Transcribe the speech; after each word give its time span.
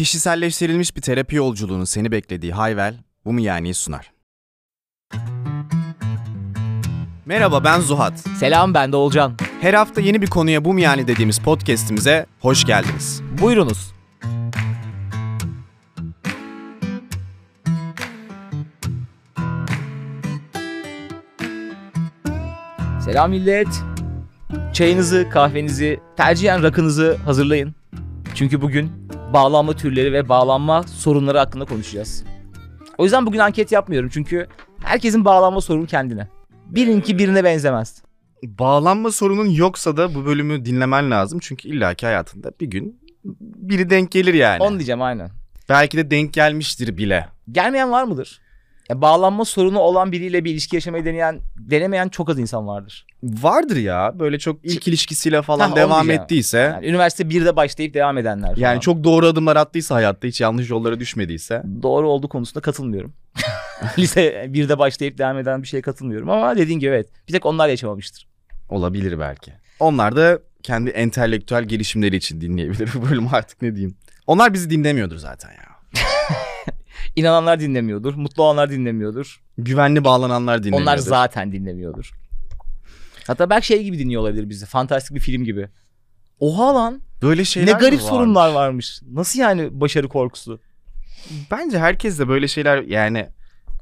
Kişiselleştirilmiş 0.00 0.96
bir 0.96 1.00
terapi 1.00 1.36
yolculuğunun 1.36 1.84
seni 1.84 2.12
beklediği 2.12 2.52
Hayvel, 2.52 2.94
bu 3.24 3.32
mu 3.32 3.40
yani 3.40 3.74
sunar. 3.74 4.12
Merhaba 7.26 7.64
ben 7.64 7.80
Zuhat. 7.80 8.18
Selam 8.18 8.74
ben 8.74 8.92
de 8.92 8.96
Olcan. 8.96 9.36
Her 9.60 9.74
hafta 9.74 10.00
yeni 10.00 10.22
bir 10.22 10.26
konuya 10.26 10.64
bu 10.64 10.72
mu 10.72 10.80
yani 10.80 11.08
dediğimiz 11.08 11.38
podcast'imize 11.38 12.26
hoş 12.40 12.64
geldiniz. 12.64 13.22
Buyurunuz. 13.42 13.92
Selam 23.04 23.30
millet. 23.30 23.68
Çayınızı, 24.72 25.28
kahvenizi, 25.32 26.00
tercihen 26.16 26.62
rakınızı 26.62 27.16
hazırlayın. 27.24 27.74
Çünkü 28.34 28.62
bugün 28.62 28.92
bağlanma 29.32 29.72
türleri 29.72 30.12
ve 30.12 30.28
bağlanma 30.28 30.82
sorunları 30.82 31.38
hakkında 31.38 31.64
konuşacağız. 31.64 32.24
O 32.98 33.04
yüzden 33.04 33.26
bugün 33.26 33.38
anket 33.38 33.72
yapmıyorum 33.72 34.10
çünkü 34.12 34.46
herkesin 34.82 35.24
bağlanma 35.24 35.60
sorunu 35.60 35.86
kendine. 35.86 36.28
Birinki 36.66 37.18
birine 37.18 37.44
benzemez. 37.44 38.02
Bağlanma 38.42 39.10
sorunun 39.10 39.46
yoksa 39.46 39.96
da 39.96 40.14
bu 40.14 40.26
bölümü 40.26 40.64
dinlemen 40.64 41.10
lazım. 41.10 41.38
Çünkü 41.42 41.68
illaki 41.68 42.06
hayatında 42.06 42.52
bir 42.60 42.66
gün 42.66 43.00
biri 43.40 43.90
denk 43.90 44.10
gelir 44.10 44.34
yani. 44.34 44.62
Onu 44.62 44.78
diyeceğim 44.78 45.02
aynen. 45.02 45.30
Belki 45.68 45.96
de 45.96 46.10
denk 46.10 46.32
gelmiştir 46.32 46.96
bile. 46.96 47.28
Gelmeyen 47.52 47.90
var 47.90 48.04
mıdır? 48.04 48.40
Ya 48.90 49.00
bağlanma 49.00 49.44
sorunu 49.44 49.78
olan 49.78 50.12
biriyle 50.12 50.44
bir 50.44 50.50
ilişki 50.50 50.76
yaşamayı 50.76 51.04
deneyen, 51.04 51.40
denemeyen 51.58 52.08
çok 52.08 52.30
az 52.30 52.38
insan 52.38 52.66
vardır. 52.66 53.06
Vardır 53.22 53.76
ya 53.76 54.12
böyle 54.18 54.38
çok 54.38 54.64
ilk 54.64 54.88
ilişkisiyle 54.88 55.42
falan 55.42 55.70
onu 55.70 55.76
devam 55.76 56.02
diyeceğim. 56.02 56.22
ettiyse. 56.22 56.58
Yani 56.58 56.86
üniversite 56.86 57.24
1'de 57.24 57.56
başlayıp 57.56 57.94
devam 57.94 58.18
edenler 58.18 58.46
falan. 58.46 58.60
Yani 58.60 58.80
çok 58.80 59.04
doğru 59.04 59.26
adımlar 59.26 59.56
attıysa 59.56 59.94
hayatta 59.94 60.28
hiç 60.28 60.40
yanlış 60.40 60.70
yollara 60.70 61.00
düşmediyse. 61.00 61.62
doğru 61.82 62.08
olduğu 62.08 62.28
konusunda 62.28 62.60
katılmıyorum. 62.60 63.12
Lise 63.98 64.44
1'de 64.44 64.78
başlayıp 64.78 65.18
devam 65.18 65.38
eden 65.38 65.62
bir 65.62 65.68
şeye 65.68 65.82
katılmıyorum 65.82 66.30
ama 66.30 66.56
dediğin 66.56 66.78
gibi 66.78 66.90
evet. 66.90 67.08
Bir 67.28 67.32
tek 67.32 67.46
onlar 67.46 67.68
yaşamamıştır. 67.68 68.28
Olabilir 68.68 69.18
belki. 69.18 69.52
Onlar 69.80 70.16
da 70.16 70.38
kendi 70.62 70.90
entelektüel 70.90 71.64
gelişimleri 71.64 72.16
için 72.16 72.40
dinleyebilir 72.40 72.90
bu 72.94 73.10
bölümü 73.10 73.28
artık 73.32 73.62
ne 73.62 73.74
diyeyim. 73.74 73.96
Onlar 74.26 74.54
bizi 74.54 74.70
dinlemiyordur 74.70 75.16
zaten 75.16 75.50
ya. 75.50 75.70
İnananlar 77.16 77.60
dinlemiyordur, 77.60 78.14
mutlu 78.14 78.42
olanlar 78.42 78.70
dinlemiyordur. 78.70 79.40
Güvenli 79.58 80.04
bağlananlar 80.04 80.62
dinlemiyordur. 80.62 80.82
Onlar 80.82 80.96
zaten 80.96 81.52
dinlemiyordur. 81.52 82.12
Hatta 83.26 83.50
belki 83.50 83.66
şey 83.66 83.82
gibi 83.82 83.98
dinliyor 83.98 84.22
olabilir 84.22 84.48
bizi. 84.48 84.66
Fantastik 84.66 85.14
bir 85.14 85.20
film 85.20 85.44
gibi. 85.44 85.68
Oha 86.40 86.74
lan. 86.74 87.02
Böyle 87.22 87.44
şeyler 87.44 87.74
ne 87.74 87.78
garip 87.78 88.00
varmış? 88.00 88.02
sorunlar 88.02 88.52
varmış. 88.52 89.00
Nasıl 89.12 89.40
yani 89.40 89.80
başarı 89.80 90.08
korkusu? 90.08 90.60
Bence 91.50 91.78
herkes 91.78 92.18
de 92.18 92.28
böyle 92.28 92.48
şeyler 92.48 92.82
yani 92.82 93.28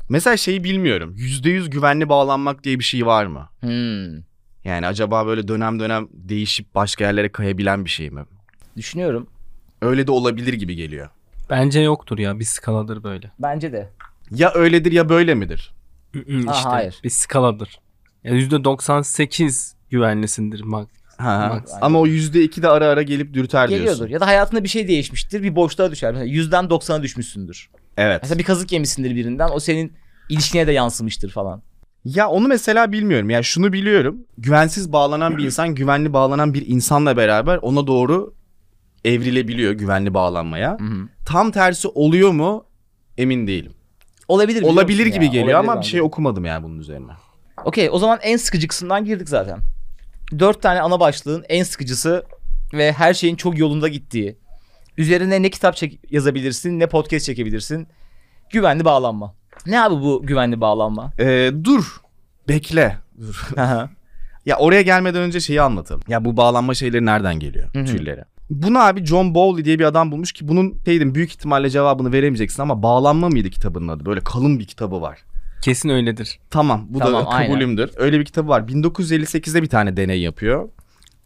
mesela 0.08 0.36
şeyi 0.36 0.64
bilmiyorum. 0.64 1.16
%100 1.16 1.68
güvenli 1.70 2.08
bağlanmak 2.08 2.64
diye 2.64 2.78
bir 2.78 2.84
şey 2.84 3.06
var 3.06 3.26
mı? 3.26 3.48
Hmm. 3.60 4.22
Yani 4.64 4.86
acaba 4.86 5.26
böyle 5.26 5.48
dönem 5.48 5.80
dönem 5.80 6.08
değişip 6.12 6.74
başka 6.74 7.04
yerlere 7.04 7.32
kayabilen 7.32 7.84
bir 7.84 7.90
şey 7.90 8.10
mi? 8.10 8.24
Düşünüyorum. 8.76 9.26
Öyle 9.82 10.06
de 10.06 10.10
olabilir 10.10 10.52
gibi 10.52 10.76
geliyor. 10.76 11.08
Bence 11.50 11.80
yoktur 11.80 12.18
ya 12.18 12.38
bir 12.38 12.44
skaladır 12.44 13.02
böyle. 13.02 13.30
Bence 13.38 13.72
de. 13.72 13.88
Ya 14.30 14.52
öyledir 14.54 14.92
ya 14.92 15.08
böyle 15.08 15.34
midir? 15.34 15.72
işte 16.14 16.50
Ha, 16.50 16.72
hayır. 16.72 17.00
bir 17.04 17.10
skaladır. 17.10 17.80
Yani 18.24 18.40
%98 18.42 19.72
güvenlisindir 19.90 20.62
bak. 20.64 20.88
Ha. 21.18 21.48
Max. 21.54 21.72
Ama 21.80 21.98
o 22.00 22.06
%2 22.06 22.62
de 22.62 22.68
ara 22.68 22.86
ara 22.86 23.02
gelip 23.02 23.34
dürter 23.34 23.68
Geliyordur. 23.68 23.86
diyorsun. 23.98 24.12
Ya 24.14 24.20
da 24.20 24.26
hayatında 24.26 24.64
bir 24.64 24.68
şey 24.68 24.88
değişmiştir. 24.88 25.42
Bir 25.42 25.56
boşluğa 25.56 25.90
düşer. 25.90 26.12
Mesela 26.12 26.30
yüzden 26.30 26.64
90'a 26.64 27.02
düşmüşsündür. 27.02 27.70
Evet. 27.96 28.18
Mesela 28.22 28.38
bir 28.38 28.44
kazık 28.44 28.72
yemişsindir 28.72 29.14
birinden. 29.16 29.48
O 29.52 29.60
senin 29.60 29.92
ilişkine 30.28 30.66
de 30.66 30.72
yansımıştır 30.72 31.30
falan. 31.30 31.62
Ya 32.04 32.28
onu 32.28 32.48
mesela 32.48 32.92
bilmiyorum. 32.92 33.30
Ya 33.30 33.42
şunu 33.42 33.72
biliyorum. 33.72 34.18
Güvensiz 34.38 34.92
bağlanan 34.92 35.38
bir 35.38 35.44
insan 35.44 35.74
güvenli 35.74 36.12
bağlanan 36.12 36.54
bir 36.54 36.66
insanla 36.66 37.16
beraber 37.16 37.58
ona 37.62 37.86
doğru 37.86 38.34
evrilebiliyor 39.04 39.72
güvenli 39.72 40.14
bağlanmaya. 40.14 40.78
Tam 41.24 41.50
tersi 41.50 41.88
oluyor 41.88 42.30
mu 42.30 42.64
emin 43.18 43.46
değilim. 43.46 43.72
Olabilir. 44.28 44.62
Olabilir 44.62 45.06
gibi 45.06 45.24
ya? 45.24 45.30
geliyor 45.30 45.58
Olabilir 45.58 45.72
ama 45.72 45.80
bir 45.80 45.86
şey 45.86 46.02
okumadım 46.02 46.44
yani 46.44 46.62
bunun 46.64 46.78
üzerine. 46.78 47.12
Okey 47.64 47.88
o 47.92 47.98
zaman 47.98 48.18
en 48.22 48.36
sıkıcı 48.36 48.68
kısımdan 48.68 49.04
girdik 49.04 49.28
zaten. 49.28 49.58
Dört 50.38 50.62
tane 50.62 50.80
ana 50.80 51.00
başlığın 51.00 51.44
en 51.48 51.62
sıkıcısı 51.62 52.24
ve 52.72 52.92
her 52.92 53.14
şeyin 53.14 53.36
çok 53.36 53.58
yolunda 53.58 53.88
gittiği. 53.88 54.38
Üzerine 54.96 55.42
ne 55.42 55.50
kitap 55.50 55.76
çek 55.76 56.00
yazabilirsin 56.10 56.78
ne 56.78 56.86
podcast 56.86 57.26
çekebilirsin. 57.26 57.88
Güvenli 58.50 58.84
bağlanma. 58.84 59.34
Ne 59.66 59.80
abi 59.82 59.94
bu 59.94 60.22
güvenli 60.26 60.60
bağlanma? 60.60 61.12
Ee, 61.18 61.50
dur. 61.64 62.00
Bekle. 62.48 62.96
Dur. 63.20 63.48
ya 64.46 64.56
oraya 64.56 64.82
gelmeden 64.82 65.22
önce 65.22 65.40
şeyi 65.40 65.62
anlatalım. 65.62 66.02
Ya 66.08 66.24
bu 66.24 66.36
bağlanma 66.36 66.74
şeyleri 66.74 67.06
nereden 67.06 67.40
geliyor? 67.40 67.68
Hı 67.74 67.80
hı. 67.80 67.84
Türleri. 67.84 68.24
Bunu 68.50 68.78
abi 68.78 69.06
John 69.06 69.34
Bowley 69.34 69.64
diye 69.64 69.78
bir 69.78 69.84
adam 69.84 70.12
bulmuş 70.12 70.32
ki 70.32 70.48
bunun 70.48 70.78
şeydim 70.84 71.14
büyük 71.14 71.30
ihtimalle 71.30 71.70
cevabını 71.70 72.12
veremeyeceksin 72.12 72.62
ama 72.62 72.82
bağlanma 72.82 73.28
mıydı 73.28 73.50
kitabının 73.50 73.88
adı? 73.88 74.06
Böyle 74.06 74.20
kalın 74.20 74.58
bir 74.58 74.64
kitabı 74.64 75.00
var. 75.00 75.18
Kesin 75.62 75.88
öyledir. 75.88 76.38
Tamam 76.50 76.86
bu 76.88 76.98
Tamam, 76.98 77.24
da 77.24 77.28
aynen. 77.28 77.46
kabulümdür. 77.52 77.90
Öyle 77.96 78.20
bir 78.20 78.24
kitabı 78.24 78.48
var. 78.48 78.60
1958'de 78.60 79.62
bir 79.62 79.68
tane 79.68 79.96
deney 79.96 80.20
yapıyor. 80.20 80.68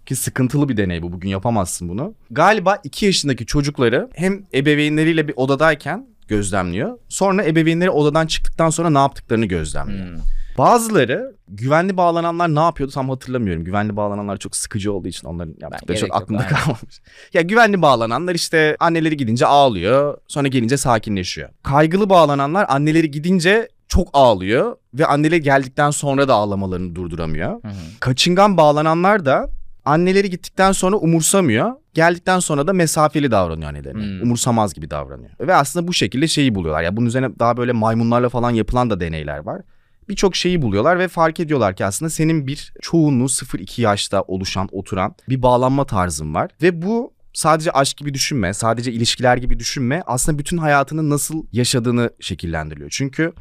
Ki 0.06 0.16
sıkıntılı 0.16 0.68
bir 0.68 0.76
deney 0.76 1.02
bu. 1.02 1.12
Bugün 1.12 1.28
yapamazsın 1.28 1.88
bunu. 1.88 2.14
Galiba 2.30 2.78
2 2.84 3.06
yaşındaki 3.06 3.46
çocukları 3.46 4.10
hem 4.14 4.42
ebeveynleriyle 4.54 5.28
bir 5.28 5.34
odadayken 5.36 6.06
gözlemliyor. 6.28 6.98
Sonra 7.08 7.44
ebeveynleri 7.44 7.90
odadan 7.90 8.26
çıktıktan 8.26 8.70
sonra 8.70 8.90
ne 8.90 8.98
yaptıklarını 8.98 9.46
gözlemliyor. 9.46 10.06
Hmm. 10.06 10.22
Bazıları 10.58 11.36
güvenli 11.48 11.96
bağlananlar 11.96 12.54
ne 12.54 12.60
yapıyordu 12.60 12.92
tam 12.92 13.08
hatırlamıyorum. 13.08 13.64
Güvenli 13.64 13.96
bağlananlar 13.96 14.36
çok 14.36 14.56
sıkıcı 14.56 14.92
olduğu 14.92 15.08
için 15.08 15.28
onların 15.28 15.54
yaptıkları 15.60 15.98
çok 15.98 16.08
yok, 16.08 16.22
aklımda 16.22 16.42
aynen. 16.42 16.54
kalmamış. 16.54 17.00
Ya 17.34 17.42
güvenli 17.42 17.82
bağlananlar 17.82 18.34
işte 18.34 18.76
anneleri 18.80 19.16
gidince 19.16 19.46
ağlıyor. 19.46 20.18
Sonra 20.28 20.48
gelince 20.48 20.76
sakinleşiyor. 20.76 21.48
Kaygılı 21.62 22.10
bağlananlar 22.10 22.66
anneleri 22.68 23.10
gidince 23.10 23.68
çok 23.88 24.08
ağlıyor 24.12 24.76
ve 24.94 25.06
anneleri 25.06 25.42
geldikten 25.42 25.90
sonra 25.90 26.28
da 26.28 26.34
ağlamalarını 26.34 26.94
durduramıyor. 26.94 27.62
Hı 27.62 27.68
hı. 27.68 27.72
Kaçıngan 28.00 28.56
bağlananlar 28.56 29.24
da 29.24 29.50
anneleri 29.84 30.30
gittikten 30.30 30.72
sonra 30.72 30.96
umursamıyor. 30.96 31.72
Geldikten 31.94 32.38
sonra 32.38 32.66
da 32.66 32.72
mesafeli 32.72 33.30
davranıyor 33.30 33.68
annelerine. 33.68 34.02
Hmm. 34.02 34.22
Umursamaz 34.22 34.74
gibi 34.74 34.90
davranıyor. 34.90 35.30
Ve 35.40 35.54
aslında 35.54 35.88
bu 35.88 35.92
şekilde 35.92 36.28
şeyi 36.28 36.54
buluyorlar. 36.54 36.82
Ya 36.82 36.96
bunun 36.96 37.06
üzerine 37.06 37.38
daha 37.38 37.56
böyle 37.56 37.72
maymunlarla 37.72 38.28
falan 38.28 38.50
yapılan 38.50 38.90
da 38.90 39.00
deneyler 39.00 39.38
var. 39.38 39.62
Birçok 40.12 40.36
şeyi 40.36 40.62
buluyorlar 40.62 40.98
ve 40.98 41.08
fark 41.08 41.40
ediyorlar 41.40 41.76
ki 41.76 41.84
aslında 41.84 42.10
senin 42.10 42.46
bir 42.46 42.72
çoğunluğu 42.82 43.24
0-2 43.24 43.80
yaşta 43.80 44.22
oluşan, 44.22 44.68
oturan 44.72 45.14
bir 45.28 45.42
bağlanma 45.42 45.84
tarzın 45.86 46.34
var. 46.34 46.50
Ve 46.62 46.82
bu 46.82 47.12
sadece 47.32 47.70
aşk 47.70 47.96
gibi 47.96 48.14
düşünme, 48.14 48.54
sadece 48.54 48.92
ilişkiler 48.92 49.36
gibi 49.36 49.58
düşünme. 49.58 50.02
Aslında 50.06 50.38
bütün 50.38 50.58
hayatını 50.58 51.10
nasıl 51.10 51.46
yaşadığını 51.52 52.10
şekillendiriyor. 52.20 52.90
Çünkü 52.90 53.32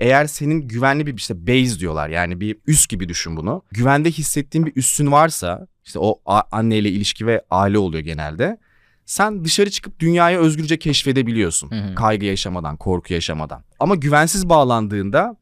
eğer 0.00 0.26
senin 0.26 0.68
güvenli 0.68 1.06
bir 1.06 1.14
işte 1.14 1.46
base 1.46 1.78
diyorlar 1.78 2.08
yani 2.08 2.40
bir 2.40 2.56
üs 2.66 2.86
gibi 2.86 3.08
düşün 3.08 3.36
bunu. 3.36 3.62
Güvende 3.70 4.10
hissettiğin 4.10 4.66
bir 4.66 4.76
üssün 4.76 5.12
varsa 5.12 5.66
işte 5.84 5.98
o 5.98 6.20
anneyle 6.50 6.88
ilişki 6.88 7.26
ve 7.26 7.42
aile 7.50 7.78
oluyor 7.78 8.04
genelde. 8.04 8.58
Sen 9.06 9.44
dışarı 9.44 9.70
çıkıp 9.70 10.00
dünyayı 10.00 10.38
özgürce 10.38 10.78
keşfedebiliyorsun. 10.78 11.70
Hı 11.70 11.74
hı. 11.74 11.94
Kaygı 11.94 12.26
yaşamadan, 12.26 12.76
korku 12.76 13.14
yaşamadan. 13.14 13.64
Ama 13.80 13.94
güvensiz 13.94 14.48
bağlandığında 14.48 15.36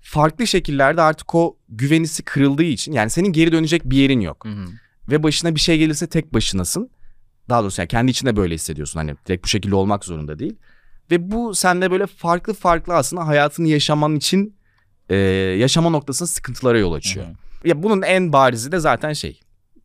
farklı 0.00 0.46
şekillerde 0.46 1.02
artık 1.02 1.34
o 1.34 1.56
güvenisi 1.68 2.22
kırıldığı 2.22 2.62
için 2.62 2.92
yani 2.92 3.10
senin 3.10 3.32
geri 3.32 3.52
dönecek 3.52 3.84
bir 3.84 3.96
yerin 3.96 4.20
yok. 4.20 4.44
Hı 4.44 4.48
hı. 4.48 4.66
Ve 5.08 5.22
başına 5.22 5.54
bir 5.54 5.60
şey 5.60 5.78
gelirse 5.78 6.06
tek 6.06 6.34
başınasın. 6.34 6.90
Daha 7.48 7.62
doğrusu 7.62 7.80
yani 7.80 7.88
kendi 7.88 8.10
içinde 8.10 8.36
böyle 8.36 8.54
hissediyorsun. 8.54 9.00
Hani 9.00 9.14
direkt 9.26 9.44
bu 9.44 9.48
şekilde 9.48 9.74
olmak 9.74 10.04
zorunda 10.04 10.38
değil. 10.38 10.56
Ve 11.10 11.30
bu 11.30 11.54
sende 11.54 11.90
böyle 11.90 12.06
farklı 12.06 12.54
farklı 12.54 12.94
aslında 12.94 13.26
hayatını 13.26 13.68
yaşaman 13.68 14.16
için 14.16 14.56
e, 15.08 15.16
yaşama 15.58 15.90
noktasında 15.90 16.26
sıkıntılara 16.26 16.78
yol 16.78 16.92
açıyor. 16.92 17.26
Hı 17.26 17.30
hı. 17.30 17.68
Ya 17.68 17.82
bunun 17.82 18.02
en 18.02 18.32
barizi 18.32 18.72
de 18.72 18.78
zaten 18.78 19.12
şey 19.12 19.40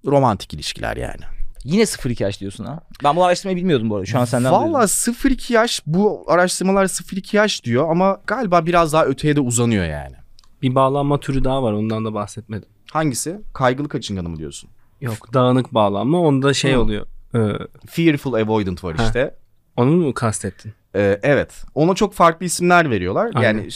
romantik 0.05 0.53
ilişkiler 0.53 0.97
yani. 0.97 1.21
Yine 1.65 1.81
0-2 1.83 2.23
yaş 2.23 2.39
diyorsun 2.41 2.65
ha. 2.65 2.79
Ben 3.03 3.15
bunu 3.15 3.23
araştırmayı 3.23 3.57
bilmiyordum 3.57 3.89
bu 3.89 3.95
arada. 3.95 4.05
Şu 4.05 4.19
an 4.19 4.25
senden 4.25 4.51
Valla 4.51 4.63
duydum. 4.65 4.79
0-2 4.87 5.53
yaş 5.53 5.81
bu 5.85 6.23
araştırmalar 6.27 6.85
0-2 6.85 7.35
yaş 7.35 7.63
diyor 7.63 7.89
ama 7.91 8.21
galiba 8.27 8.65
biraz 8.65 8.93
daha 8.93 9.05
öteye 9.05 9.35
de 9.35 9.39
uzanıyor 9.39 9.85
yani. 9.85 10.15
Bir 10.61 10.75
bağlanma 10.75 11.19
türü 11.19 11.43
daha 11.43 11.63
var 11.63 11.73
ondan 11.73 12.05
da 12.05 12.13
bahsetmedim. 12.13 12.69
Hangisi? 12.91 13.41
Kaygılı 13.53 13.89
kaçınganı 13.89 14.29
mı 14.29 14.37
diyorsun? 14.37 14.69
Yok 15.01 15.33
dağınık 15.33 15.73
bağlanma 15.73 16.19
onda 16.19 16.53
şey 16.53 16.73
Hı. 16.73 16.79
oluyor. 16.79 17.05
Ee, 17.35 17.39
Fearful 17.87 18.33
avoidant 18.33 18.83
var 18.83 18.95
Ha. 18.95 19.03
işte. 19.05 19.35
onu 19.77 19.91
mu 19.91 20.13
kastettin? 20.13 20.73
Ee, 20.95 21.19
evet. 21.23 21.63
Ona 21.75 21.95
çok 21.95 22.13
farklı 22.13 22.45
isimler 22.45 22.89
veriyorlar. 22.91 23.31
Aynen. 23.35 23.47
Yani 23.47 23.59
Evet, 23.61 23.71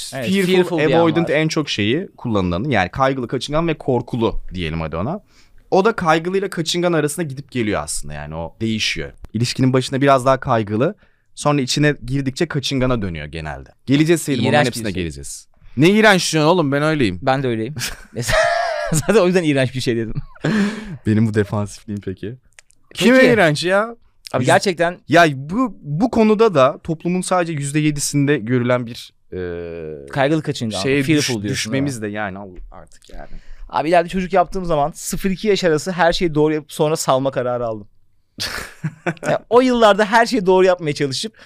fearful, 0.45 0.77
fearful 0.77 0.95
avoidant 0.95 1.29
en 1.29 1.47
çok 1.47 1.69
şeyi 1.69 2.07
kullanılanı. 2.17 2.73
Yani 2.73 2.89
kaygılı, 2.89 3.27
kaçıngan 3.27 3.67
ve 3.67 3.73
korkulu 3.77 4.35
diyelim 4.53 4.81
hadi 4.81 4.95
ona. 4.95 5.19
O 5.71 5.85
da 5.85 5.93
kaygılıyla 5.93 6.49
kaçıngan 6.49 6.93
arasında 6.93 7.25
gidip 7.25 7.51
geliyor 7.51 7.81
aslında 7.83 8.13
yani 8.13 8.35
o 8.35 8.55
değişiyor. 8.61 9.11
İlişkinin 9.33 9.73
başında 9.73 10.01
biraz 10.01 10.25
daha 10.25 10.39
kaygılı, 10.39 10.95
Sonra 11.35 11.61
içine 11.61 11.95
girdikçe 12.05 12.45
kaçıngana 12.47 13.01
dönüyor 13.01 13.25
genelde. 13.25 13.69
Geleceğiz 13.85 14.21
Selim 14.21 14.45
İğrenç 14.45 14.61
bir 14.61 14.67
hepsine 14.67 14.83
şey. 14.93 14.93
geleceğiz. 14.93 15.47
Ne 15.77 15.89
iğrenç 15.89 16.33
diyorsun 16.33 16.49
oğlum 16.49 16.71
ben 16.71 16.83
öyleyim. 16.83 17.19
Ben 17.21 17.43
de 17.43 17.47
öyleyim. 17.47 17.75
Mesela 18.13 18.39
zaten 18.93 19.15
o 19.21 19.25
yüzden 19.25 19.43
iğrenç 19.43 19.75
bir 19.75 19.81
şey 19.81 19.95
dedim. 19.97 20.13
Benim 21.05 21.27
bu 21.27 21.33
defansifliğim 21.33 22.01
peki. 22.01 22.35
Peki. 22.89 23.03
Kime 23.03 23.25
iğrenç 23.25 23.63
ya? 23.63 23.95
Abi 24.33 24.41
Yüz- 24.43 24.45
gerçekten 24.45 24.99
Ya 25.07 25.25
bu 25.35 25.77
bu 25.81 26.11
konuda 26.11 26.53
da 26.53 26.79
toplumun 26.83 27.21
sadece 27.21 27.53
%7'sinde 27.53 28.37
görülen 28.37 28.85
bir 28.87 29.13
e, 29.33 30.07
kaygılı 30.11 30.41
kaçıngan. 30.43 30.79
şeye 30.79 30.99
düş- 30.99 31.07
fearful 31.07 31.27
diyorsun. 31.27 31.49
düşmemiz 31.49 32.01
de 32.01 32.07
yani 32.07 32.37
al- 32.37 32.55
artık 32.71 33.09
yani. 33.09 33.29
Abi 33.69 33.89
ileride 33.89 34.09
çocuk 34.09 34.33
yaptığım 34.33 34.65
zaman 34.65 34.91
0-2 34.91 35.47
yaş 35.47 35.63
arası 35.63 35.91
her 35.91 36.13
şeyi 36.13 36.35
doğru 36.35 36.53
yapıp 36.53 36.71
sonra 36.71 36.95
salma 36.95 37.31
kararı 37.31 37.65
aldım. 37.67 37.87
Ya 39.29 39.45
o 39.49 39.61
yıllarda 39.61 40.05
her 40.05 40.25
şeyi 40.25 40.45
doğru 40.45 40.65
yapmaya 40.65 40.93
çalışıp 40.93 41.37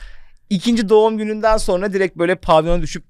ikinci 0.50 0.90
doğum 0.90 1.18
gününden 1.18 1.58
sonra 1.58 1.94
direkt 1.94 2.18
böyle 2.18 2.36
pavyona 2.36 2.81
düşüp 2.81 3.04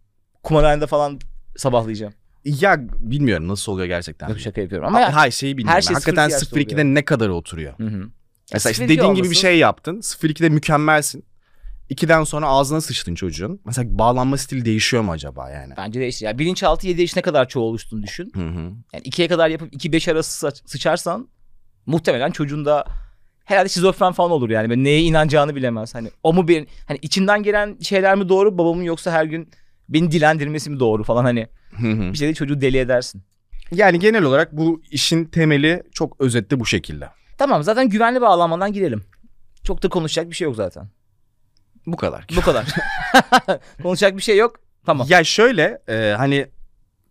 kumarhanede 0.44 0.88
falan 0.88 1.20
sabahlayacağım. 1.58 2.14
Ya 2.46 2.78
bilmiyorum 3.00 3.48
nasıl 3.48 3.72
oluyor 3.72 3.88
gerçekten. 3.88 4.30
Yok 4.30 4.40
şaka 4.40 4.62
yapıyorum 4.62 4.88
ama 4.88 5.00
ya. 5.00 5.16
hayır 5.16 5.32
şeyi 5.32 5.58
bilmiyorum. 5.58 5.76
her 5.76 5.82
şey 5.82 5.94
Hakikaten 5.94 6.30
0-2 6.30 6.32
yaşta 6.32 6.56
0-2'de 6.56 6.86
ne 6.86 7.06
kadar 7.06 7.30
oturuyor? 7.30 7.74
Hı 7.80 7.84
hı. 7.84 8.10
Mesela 8.54 8.72
işte 8.72 8.84
0-2 8.86 8.90
dediğin 8.90 9.14
gibi 9.14 9.24
bir 9.24 9.28
olması- 9.28 9.36
şey 9.42 9.58
yaptın. 9.58 9.98
0-2'de 10.02 10.50
mükemmelsin. 10.50 11.26
2'den 11.92 12.24
sonra 12.24 12.48
ağzına 12.48 12.82
sıçtın 12.82 13.16
çocuğun. 13.16 13.60
Mesela 13.66 13.98
bağlanma 14.00 14.38
stili 14.38 14.66
değişiyor 14.66 15.04
mu 15.04 15.12
acaba 15.12 15.50
yani? 15.50 15.74
Bence 15.78 16.00
değişti. 16.00 16.26
Ya 16.26 16.40
bilinçaltı 16.40 16.88
7 16.88 17.02
yaşına 17.02 17.22
kadar 17.24 17.48
çoğu 17.50 17.64
oluştuğunu 17.64 18.04
düşün. 18.04 18.32
Hı 18.36 18.42
hı. 18.48 18.60
Yani 18.94 19.04
2'ye 19.04 19.28
kadar 19.28 19.50
yapıp 19.50 19.74
2-5 19.74 20.12
arası 20.12 20.38
sıç- 20.48 20.62
sıçarsan 20.70 21.28
muhtemelen 21.86 22.32
çocuğun 22.32 22.66
da 22.66 22.86
herhalde 23.46 23.70
şizofren 23.70 24.12
falan 24.12 24.32
olur 24.32 24.50
yani. 24.50 24.84
Neye 24.84 25.02
inanacağını 25.02 25.56
bilemez. 25.56 25.96
Hani 25.96 26.10
o 26.24 26.34
mu 26.34 26.48
benim 26.48 26.68
hani 26.88 27.00
içimden 27.02 27.44
gelen 27.44 27.78
şeyler 27.82 28.16
mi 28.16 28.30
doğru 28.30 28.58
babamın 28.58 28.84
yoksa 28.84 29.12
her 29.12 29.26
gün 29.26 29.50
beni 29.90 30.12
dilendirmesi 30.12 30.70
mi 30.70 30.80
doğru 30.80 31.04
falan 31.04 31.24
hani 31.24 31.48
Hı 31.72 31.88
hı. 31.88 32.14
bir 32.14 32.18
şeyde 32.18 32.34
çocuğu 32.34 32.62
deli 32.62 32.78
edersin. 32.78 33.22
yani 33.72 34.00
genel 34.00 34.24
olarak 34.24 34.58
bu 34.58 34.82
işin 34.92 35.26
temeli 35.26 35.84
çok 35.92 36.22
özetle 36.22 36.60
bu 36.60 36.66
şekilde. 36.66 37.10
Tamam 37.38 37.64
zaten 37.64 37.90
güvenli 37.90 38.22
bağlanmadan 38.22 38.74
girelim. 38.74 39.04
Çok 39.64 39.84
da 39.84 39.90
konuşacak 39.90 40.30
bir 40.30 40.36
şey 40.36 40.46
yok 40.46 40.56
zaten. 40.56 40.88
Bu 41.88 41.98
kadar. 41.98 42.26
Bu 42.36 42.42
kadar. 42.42 42.66
konuşacak 43.84 44.18
bir 44.18 44.22
şey 44.22 44.38
yok. 44.38 44.56
Tamam. 44.86 45.08
Ya 45.10 45.24
şöyle 45.24 45.82
e, 45.90 46.14
hani 46.18 46.48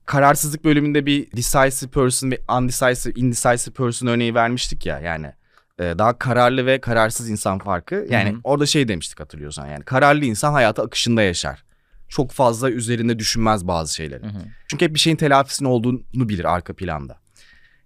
kararsızlık 0.06 0.64
bölümünde 0.64 1.06
bir 1.06 1.32
decisive 1.32 1.90
person 1.90 2.30
ve 2.30 2.40
undecisive, 2.58 3.12
indecisive 3.16 3.74
person 3.74 4.06
örneği 4.08 4.34
vermiştik 4.34 4.86
ya 4.86 5.00
yani. 5.00 5.32
e, 5.78 5.82
daha 5.98 6.18
kararlı 6.18 6.66
ve 6.66 6.80
kararsız 6.80 7.30
insan 7.30 7.58
farkı. 7.58 8.06
Yani 8.10 8.30
Hı 8.30 8.34
hı. 8.34 8.40
orada 8.44 8.66
şey 8.66 8.88
demiştik 8.88 9.20
hatırlıyorsan 9.20 9.66
yani 9.66 9.84
kararlı 9.84 10.24
insan 10.24 10.52
hayatı 10.52 10.82
akışında 10.82 11.22
yaşar. 11.22 11.64
Çok 12.08 12.30
fazla 12.30 12.70
üzerinde 12.70 13.18
düşünmez 13.18 13.66
bazı 13.66 13.94
şeyleri. 13.94 14.22
Hı 14.22 14.26
hı. 14.26 14.42
Çünkü 14.68 14.84
hep 14.84 14.94
bir 14.94 14.98
şeyin 14.98 15.16
telafisinin 15.16 15.68
olduğunu 15.68 16.00
bilir 16.14 16.44
arka 16.44 16.74
planda. 16.74 17.18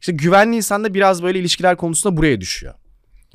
İşte 0.00 0.12
güvenli 0.12 0.56
insan 0.56 0.84
da 0.84 0.94
biraz 0.94 1.22
böyle 1.22 1.38
ilişkiler 1.38 1.76
konusunda 1.76 2.16
buraya 2.16 2.40
düşüyor. 2.40 2.74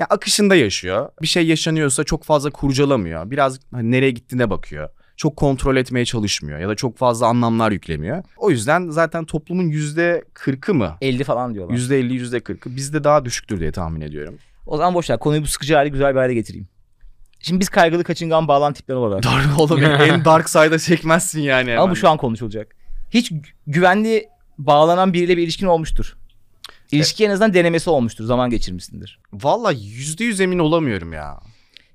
Ya 0.01 0.07
akışında 0.09 0.56
yaşıyor. 0.56 1.09
Bir 1.21 1.27
şey 1.27 1.48
yaşanıyorsa 1.48 2.03
çok 2.03 2.24
fazla 2.24 2.50
kurcalamıyor. 2.50 3.31
Biraz 3.31 3.59
hani 3.71 3.92
nereye 3.92 4.12
gittiğine 4.12 4.50
bakıyor. 4.50 4.89
Çok 5.18 5.36
kontrol 5.38 5.75
etmeye 5.75 6.06
çalışmıyor 6.06 6.59
ya 6.59 6.69
da 6.69 6.75
çok 6.75 6.98
fazla 6.98 7.27
anlamlar 7.27 7.71
yüklemiyor. 7.71 8.24
O 8.38 8.51
yüzden 8.51 8.89
zaten 8.89 9.25
toplumun 9.25 9.63
yüzde 9.63 10.24
kırkı 10.33 10.74
mı? 10.74 10.98
50 11.01 11.24
falan 11.24 11.53
diyorlar. 11.53 11.74
Yüzde 11.74 12.00
elli, 12.00 12.13
yüzde 12.13 12.39
kırkı 12.39 12.75
bizde 12.75 13.03
daha 13.03 13.25
düşüktür 13.25 13.59
diye 13.59 13.71
tahmin 13.71 14.01
ediyorum. 14.01 14.38
O 14.68 14.77
zaman 14.77 14.94
boş 14.94 15.09
ver. 15.09 15.19
Konuyu 15.19 15.42
bu 15.42 15.48
sıkıcı 15.48 15.75
hale 15.75 15.89
güzel 15.89 16.13
bir 16.13 16.19
hale 16.19 16.33
getireyim. 16.33 16.68
Şimdi 17.39 17.59
biz 17.59 17.69
kaygılı 17.69 18.04
kaçıngan 18.04 18.47
bağlan 18.47 18.74
tipler 18.74 18.95
olarak. 18.95 19.24
Dark 19.24 19.59
oğlum 19.59 19.83
en 19.83 20.25
dark 20.25 20.50
side'a 20.50 20.80
çekmezsin 20.80 21.42
yani. 21.42 21.80
Ama 21.80 21.92
bu 21.92 21.95
şu 21.95 22.09
an 22.09 22.18
konuşulacak. 22.18 22.75
Hiç 23.09 23.31
gü- 23.31 23.45
güvenli 23.68 24.27
bağlanan 24.57 25.13
biriyle 25.13 25.38
bir 25.38 25.44
ilişkin 25.44 25.68
olmuştur. 25.68 26.18
İlişki 26.91 27.25
en 27.25 27.29
azından 27.29 27.53
denemesi 27.53 27.89
olmuştur. 27.89 28.23
Zaman 28.23 28.49
geçirmişsindir. 28.49 29.19
Valla 29.33 29.71
yüzde 29.71 30.23
yüz 30.23 30.41
emin 30.41 30.59
olamıyorum 30.59 31.13
ya. 31.13 31.39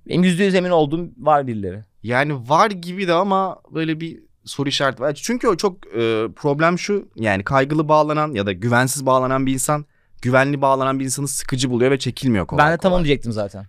Benim 0.08 0.24
yüzde 0.24 0.44
yüz 0.44 0.54
emin 0.54 0.70
olduğum 0.70 1.08
var 1.18 1.46
birileri. 1.46 1.84
Yani 2.02 2.48
var 2.48 2.70
gibi 2.70 3.08
de 3.08 3.12
ama 3.12 3.60
böyle 3.74 4.00
bir 4.00 4.18
soru 4.44 4.68
işareti 4.68 5.02
var. 5.02 5.14
Çünkü 5.14 5.48
o 5.48 5.56
çok 5.56 5.86
e, 5.86 6.28
problem 6.36 6.78
şu 6.78 7.08
yani 7.16 7.44
kaygılı 7.44 7.88
bağlanan 7.88 8.32
ya 8.32 8.46
da 8.46 8.52
güvensiz 8.52 9.06
bağlanan 9.06 9.46
bir 9.46 9.52
insan 9.52 9.86
güvenli 10.22 10.62
bağlanan 10.62 11.00
bir 11.00 11.04
insanı 11.04 11.28
sıkıcı 11.28 11.70
buluyor 11.70 11.90
ve 11.90 11.98
çekilmiyor 11.98 12.46
kolay 12.46 12.66
ben 12.66 12.72
de 12.72 12.76
kolay. 12.76 12.96
onu 12.96 13.04
diyecektim 13.04 13.32
zaten. 13.32 13.66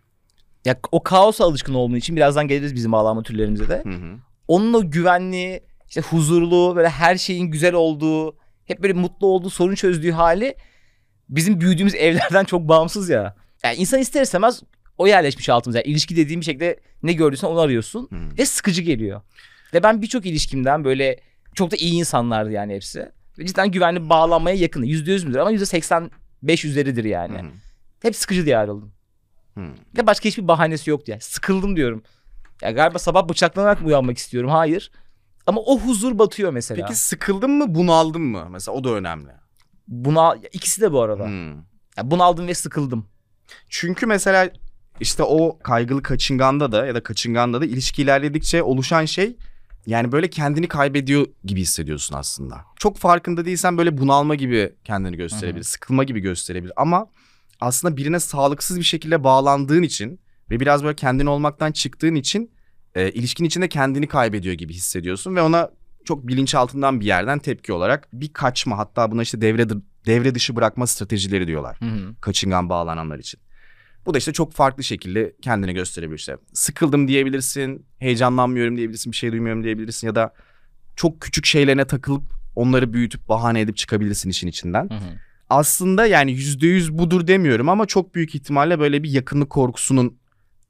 Ya 0.66 0.80
o 0.92 1.04
kaosa 1.04 1.44
alışkın 1.46 1.74
olduğun 1.74 1.96
için 1.96 2.16
birazdan 2.16 2.48
geliriz 2.48 2.76
bizim 2.76 2.92
bağlanma 2.92 3.24
türlerimize 3.24 3.70
de. 3.70 3.82
Hı 3.84 3.90
hı. 3.90 4.18
Onun 4.48 4.74
o 4.74 4.92
güvenli, 4.92 5.64
işte 5.88 6.02
huzurlu, 6.02 6.74
böyle 6.76 6.90
her 6.90 7.18
şeyin 7.18 7.46
güzel 7.46 7.74
olduğu, 7.74 8.36
hep 8.66 8.84
böyle 8.84 8.94
mutlu 8.94 9.28
olduğu, 9.28 9.50
sorun 9.50 9.76
çözdüğü 9.76 10.12
hali 10.12 10.56
bizim 11.30 11.62
büyüdüğümüz 11.62 11.96
evlerden 11.96 12.44
çok 12.44 12.68
bağımsız 12.68 13.10
ya. 13.10 13.36
Yani 13.64 13.76
insan 13.76 14.00
ister 14.00 14.22
istemez 14.22 14.64
o 14.98 15.08
yerleşmiş 15.08 15.50
altımıza. 15.50 15.80
Yani 15.80 15.88
ilişki 15.88 16.16
dediğim 16.16 16.44
şekilde 16.44 16.80
ne 17.04 17.14
gördüysen 17.14 17.48
onu 17.48 17.60
arıyorsun 17.60 18.08
Hı. 18.12 18.38
ve 18.38 18.46
sıkıcı 18.46 18.82
geliyor. 18.82 19.22
Ve 19.74 19.84
ben 19.84 20.02
birçok 20.02 20.26
ilişkimden 20.26 20.84
böyle 20.84 21.20
çok 21.54 21.72
da 21.72 21.76
iyi 21.76 21.94
insanlardı 21.94 22.52
yani 22.52 22.76
hepsi. 22.76 23.12
Ve 23.40 23.46
cidden 23.46 23.72
güvenli 23.72 24.10
bağlanmaya 24.10 24.56
yakın. 24.56 24.84
Yüzde 24.84 25.12
yüz 25.12 25.24
müdür 25.24 25.38
ama 25.38 25.52
yüzde 25.52 25.66
seksen 25.66 26.12
beş 26.44 26.66
üzeridir 26.66 27.04
yani. 27.04 27.38
Hı 27.38 27.42
hı. 27.42 27.52
Hep 28.02 28.16
sıkıcı 28.16 28.46
diye 28.46 28.58
ayrıldım. 28.58 28.92
Hı. 29.58 29.62
Ve 29.98 30.08
başka 30.08 30.30
hiçbir 30.30 30.48
bahanesi 30.48 30.90
yoktu 30.90 31.12
yani. 31.12 31.22
Sıkıldım 31.22 31.76
diyorum. 31.76 32.04
Ya 32.62 32.72
galiba 32.72 33.00
sabah 33.00 33.30
bıçaklanarak 33.30 33.82
mı 33.82 33.88
uyanmak 33.88 34.18
istiyorum? 34.18 34.50
Hayır. 34.50 34.92
Ama 35.48 35.62
o 35.62 35.80
huzur 35.80 36.20
batıyor 36.20 36.52
mesela. 36.52 36.82
Peki 36.82 37.00
sıkıldın 37.00 37.52
mı 37.52 37.76
bunaldın 37.76 38.22
mı? 38.22 38.48
Mesela 38.50 38.78
o 38.78 38.84
da 38.84 38.90
önemli. 38.90 39.32
Buna 39.88 40.36
ikisi 40.54 40.82
de 40.82 40.92
bu 40.92 41.02
arada. 41.02 41.26
Hı. 41.26 41.56
Ya 41.98 42.12
bunaldım 42.12 42.48
ve 42.48 42.54
sıkıldım. 42.54 43.06
Çünkü 43.70 44.06
mesela 44.06 44.50
işte 45.00 45.24
o 45.24 45.60
kaygılı 45.60 46.04
kaçınganda 46.04 46.72
da 46.72 46.86
ya 46.86 46.96
da 46.96 47.04
kaçınganda 47.04 47.62
da 47.62 47.66
ilişki 47.66 48.02
ilerledikçe 48.02 48.64
oluşan 48.64 49.06
şey 49.06 49.36
yani 49.86 50.12
böyle 50.12 50.30
kendini 50.30 50.68
kaybediyor 50.68 51.28
gibi 51.44 51.62
hissediyorsun 51.62 52.16
aslında. 52.16 52.66
Çok 52.76 52.98
farkında 52.98 53.46
değilsen 53.46 53.78
böyle 53.78 53.98
bunalma 53.98 54.36
gibi 54.36 54.76
kendini 54.84 55.18
gösterebilir, 55.18 55.64
sıkılma 55.64 56.04
gibi 56.04 56.20
gösterebilir 56.20 56.74
ama 56.78 57.08
aslında 57.60 57.98
birine 57.98 58.20
sağlıksız 58.20 58.78
bir 58.78 58.84
şekilde 58.84 59.24
bağlandığın 59.24 59.84
için 59.84 60.20
ve 60.52 60.60
biraz 60.60 60.84
böyle 60.84 60.96
kendin 60.96 61.26
olmaktan 61.26 61.72
çıktığın 61.72 62.16
için 62.16 62.52
e, 62.96 63.12
ilişkin 63.12 63.46
içinde 63.46 63.70
kendini 63.70 64.08
kaybediyor 64.08 64.56
gibi 64.56 64.74
hissediyorsun 64.74 65.36
ve 65.36 65.42
ona 65.42 65.72
çok 66.08 66.28
bilinçaltından 66.28 67.00
bir 67.00 67.06
yerden 67.06 67.40
tepki 67.40 67.74
olarak 67.74 68.08
bir 68.14 68.34
kaçma 68.34 68.78
hatta 68.78 69.12
buna 69.12 69.22
işte 69.22 69.42
devre 69.42 69.70
devre 70.06 70.36
dışı 70.36 70.56
bırakma 70.56 70.88
stratejileri 70.88 71.48
diyorlar 71.48 71.78
Hı 71.80 71.86
hı. 71.86 72.16
kaçıngan 72.22 72.70
bağlananlar 72.70 73.20
için. 73.20 73.40
Bu 74.06 74.14
da 74.14 74.18
işte 74.18 74.34
çok 74.34 74.54
farklı 74.54 74.84
şekilde 74.84 75.36
kendini 75.42 75.74
gösterebilir 75.74 76.18
işte. 76.20 76.38
Sıkıldım 76.54 77.08
diyebilirsin, 77.08 77.86
heyecanlanmıyorum 78.00 78.78
diyebilirsin, 78.78 79.12
bir 79.12 79.18
şey 79.18 79.32
duymuyorum 79.32 79.64
diyebilirsin 79.64 80.08
ya 80.08 80.16
da 80.16 80.34
çok 80.96 81.22
küçük 81.22 81.46
şeylerine 81.46 81.86
takılıp 81.86 82.24
onları 82.56 82.94
büyütüp 82.94 83.30
bahane 83.30 83.62
edip 83.62 83.78
çıkabilirsin 83.78 84.30
işin 84.30 84.48
içinden. 84.48 84.90
Hı 84.90 84.94
hı. 84.94 85.18
Aslında 85.50 86.06
yani 86.06 86.32
yüzde 86.32 86.68
yüz 86.68 86.98
budur 86.98 87.28
demiyorum 87.28 87.70
ama 87.70 87.86
çok 87.86 88.16
büyük 88.16 88.36
ihtimalle 88.36 88.80
böyle 88.80 89.04
bir 89.04 89.10
yakınlık 89.10 89.50
korkusunun 89.50 90.18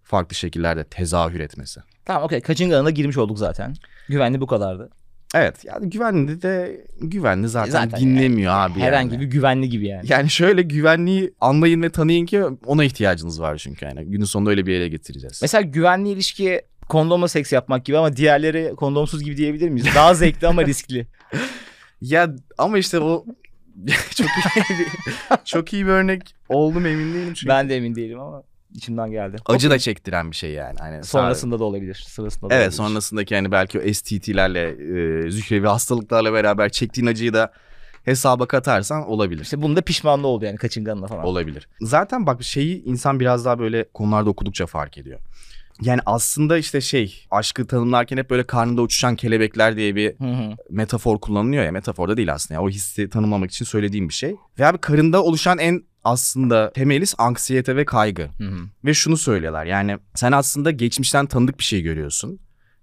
farklı 0.03 0.35
şekillerde 0.35 0.83
tezahür 0.83 1.39
etmesi. 1.39 1.79
Tamam 2.05 2.23
okey. 2.23 2.41
Kaçınganına 2.41 2.89
girmiş 2.89 3.17
olduk 3.17 3.39
zaten. 3.39 3.73
Güvenli 4.09 4.41
bu 4.41 4.47
kadardı. 4.47 4.89
Evet 5.35 5.65
yani 5.65 5.89
güvenli 5.89 6.41
de 6.41 6.85
güvenli 7.01 7.47
zaten, 7.49 7.71
Zaten 7.71 7.99
dinlemiyor 7.99 8.53
abi 8.53 8.79
Herhangi 8.79 9.13
yani. 9.13 9.21
bir 9.21 9.27
güvenli 9.31 9.69
gibi 9.69 9.87
yani. 9.87 10.05
Yani 10.09 10.29
şöyle 10.29 10.61
güvenliği 10.61 11.33
anlayın 11.41 11.81
ve 11.81 11.89
tanıyın 11.89 12.25
ki 12.25 12.43
ona 12.65 12.83
ihtiyacınız 12.83 13.41
var 13.41 13.57
çünkü 13.57 13.85
yani. 13.85 14.05
Günün 14.05 14.25
sonunda 14.25 14.49
öyle 14.49 14.65
bir 14.65 14.73
yere 14.73 14.89
getireceğiz. 14.89 15.39
Mesela 15.41 15.61
güvenli 15.61 16.09
ilişkiye 16.09 16.61
kondomla 16.89 17.27
seks 17.27 17.53
yapmak 17.53 17.85
gibi 17.85 17.97
ama 17.97 18.15
diğerleri 18.15 18.73
kondomsuz 18.75 19.23
gibi 19.23 19.37
diyebilir 19.37 19.69
miyiz? 19.69 19.87
Daha 19.95 20.13
zevkli 20.13 20.47
ama 20.47 20.65
riskli. 20.65 21.07
Ya 22.01 22.35
ama 22.57 22.77
işte 22.77 22.99
o 22.99 23.25
çok 24.15 24.27
iyi 24.27 24.79
bir, 24.79 24.87
çok 25.45 25.73
iyi 25.73 25.85
bir 25.85 25.91
örnek 25.91 26.35
oldum 26.49 26.85
emin 26.85 27.13
değilim 27.13 27.33
çünkü. 27.33 27.49
ben 27.49 27.69
de 27.69 27.77
emin 27.77 27.95
değilim 27.95 28.19
ama 28.19 28.43
içimden 28.77 29.11
geldi. 29.11 29.37
Acı 29.45 29.69
da 29.69 29.79
çektiren 29.79 30.31
bir 30.31 30.35
şey 30.35 30.51
yani. 30.51 30.75
Hani 30.79 31.03
Sonrasında 31.03 31.59
da 31.59 31.63
olabilir. 31.63 32.05
Sırasında 32.07 32.49
da 32.49 32.55
Evet 32.55 32.63
olabilir. 32.63 32.77
sonrasındaki 32.77 33.35
hani 33.35 33.51
belki 33.51 33.79
o 33.79 33.93
STT'lerle, 33.93 34.69
e, 34.69 35.31
zührevi 35.31 35.67
hastalıklarla 35.67 36.33
beraber 36.33 36.69
çektiğin 36.69 37.07
acıyı 37.07 37.33
da 37.33 37.51
hesaba 38.03 38.45
katarsan 38.45 39.09
olabilir. 39.09 39.41
İşte 39.41 39.61
bunun 39.61 39.75
da 39.75 39.81
pişmanlığı 39.81 40.27
oldu 40.27 40.45
yani 40.45 40.57
kaçınganına 40.57 41.07
falan. 41.07 41.25
Olabilir. 41.25 41.67
Zaten 41.81 42.25
bak 42.25 42.43
şeyi 42.43 42.83
insan 42.83 43.19
biraz 43.19 43.45
daha 43.45 43.59
böyle 43.59 43.85
konularda 43.93 44.29
okudukça 44.29 44.65
fark 44.65 44.97
ediyor. 44.97 45.19
Yani 45.81 46.01
aslında 46.05 46.57
işte 46.57 46.81
şey 46.81 47.25
aşkı 47.31 47.67
tanımlarken 47.67 48.17
hep 48.17 48.29
böyle 48.29 48.43
karnında 48.43 48.81
uçuşan 48.81 49.15
kelebekler 49.15 49.75
diye 49.77 49.95
bir 49.95 50.19
Hı 50.19 50.23
hı. 50.23 50.55
metafor 50.69 51.19
kullanılıyor 51.19 51.63
ya. 51.63 51.71
Metafor 51.71 52.09
da 52.09 52.17
değil 52.17 52.33
aslında. 52.33 52.53
ya. 52.53 52.61
o 52.63 52.69
hissi 52.69 53.09
tanımlamak 53.09 53.51
için 53.51 53.65
söylediğim 53.65 54.09
bir 54.09 54.13
şey. 54.13 54.35
Ve 54.59 54.65
abi 54.65 54.77
karında 54.77 55.23
oluşan 55.23 55.57
en 55.57 55.83
aslında 56.03 56.71
temelis 56.73 57.15
anksiyete 57.17 57.75
ve 57.75 57.85
kaygı. 57.85 58.23
Hı 58.37 58.43
hı. 58.43 58.59
Ve 58.85 58.93
şunu 58.93 59.17
söylüyorlar 59.17 59.65
yani 59.65 59.97
sen 60.15 60.31
aslında 60.31 60.71
geçmişten 60.71 61.25
tanıdık 61.25 61.59
bir 61.59 61.63
şey 61.63 61.81
görüyorsun. 61.81 62.39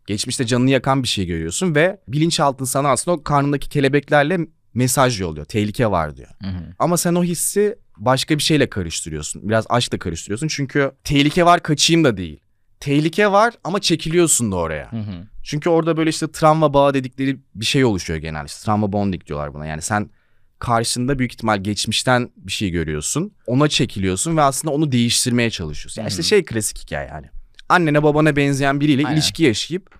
Geçmişte 0.07 0.47
canını 0.47 0.71
yakan 0.71 1.03
bir 1.03 1.09
şey 1.09 1.27
görüyorsun 1.27 1.75
ve 1.75 2.01
bilinçaltın 2.09 2.65
sana 2.65 2.89
aslında 2.89 3.17
o 3.17 3.23
karnındaki 3.23 3.69
kelebeklerle 3.69 4.39
mesaj 4.75 5.21
yolluyor. 5.21 5.47
Tehlike 5.47 5.91
var 5.91 6.17
diyor. 6.17 6.29
Hı 6.43 6.49
hı. 6.49 6.75
Ama 6.79 6.97
sen 6.97 7.15
o 7.15 7.25
hissi 7.25 7.77
başka 7.97 8.39
bir 8.39 8.43
şeyle 8.43 8.71
karıştırıyorsun. 8.71 9.49
Biraz 9.49 9.67
aşkla 9.69 9.99
karıştırıyorsun. 9.99 10.49
Çünkü 10.49 10.93
tehlike 11.05 11.47
var 11.47 11.63
kaçayım 11.63 12.05
da 12.05 12.17
değil. 12.17 12.41
Tehlike 12.85 13.33
var 13.33 13.55
ama 13.65 13.81
çekiliyorsun 13.81 14.53
da 14.53 14.57
oraya. 14.57 14.93
Hı 14.93 14.97
hı. 14.97 15.27
Çünkü 15.43 15.71
orada 15.71 15.97
böyle 15.97 16.11
işte 16.11 16.33
travma 16.33 16.75
bağı 16.75 16.95
dedikleri 16.95 17.39
bir 17.55 17.65
şey 17.65 17.85
oluşuyor 17.85 18.19
genelde. 18.19 18.47
İşte 18.47 18.65
travma 18.65 18.93
bonding 18.93 19.27
diyorlar 19.27 19.55
buna. 19.55 19.67
Yani 19.67 19.83
sen 19.83 20.11
karşında 20.59 21.19
büyük 21.19 21.33
ihtimal 21.33 21.63
geçmişten 21.65 22.31
bir 22.37 22.53
şey 22.53 22.71
görüyorsun. 22.71 23.33
Ona 23.47 23.69
çekiliyorsun 23.69 24.37
ve 24.37 24.43
aslında 24.43 24.75
onu 24.75 24.93
değiştirmeye 24.93 25.51
çalışıyorsun. 25.51 26.03
Yani 26.03 26.09
işte 26.09 26.23
Hı 26.23 26.27
şey 26.27 26.45
klasik 26.45 26.79
hikaye 26.79 27.09
yani. 27.09 27.27
Annene 27.69 28.03
babana 28.03 28.37
benzeyen 28.37 28.81
biriyle 28.81 29.07
Aynen. 29.07 29.17
ilişki 29.17 29.43
yaşayıp 29.43 29.95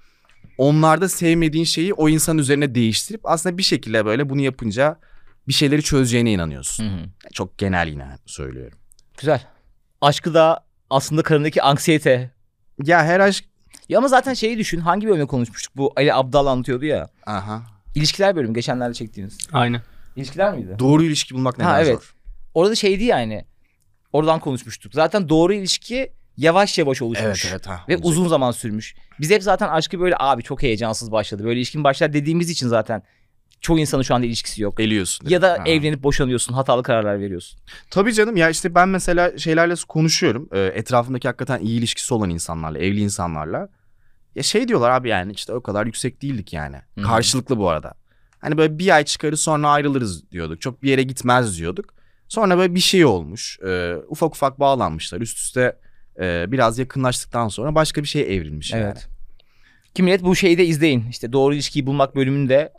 onlarda 0.59 1.09
sevmediğin 1.09 1.65
şeyi 1.65 1.95
o 1.95 2.09
insan 2.09 2.39
üzerine 2.39 2.75
değiştirip 2.75 3.21
aslında 3.25 3.59
bir 3.59 3.63
şekilde 3.63 4.07
böyle 4.07 4.29
bunu 4.29 4.41
yapınca 4.41 4.99
bir 5.49 5.53
şeyleri 5.53 5.83
çözeceğine 5.83 6.33
inanıyorsun. 6.33 6.85
Hı 6.85 6.89
hı. 6.89 7.07
Çok 7.33 7.59
genel 7.59 7.89
yine 7.89 8.19
söylüyorum. 8.27 8.79
Güzel. 9.19 9.43
Aşkı 10.01 10.35
da 10.35 10.65
aslında 10.91 11.23
karındaki 11.23 11.63
anksiyete. 11.63 12.35
Ya 12.85 13.05
her 13.05 13.21
aşk... 13.21 13.45
Ya 13.89 13.99
ama 13.99 14.09
zaten 14.09 14.35
şeyi 14.35 14.59
düşün. 14.59 14.81
Hangi 14.81 15.09
bölümde 15.09 15.27
konuşmuştuk? 15.27 15.77
Bu 15.77 15.93
Ali 15.97 16.15
Abdal 16.15 16.47
anlatıyordu 16.47 16.85
ya. 16.85 17.09
Aha. 17.27 17.63
İlişkiler 17.95 18.37
bölümü 18.37 18.55
geçenlerde 18.55 18.95
çektiğiniz. 18.95 19.39
Aynen. 19.53 19.83
İlişkiler 20.17 20.55
miydi? 20.55 20.77
Doğru 20.79 21.03
ilişki 21.05 21.35
bulmak 21.35 21.59
neden 21.59 21.69
Ha, 21.71 21.83
evet. 21.83 21.95
zor? 21.95 22.15
Orada 22.55 22.75
şeydi 22.75 23.05
yani. 23.05 23.45
Oradan 24.13 24.41
konuşmuştuk. 24.41 24.95
Zaten 24.95 25.29
doğru 25.29 25.53
ilişki 25.55 26.13
yavaş 26.37 26.79
yavaş 26.79 27.03
Evet 27.03 27.09
oluşmuş. 27.09 27.47
evet. 27.51 27.67
Ha, 27.67 27.81
Ve 27.89 27.95
olacak. 27.95 28.07
uzun 28.09 28.29
zaman 28.29 28.51
sürmüş. 28.51 28.95
Biz 29.21 29.31
hep 29.31 29.43
zaten 29.43 29.69
aşkı 29.69 30.01
böyle 30.01 30.15
abi 30.19 30.43
çok 30.43 30.63
heyecansız 30.63 31.13
başladı. 31.13 31.45
Böyle 31.45 31.59
ilişkin 31.61 31.85
başlar 31.85 32.13
dediğimiz 32.13 32.51
için 32.51 32.69
zaten 32.69 33.03
çoğu 33.61 33.79
insanın 33.79 34.03
şu 34.03 34.15
anda 34.15 34.27
ilişkisi 34.27 34.63
yok. 34.63 34.81
Eliyorsun. 34.81 35.29
Ya 35.29 35.43
da 35.43 35.51
Ha. 35.53 35.65
evlenip 35.67 36.03
boşanıyorsun, 36.03 36.55
hatalı 36.55 36.83
kararlar 36.83 37.21
veriyorsun. 37.21 37.61
Tabii 37.91 38.13
canım 38.15 38.37
ya 38.37 38.51
işte 38.51 38.75
ben 38.75 38.89
mesela 38.89 39.39
şeylerle 39.39 39.75
konuşuyorum. 39.89 40.49
Ee, 40.53 40.61
etrafımdaki 40.61 41.29
hakikaten 41.29 41.61
iyi 41.61 41.79
ilişkisi 41.79 42.15
olan 42.15 42.31
insanlarla, 42.31 42.79
evli 42.79 43.01
insanlarla. 43.01 43.69
Ya 44.35 44.43
şey 44.43 44.69
diyorlar 44.69 44.91
abi 44.91 45.09
yani 45.09 45.33
işte 45.33 45.53
o 45.53 45.63
kadar 45.63 45.87
yüksek 45.87 46.23
değildik 46.23 46.53
yani. 46.53 46.77
Hı 46.77 47.01
hı. 47.01 47.05
Karşılıklı 47.05 47.59
bu 47.59 47.69
arada. 47.69 47.95
Hani 48.41 48.59
böyle 48.59 48.79
bir 48.79 48.95
ay 48.95 49.05
çıkarız 49.05 49.41
sonra 49.41 49.69
ayrılırız 49.69 50.31
diyorduk. 50.31 50.61
Çok 50.61 50.83
bir 50.83 50.91
yere 50.91 51.03
gitmez 51.03 51.59
diyorduk. 51.59 51.95
Sonra 52.29 52.59
böyle 52.59 52.75
bir 52.75 52.81
şey 52.81 53.05
olmuş. 53.05 53.59
Ee, 53.67 53.95
ufak 54.09 54.35
ufak 54.35 54.61
bağlanmışlar. 54.61 55.21
Üst 55.21 55.39
üste 55.39 55.79
e, 56.21 56.53
biraz 56.53 56.79
yakınlaştıktan 56.79 57.49
sonra 57.49 57.75
başka 57.75 58.03
bir 58.03 58.09
şeye 58.09 58.27
evrilmiş 58.27 58.73
yani. 58.73 58.83
Evet. 58.85 59.09
Ki 59.95 60.03
millet 60.03 60.23
bu 60.23 60.37
şeyi 60.37 60.59
de 60.59 60.65
izleyin. 60.67 61.05
İşte 61.11 61.33
doğru 61.33 61.55
ilişkiyi 61.55 61.87
bulmak 61.87 62.17
bölümünde 62.17 62.73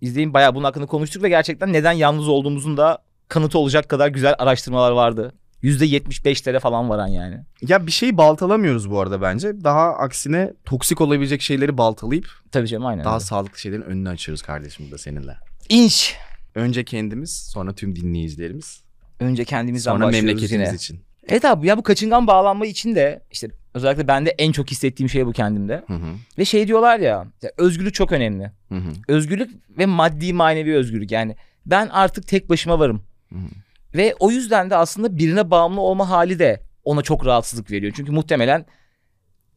izleyin. 0.00 0.34
Bayağı 0.34 0.54
bunun 0.54 0.64
hakkında 0.64 0.86
konuştuk 0.86 1.22
ve 1.22 1.28
gerçekten 1.28 1.72
neden 1.72 1.92
yalnız 1.92 2.28
olduğumuzun 2.28 2.76
da 2.76 2.98
kanıtı 3.28 3.58
olacak 3.58 3.88
kadar 3.88 4.08
güzel 4.08 4.34
araştırmalar 4.38 4.90
vardı. 4.92 5.32
%75'lere 5.62 6.60
falan 6.60 6.88
varan 6.88 7.06
yani. 7.06 7.36
Ya 7.68 7.86
bir 7.86 7.92
şeyi 7.92 8.16
baltalamıyoruz 8.16 8.90
bu 8.90 9.00
arada 9.00 9.22
bence. 9.22 9.64
Daha 9.64 9.94
aksine 9.94 10.52
toksik 10.64 11.00
olabilecek 11.00 11.42
şeyleri 11.42 11.78
baltalayıp 11.78 12.26
Tabii 12.52 12.68
canım 12.68 12.86
aynen. 12.86 13.04
daha 13.04 13.14
öyle. 13.14 13.24
sağlıklı 13.24 13.58
şeylerin 13.58 13.82
önünü 13.82 14.08
açıyoruz 14.08 14.42
kardeşim 14.42 14.86
burada 14.86 14.98
seninle. 14.98 15.36
İnç. 15.68 16.14
Önce 16.54 16.84
kendimiz, 16.84 17.36
sonra 17.52 17.74
tüm 17.74 17.96
dinleyicilerimiz, 17.96 18.84
Önce 19.20 19.44
kendimizden 19.44 19.92
sonra 19.92 20.04
başlıyoruz 20.06 20.26
memleketimiz 20.26 20.68
yine. 20.68 20.76
için. 20.76 21.00
Evet 21.28 21.44
abi 21.44 21.66
ya 21.66 21.78
bu 21.78 21.82
kaçıngan 21.82 22.26
bağlanma 22.26 22.66
için 22.66 22.94
de 22.94 23.22
işte 23.30 23.48
özellikle 23.74 24.08
bende 24.08 24.30
en 24.30 24.52
çok 24.52 24.70
hissettiğim 24.70 25.10
şey 25.10 25.26
bu 25.26 25.32
kendimde. 25.32 25.84
Hı 25.86 25.94
hı. 25.94 26.14
Ve 26.38 26.44
şey 26.44 26.68
diyorlar 26.68 26.98
ya, 26.98 27.26
ya 27.42 27.50
özgürlük 27.56 27.94
çok 27.94 28.12
önemli. 28.12 28.52
Hı 28.68 28.74
hı. 28.74 28.92
Özgürlük 29.08 29.50
ve 29.78 29.86
maddi 29.86 30.32
manevi 30.32 30.74
özgürlük 30.74 31.10
yani. 31.10 31.36
Ben 31.66 31.88
artık 31.88 32.28
tek 32.28 32.48
başıma 32.48 32.78
varım. 32.78 33.02
Hı 33.32 33.38
hı. 33.38 33.48
Ve 33.94 34.14
o 34.20 34.30
yüzden 34.30 34.70
de 34.70 34.76
aslında 34.76 35.18
birine 35.18 35.50
bağımlı 35.50 35.80
olma 35.80 36.10
hali 36.10 36.38
de 36.38 36.60
ona 36.84 37.02
çok 37.02 37.26
rahatsızlık 37.26 37.70
veriyor. 37.70 37.92
Çünkü 37.96 38.12
muhtemelen 38.12 38.66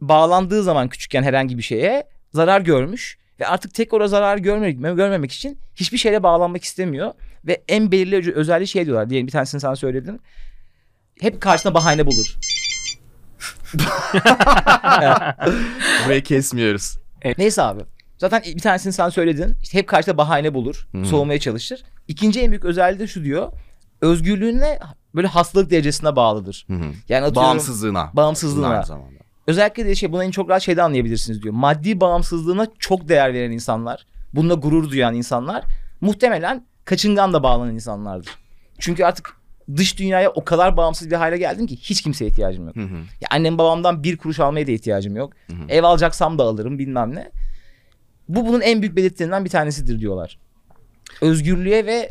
bağlandığı 0.02 0.64
zaman 0.64 0.90
küçükken 0.90 1.24
herhangi 1.24 1.58
bir 1.58 1.64
şeye 1.64 2.08
zarar 2.34 2.62
görmüş 2.62 3.18
ve 3.40 3.48
artık 3.48 3.74
tek 3.74 3.94
ona 3.94 4.08
zarar 4.08 4.38
görmemek, 4.38 4.80
görmemek 4.80 5.32
için 5.32 5.60
hiçbir 5.76 5.98
şeyle 5.98 6.24
bağlanmak 6.24 6.64
istemiyor. 6.64 7.14
Ve 7.46 7.64
en 7.68 7.92
belirleyici 7.92 8.34
özelliği 8.34 8.68
şey 8.68 8.86
diyorlar. 8.86 9.10
Diyelim 9.10 9.28
bir 9.28 9.32
tanesini 9.32 9.62
sen 9.62 9.74
söyledin. 9.74 10.22
Hep 11.22 11.42
karşına 11.42 11.74
bahane 11.74 12.06
bulur. 12.06 12.38
Burayı 16.06 16.24
kesmiyoruz. 16.24 16.98
Neyse 17.38 17.62
abi. 17.62 17.82
Zaten 18.18 18.42
bir 18.46 18.60
tanesini 18.60 18.94
sen 18.94 19.10
söyledin. 19.10 19.56
İşte 19.64 19.78
hep 19.78 19.88
karşıda 19.88 20.18
bahane 20.18 20.54
bulur. 20.54 20.88
Hı. 20.92 21.06
Soğumaya 21.06 21.40
çalışır. 21.40 21.84
İkinci 22.08 22.42
en 22.42 22.52
büyük 22.52 22.66
özelliği 22.66 23.00
de 23.00 23.08
şu 23.08 23.24
diyor. 23.24 23.52
Özgürlüğüne 24.02 24.80
böyle 25.16 25.28
hastalık 25.28 25.72
derecesine 25.72 26.16
bağlıdır. 26.16 26.66
Hı 26.68 26.74
hı. 26.74 26.84
Yani 27.10 27.26
atıyorum, 27.26 27.36
Bağımsızlığına. 27.36 28.10
Bağımsızlığına. 28.14 28.68
Aynı 28.68 28.86
zamanda. 28.86 29.18
Özellikle 29.48 29.86
de 29.86 29.96
şey 29.96 30.12
bunu 30.12 30.24
en 30.24 30.32
çok 30.32 30.50
rahat 30.50 30.62
şeyde 30.62 30.84
anlayabilirsiniz 30.84 31.44
diyor. 31.44 31.54
Maddi 31.54 32.02
bağımsızlığına 32.02 32.68
çok 32.80 33.10
değer 33.10 33.34
veren 33.34 33.52
insanlar, 33.52 34.06
bununla 34.34 34.54
gurur 34.54 34.90
duyan 34.90 35.16
insanlar 35.16 35.64
muhtemelen 36.02 36.66
kaçıngan 36.86 37.34
da 37.34 37.44
bağlanan 37.44 37.74
insanlardır. 37.74 38.32
Çünkü 38.80 39.06
artık 39.06 39.37
dış 39.76 40.00
dünyaya 40.00 40.30
o 40.30 40.46
kadar 40.46 40.78
bağımsız 40.78 41.12
bir 41.12 41.16
hale 41.16 41.38
geldim 41.38 41.68
ki 41.68 41.76
hiç 41.76 42.02
kimseye 42.02 42.26
ihtiyacım 42.28 42.66
yok. 42.68 42.76
Hı 42.76 42.82
hı. 42.82 42.98
Ya 43.22 43.28
annem 43.32 43.58
babamdan 43.58 44.04
bir 44.04 44.18
kuruş 44.18 44.40
almaya 44.40 44.68
da 44.68 44.72
ihtiyacım 44.72 45.16
yok. 45.16 45.34
Hı 45.48 45.54
hı. 45.54 45.66
Ev 45.70 45.84
alacaksam 45.84 46.38
da 46.38 46.44
alırım 46.44 46.80
bilmem 46.80 47.16
ne. 47.16 47.32
Bu 48.30 48.46
bunun 48.46 48.62
en 48.62 48.82
büyük 48.82 48.96
belirtilerinden 48.96 49.46
bir 49.46 49.50
tanesidir 49.50 50.00
diyorlar. 50.00 50.40
Özgürlüğe 51.22 51.86
ve 51.86 52.10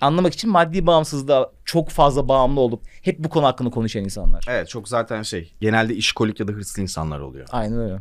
anlamak 0.00 0.34
için 0.34 0.50
maddi 0.50 0.86
bağımsızlığa 0.86 1.50
çok 1.64 1.88
fazla 1.88 2.28
bağımlı 2.28 2.60
olup 2.60 2.82
hep 3.02 3.18
bu 3.18 3.28
konu 3.28 3.46
hakkında 3.46 3.70
konuşan 3.70 4.04
insanlar. 4.04 4.44
Evet 4.48 4.68
çok 4.68 4.88
zaten 4.88 5.22
şey 5.22 5.52
genelde 5.60 5.94
işkolik 5.94 6.40
ya 6.40 6.48
da 6.48 6.52
hırslı 6.52 6.82
insanlar 6.82 7.20
oluyor. 7.20 7.48
Aynen 7.52 7.78
öyle. 7.78 8.00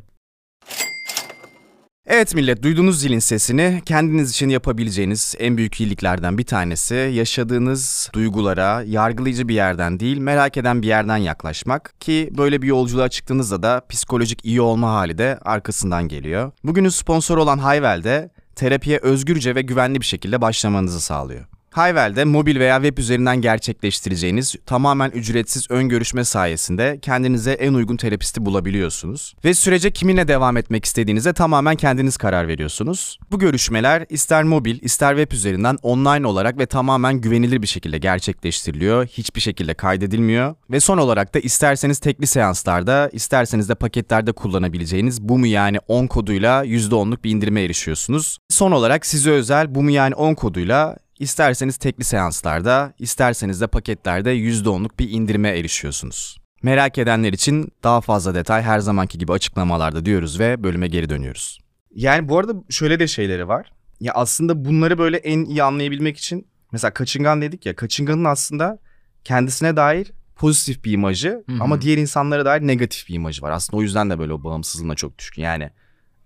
Evet 2.11 2.35
millet 2.35 2.63
duyduğunuz 2.63 3.01
zilin 3.01 3.19
sesini 3.19 3.81
kendiniz 3.85 4.31
için 4.31 4.49
yapabileceğiniz 4.49 5.35
en 5.39 5.57
büyük 5.57 5.81
iyiliklerden 5.81 6.37
bir 6.37 6.45
tanesi 6.45 7.11
yaşadığınız 7.13 8.09
duygulara 8.13 8.83
yargılayıcı 8.87 9.47
bir 9.47 9.53
yerden 9.53 9.99
değil 9.99 10.17
merak 10.17 10.57
eden 10.57 10.81
bir 10.81 10.87
yerden 10.87 11.17
yaklaşmak 11.17 11.93
ki 11.99 12.29
böyle 12.37 12.61
bir 12.61 12.67
yolculuğa 12.67 13.09
çıktığınızda 13.09 13.63
da 13.63 13.81
psikolojik 13.89 14.45
iyi 14.45 14.61
olma 14.61 14.91
hali 14.91 15.17
de 15.17 15.39
arkasından 15.41 16.07
geliyor. 16.07 16.51
Bugünün 16.63 16.89
sponsoru 16.89 17.41
olan 17.41 17.57
Hayvel 17.57 18.03
de 18.03 18.29
terapiye 18.55 18.97
özgürce 18.97 19.55
ve 19.55 19.61
güvenli 19.61 20.01
bir 20.01 20.05
şekilde 20.05 20.41
başlamanızı 20.41 21.01
sağlıyor. 21.01 21.45
Hayvel'de 21.79 22.25
mobil 22.25 22.59
veya 22.59 22.81
web 22.81 22.97
üzerinden 22.97 23.41
gerçekleştireceğiniz 23.41 24.55
tamamen 24.65 25.09
ücretsiz 25.09 25.65
ön 25.69 25.89
görüşme 25.89 26.23
sayesinde 26.23 26.99
kendinize 27.01 27.51
en 27.51 27.73
uygun 27.73 27.97
terapisti 27.97 28.45
bulabiliyorsunuz. 28.45 29.33
Ve 29.45 29.53
sürece 29.53 29.91
kiminle 29.91 30.27
devam 30.27 30.57
etmek 30.57 30.85
istediğinize 30.85 31.33
tamamen 31.33 31.75
kendiniz 31.75 32.17
karar 32.17 32.47
veriyorsunuz. 32.47 33.19
Bu 33.31 33.39
görüşmeler 33.39 34.05
ister 34.09 34.43
mobil 34.43 34.79
ister 34.81 35.17
web 35.17 35.31
üzerinden 35.31 35.77
online 35.81 36.27
olarak 36.27 36.59
ve 36.59 36.65
tamamen 36.65 37.21
güvenilir 37.21 37.61
bir 37.61 37.67
şekilde 37.67 37.97
gerçekleştiriliyor. 37.97 39.05
Hiçbir 39.07 39.41
şekilde 39.41 39.73
kaydedilmiyor. 39.73 40.55
Ve 40.71 40.79
son 40.79 40.97
olarak 40.97 41.33
da 41.33 41.39
isterseniz 41.39 41.99
tekli 41.99 42.27
seanslarda 42.27 43.09
isterseniz 43.13 43.69
de 43.69 43.75
paketlerde 43.75 44.31
kullanabileceğiniz 44.31 45.21
bu 45.21 45.37
mu 45.37 45.47
yani 45.47 45.77
10 45.87 46.07
koduyla 46.07 46.65
%10'luk 46.65 47.23
bir 47.23 47.31
indirime 47.31 47.63
erişiyorsunuz. 47.63 48.37
Son 48.49 48.71
olarak 48.71 49.05
size 49.05 49.31
özel 49.31 49.75
bu 49.75 49.83
mu 49.83 49.91
yani 49.91 50.15
10 50.15 50.33
koduyla 50.33 50.97
İsterseniz 51.19 51.77
tekli 51.77 52.03
seanslarda, 52.03 52.93
isterseniz 52.99 53.61
de 53.61 53.67
paketlerde 53.67 54.35
%10'luk 54.35 54.99
bir 54.99 55.09
indirime 55.09 55.49
erişiyorsunuz. 55.49 56.37
Merak 56.63 56.97
edenler 56.97 57.33
için 57.33 57.71
daha 57.83 58.01
fazla 58.01 58.35
detay 58.35 58.61
her 58.61 58.79
zamanki 58.79 59.17
gibi 59.17 59.31
açıklamalarda 59.31 60.05
diyoruz 60.05 60.39
ve 60.39 60.63
bölüme 60.63 60.87
geri 60.87 61.09
dönüyoruz. 61.09 61.59
Yani 61.95 62.29
bu 62.29 62.39
arada 62.39 62.53
şöyle 62.69 62.99
de 62.99 63.07
şeyleri 63.07 63.47
var. 63.47 63.71
Ya 63.99 64.13
aslında 64.13 64.65
bunları 64.65 64.97
böyle 64.97 65.17
en 65.17 65.45
iyi 65.45 65.63
anlayabilmek 65.63 66.17
için 66.17 66.47
mesela 66.71 66.93
kaçıngan 66.93 67.41
dedik 67.41 67.65
ya 67.65 67.75
kaçınganın 67.75 68.25
aslında 68.25 68.79
kendisine 69.23 69.75
dair 69.75 70.11
pozitif 70.35 70.83
bir 70.83 70.91
imajı 70.91 71.43
Hı 71.45 71.51
hı. 71.51 71.57
ama 71.63 71.81
diğer 71.81 71.97
insanlara 71.97 72.45
dair 72.45 72.61
negatif 72.61 73.09
bir 73.09 73.13
imajı 73.13 73.41
var. 73.41 73.51
Aslında 73.51 73.77
o 73.77 73.81
yüzden 73.81 74.09
de 74.09 74.19
böyle 74.19 74.33
o 74.33 74.43
bağımsızlığına 74.43 74.95
çok 74.95 75.19
düşkün. 75.19 75.41
Yani 75.41 75.69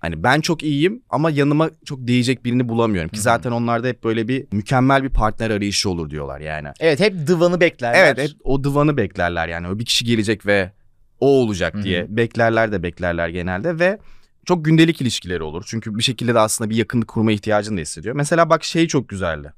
hani 0.03 0.23
ben 0.23 0.41
çok 0.41 0.63
iyiyim 0.63 1.01
ama 1.09 1.29
yanıma 1.29 1.69
çok 1.85 2.07
değecek 2.07 2.45
birini 2.45 2.69
bulamıyorum 2.69 3.09
ki 3.09 3.19
zaten 3.19 3.51
onlarda 3.51 3.87
hep 3.87 4.03
böyle 4.03 4.27
bir 4.27 4.45
mükemmel 4.51 5.03
bir 5.03 5.09
partner 5.09 5.49
arayışı 5.49 5.89
olur 5.89 6.09
diyorlar 6.09 6.39
yani. 6.39 6.67
Evet 6.79 6.99
hep 6.99 7.27
dıvanı 7.27 7.59
beklerler. 7.59 7.99
Evet 7.99 8.17
hep 8.17 8.31
o 8.43 8.63
divanı 8.63 8.97
beklerler 8.97 9.47
yani. 9.47 9.67
O 9.67 9.79
bir 9.79 9.85
kişi 9.85 10.05
gelecek 10.05 10.45
ve 10.45 10.71
o 11.19 11.27
olacak 11.27 11.83
diye 11.83 12.05
beklerler 12.09 12.71
de 12.71 12.83
beklerler 12.83 13.29
genelde 13.29 13.79
ve 13.79 13.99
çok 14.45 14.65
gündelik 14.65 15.01
ilişkileri 15.01 15.43
olur. 15.43 15.63
Çünkü 15.67 15.97
bir 15.97 16.03
şekilde 16.03 16.33
de 16.33 16.39
aslında 16.39 16.69
bir 16.69 16.75
yakınlık 16.75 17.07
kurma 17.07 17.31
ihtiyacını 17.31 17.77
da 17.77 17.81
hissediyor. 17.81 18.15
Mesela 18.15 18.49
bak 18.49 18.63
şey 18.63 18.87
çok 18.87 19.09
güzeldi. 19.09 19.53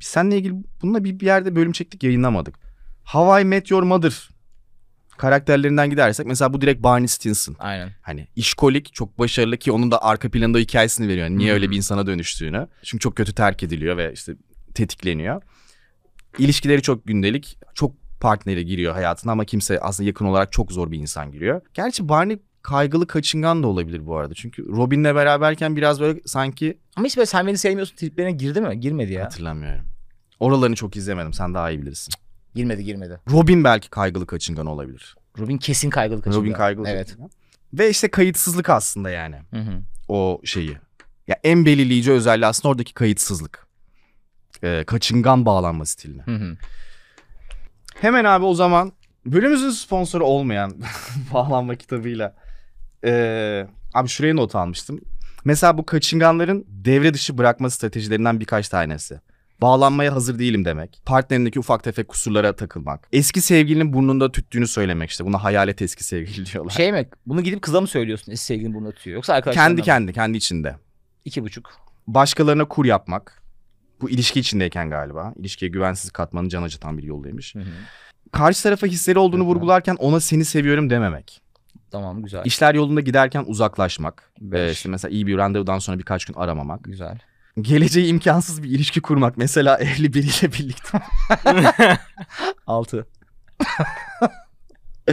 Biz 0.00 0.06
seninle 0.06 0.36
ilgili 0.38 0.54
bununla 0.82 1.04
bir, 1.04 1.20
bir 1.20 1.26
yerde 1.26 1.56
bölüm 1.56 1.72
çektik 1.72 2.02
yayınlamadık. 2.02 2.54
How 3.04 3.42
I 3.42 3.44
Met 3.44 3.70
Your 3.70 3.82
Mother 3.82 4.28
karakterlerinden 5.20 5.90
gidersek 5.90 6.26
mesela 6.26 6.52
bu 6.52 6.60
direkt 6.60 6.82
Barney 6.82 7.08
Stinson. 7.08 7.56
Aynen. 7.58 7.90
Hani 8.02 8.28
işkolik 8.36 8.94
çok 8.94 9.18
başarılı 9.18 9.56
ki 9.56 9.72
onun 9.72 9.90
da 9.90 10.02
arka 10.02 10.30
planında 10.30 10.58
hikayesini 10.58 11.08
veriyor. 11.08 11.26
Yani 11.26 11.38
niye 11.38 11.50
Hı. 11.50 11.54
öyle 11.54 11.70
bir 11.70 11.76
insana 11.76 12.06
dönüştüğünü. 12.06 12.68
Çünkü 12.82 13.02
çok 13.02 13.16
kötü 13.16 13.34
terk 13.34 13.62
ediliyor 13.62 13.96
ve 13.96 14.12
işte 14.12 14.32
tetikleniyor. 14.74 15.42
İlişkileri 16.38 16.82
çok 16.82 17.06
gündelik. 17.06 17.58
Çok 17.74 17.92
partneri 18.20 18.66
giriyor 18.66 18.92
hayatına 18.92 19.32
ama 19.32 19.44
kimse 19.44 19.80
aslında 19.80 20.06
yakın 20.06 20.24
olarak 20.24 20.52
çok 20.52 20.72
zor 20.72 20.90
bir 20.90 20.98
insan 20.98 21.32
giriyor. 21.32 21.60
Gerçi 21.74 22.08
Barney 22.08 22.38
kaygılı 22.62 23.06
kaçıngan 23.06 23.62
da 23.62 23.66
olabilir 23.66 24.06
bu 24.06 24.16
arada. 24.16 24.34
Çünkü 24.34 24.68
Robin'le 24.68 25.14
beraberken 25.14 25.76
biraz 25.76 26.00
böyle 26.00 26.20
sanki 26.26 26.78
Ama 26.96 27.06
hiç 27.06 27.16
böyle 27.16 27.26
sen 27.26 27.46
beni 27.46 27.58
sevmiyorsun 27.58 27.96
triplerine 27.96 28.32
girdi 28.32 28.60
mi? 28.60 28.80
Girmedi 28.80 29.12
ya. 29.12 29.24
hatırlamıyorum. 29.24 29.84
Oralarını 30.40 30.74
çok 30.74 30.96
izlemedim. 30.96 31.32
Sen 31.32 31.54
daha 31.54 31.70
iyi 31.70 31.82
bilirsin. 31.82 32.14
Girmedi 32.54 32.84
girmedi. 32.84 33.20
Robin 33.30 33.64
belki 33.64 33.90
kaygılı 33.90 34.26
kaçıngan 34.26 34.66
olabilir. 34.66 35.16
Robin 35.38 35.58
kesin 35.58 35.90
kaygılı 35.90 36.22
kaçırdı. 36.22 36.40
Robin 36.40 36.52
kaygılı 36.52 36.88
Evet. 36.88 37.06
kaçıngan. 37.08 37.30
Ve 37.72 37.90
işte 37.90 38.10
kayıtsızlık 38.10 38.70
aslında 38.70 39.10
yani. 39.10 39.36
Hı 39.50 39.60
hı. 39.60 39.82
o 40.08 40.40
şeyi. 40.44 40.76
Ya 41.28 41.36
en 41.44 41.66
belirleyici 41.66 42.12
özelliği 42.12 42.46
aslında 42.46 42.68
oradaki 42.72 42.94
kayıtsızlık. 42.94 43.66
Ee, 44.64 44.84
kaçıngan 44.86 45.46
bağlanma 45.46 45.86
stiline. 45.86 46.22
Hı 46.22 46.34
hı. 46.36 46.56
Hemen 47.94 48.24
abi 48.24 48.44
o 48.44 48.54
zaman 48.54 48.92
bölümümüzün 49.26 49.70
sponsoru 49.70 50.24
olmayan 50.24 50.74
bağlanma 51.34 51.74
kitabıyla. 51.76 52.34
Ee, 53.04 53.66
abi 53.94 54.08
şuraya 54.08 54.34
not 54.34 54.54
almıştım. 54.54 55.00
Mesela 55.44 55.78
bu 55.78 55.86
kaçınganların 55.86 56.64
devre 56.68 57.14
dışı 57.14 57.38
bırakma 57.38 57.70
stratejilerinden 57.70 58.40
birkaç 58.40 58.68
tanesi. 58.68 59.20
Bağlanmaya 59.62 60.14
hazır 60.14 60.38
değilim 60.38 60.64
demek. 60.64 61.02
Partnerindeki 61.06 61.58
ufak 61.58 61.84
tefek 61.84 62.08
kusurlara 62.08 62.56
takılmak. 62.56 63.08
Eski 63.12 63.40
sevgilinin 63.40 63.92
burnunda 63.92 64.32
tüttüğünü 64.32 64.66
söylemek 64.66 65.10
işte. 65.10 65.24
Buna 65.24 65.44
hayalet 65.44 65.82
eski 65.82 66.04
sevgili 66.04 66.46
diyorlar. 66.52 66.70
Şey 66.70 66.92
mi? 66.92 67.08
Bunu 67.26 67.42
gidip 67.42 67.62
kıza 67.62 67.80
mı 67.80 67.86
söylüyorsun? 67.86 68.32
Eski 68.32 68.46
sevgilin 68.46 68.74
bunu 68.74 68.88
atıyor. 68.88 69.14
Yoksa 69.14 69.34
arkadaşlarına 69.34 69.68
kendi 69.68 69.80
mı? 69.80 69.84
kendi 69.84 70.12
kendi 70.12 70.36
içinde. 70.38 70.76
İki 71.24 71.42
buçuk. 71.42 71.70
başkalarına 72.06 72.64
kur 72.64 72.84
yapmak. 72.84 73.42
Bu 74.00 74.10
ilişki 74.10 74.40
içindeyken 74.40 74.90
galiba. 74.90 75.34
İlişkiye 75.36 75.70
güvensiz 75.70 76.10
katmanın 76.10 76.48
can 76.48 76.62
acıtan 76.62 76.98
bir 76.98 77.02
yoldaymış. 77.02 77.54
Hı 77.54 77.58
hı. 77.58 77.64
Karşı 78.32 78.62
tarafa 78.62 78.86
hisleri 78.86 79.18
olduğunu 79.18 79.40
Hı 79.40 79.44
hı. 79.44 79.48
vurgularken 79.48 79.94
ona 79.98 80.20
seni 80.20 80.44
seviyorum 80.44 80.90
dememek. 80.90 81.40
Tamam 81.90 82.22
güzel. 82.22 82.42
İşler 82.44 82.74
yolunda 82.74 83.00
giderken 83.00 83.44
uzaklaşmak. 83.46 84.32
Beş. 84.40 84.60
Ee, 84.68 84.72
işte 84.72 84.88
mesela 84.88 85.12
iyi 85.12 85.26
bir 85.26 85.36
randevudan 85.36 85.78
sonra 85.78 85.98
birkaç 85.98 86.24
gün 86.24 86.34
aramamak. 86.34 86.84
Güzel. 86.84 87.18
Geleceği 87.62 88.06
imkansız 88.06 88.62
bir 88.62 88.68
ilişki 88.70 89.00
kurmak. 89.00 89.36
Mesela 89.36 89.78
evli 89.78 90.12
biriyle 90.12 90.52
birlikte. 90.52 91.00
Altı. 92.66 93.06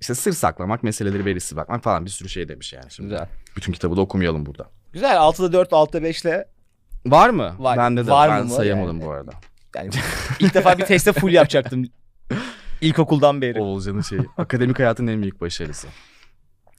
İşte 0.00 0.14
sır 0.14 0.32
saklamak, 0.32 0.82
meseleleri 0.82 1.26
belirsiz 1.26 1.56
bakmak 1.56 1.82
falan 1.82 2.04
bir 2.04 2.10
sürü 2.10 2.28
şey 2.28 2.48
demiş 2.48 2.72
yani. 2.72 2.90
Şimdi 2.90 3.08
Güzel. 3.10 3.28
bütün 3.56 3.72
kitabı 3.72 3.96
da 3.96 4.00
okumayalım 4.00 4.46
burada. 4.46 4.70
Güzel. 4.92 5.18
Altıda 5.18 5.52
dört, 5.52 5.72
altıda 5.72 6.02
beşle. 6.02 6.48
Var 7.06 7.30
mı? 7.30 7.54
Var. 7.58 7.78
Bende 7.78 8.06
de 8.06 8.10
Var 8.10 8.30
ben 8.30 8.38
mı 8.38 8.44
mı? 8.44 8.50
sayamadım 8.50 9.00
bu 9.00 9.10
arada. 9.10 9.30
Yani 9.76 9.90
ilk 10.40 10.54
defa 10.54 10.78
bir 10.78 10.84
teste 10.84 11.12
full 11.12 11.32
yapacaktım. 11.32 11.84
İlkokuldan 12.80 13.42
beri. 13.42 13.60
Oğulcan'ın 13.60 14.00
şeyi. 14.00 14.22
Akademik 14.36 14.78
hayatın 14.78 15.06
en 15.06 15.22
büyük 15.22 15.40
başarısı. 15.40 15.88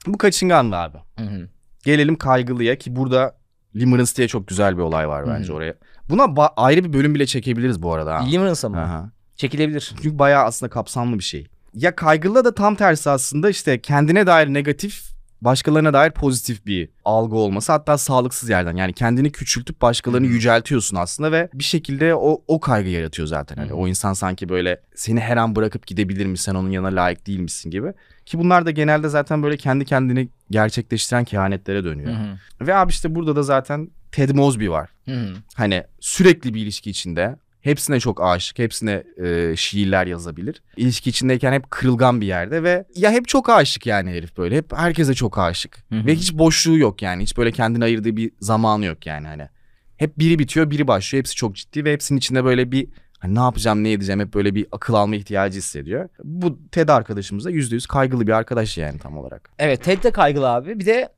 Bu 0.06 0.18
kaçınganlı 0.18 0.76
abi. 0.76 0.98
Hı 1.18 1.24
hı. 1.24 1.48
Gelelim 1.84 2.16
kaygılıya 2.16 2.78
ki 2.78 2.96
burada 2.96 3.36
Limerence 3.76 4.16
diye 4.16 4.28
çok 4.28 4.48
güzel 4.48 4.76
bir 4.76 4.82
olay 4.82 5.08
var 5.08 5.26
bence 5.28 5.48
Hı 5.48 5.52
hı. 5.52 5.56
oraya. 5.56 5.74
Buna 6.10 6.24
ayrı 6.56 6.84
bir 6.84 6.92
bölüm 6.92 7.14
bile 7.14 7.26
çekebiliriz 7.26 7.82
bu 7.82 7.92
arada. 7.94 8.14
ha. 8.14 8.24
Limerence'a 8.24 8.70
mı? 8.70 8.80
Aha. 8.80 9.10
Çekilebilir. 9.36 9.92
Çünkü 9.96 10.18
bayağı 10.18 10.44
aslında 10.44 10.70
kapsamlı 10.70 11.18
bir 11.18 11.24
şey. 11.24 11.46
Ya 11.74 11.96
kaygılı 11.96 12.44
da 12.44 12.54
tam 12.54 12.74
tersi 12.74 13.10
aslında 13.10 13.50
işte 13.50 13.80
kendine 13.80 14.26
dair 14.26 14.48
negatif, 14.54 15.13
başkalarına 15.44 15.92
dair 15.92 16.10
pozitif 16.10 16.66
bir 16.66 16.88
algı 17.04 17.36
olması. 17.36 17.72
Hatta 17.72 17.98
sağlıksız 17.98 18.48
yerden 18.48 18.76
yani 18.76 18.92
kendini 18.92 19.32
küçültüp 19.32 19.80
başkalarını 19.82 20.26
yüceltiyorsun 20.26 20.96
aslında 20.96 21.32
ve 21.32 21.48
bir 21.54 21.64
şekilde 21.64 22.14
o, 22.14 22.42
o 22.48 22.60
kaygı 22.60 22.88
yaratıyor 22.88 23.28
zaten. 23.28 23.56
Hani 23.56 23.72
o 23.72 23.88
insan 23.88 24.12
sanki 24.12 24.48
böyle 24.48 24.80
seni 24.94 25.20
her 25.20 25.36
an 25.36 25.56
bırakıp 25.56 25.86
gidebilir 25.86 26.26
mi 26.26 26.38
sen 26.38 26.54
onun 26.54 26.70
yanına 26.70 26.96
layık 26.96 27.26
değil 27.26 27.38
misin 27.38 27.70
gibi. 27.70 27.92
Ki 28.26 28.38
bunlar 28.38 28.66
da 28.66 28.70
genelde 28.70 29.08
zaten 29.08 29.42
böyle 29.42 29.56
kendi 29.56 29.84
kendini 29.84 30.28
gerçekleştiren 30.50 31.24
kehanetlere 31.24 31.84
dönüyor. 31.84 32.12
Hı 32.12 32.16
hı. 32.16 32.66
Ve 32.66 32.74
abi 32.74 32.90
işte 32.90 33.14
burada 33.14 33.36
da 33.36 33.42
zaten 33.42 33.90
Ted 34.12 34.30
Mosby 34.30 34.68
var. 34.68 34.90
Hı 35.04 35.14
hı. 35.14 35.34
Hani 35.54 35.84
sürekli 36.00 36.54
bir 36.54 36.62
ilişki 36.62 36.90
içinde. 36.90 37.36
Hepsine 37.64 38.00
çok 38.00 38.22
aşık, 38.22 38.58
hepsine 38.58 39.02
e, 39.24 39.56
şiirler 39.56 40.06
yazabilir. 40.06 40.62
İlişki 40.76 41.10
içindeyken 41.10 41.52
hep 41.52 41.70
kırılgan 41.70 42.20
bir 42.20 42.26
yerde 42.26 42.62
ve 42.62 42.84
ya 42.94 43.10
hep 43.10 43.28
çok 43.28 43.48
aşık 43.48 43.86
yani 43.86 44.10
herif 44.10 44.36
böyle. 44.36 44.56
Hep 44.56 44.72
herkese 44.72 45.14
çok 45.14 45.38
aşık. 45.38 45.84
Hı 45.88 45.94
hı. 45.94 46.06
Ve 46.06 46.14
hiç 46.14 46.34
boşluğu 46.34 46.78
yok 46.78 47.02
yani. 47.02 47.22
Hiç 47.22 47.36
böyle 47.36 47.52
kendine 47.52 47.84
ayırdığı 47.84 48.16
bir 48.16 48.32
zamanı 48.40 48.84
yok 48.84 49.06
yani 49.06 49.26
hani. 49.26 49.48
Hep 49.96 50.18
biri 50.18 50.38
bitiyor, 50.38 50.70
biri 50.70 50.88
başlıyor. 50.88 51.20
Hepsi 51.20 51.34
çok 51.34 51.56
ciddi 51.56 51.84
ve 51.84 51.92
hepsinin 51.92 52.18
içinde 52.18 52.44
böyle 52.44 52.72
bir 52.72 52.88
hani 53.18 53.34
ne 53.34 53.40
yapacağım, 53.40 53.84
ne 53.84 53.92
edeceğim 53.92 54.20
hep 54.20 54.34
böyle 54.34 54.54
bir 54.54 54.66
akıl 54.72 54.94
alma 54.94 55.16
ihtiyacı 55.16 55.58
hissediyor. 55.58 56.08
Bu 56.24 56.58
Ted 56.72 56.88
arkadaşımız 56.88 57.44
da 57.44 57.50
%100 57.50 57.88
kaygılı 57.88 58.26
bir 58.26 58.32
arkadaş 58.32 58.78
yani 58.78 58.98
tam 58.98 59.18
olarak. 59.18 59.50
Evet 59.58 59.84
Ted 59.84 60.02
de 60.02 60.10
kaygılı 60.10 60.50
abi. 60.50 60.80
Bir 60.80 60.86
de 60.86 61.08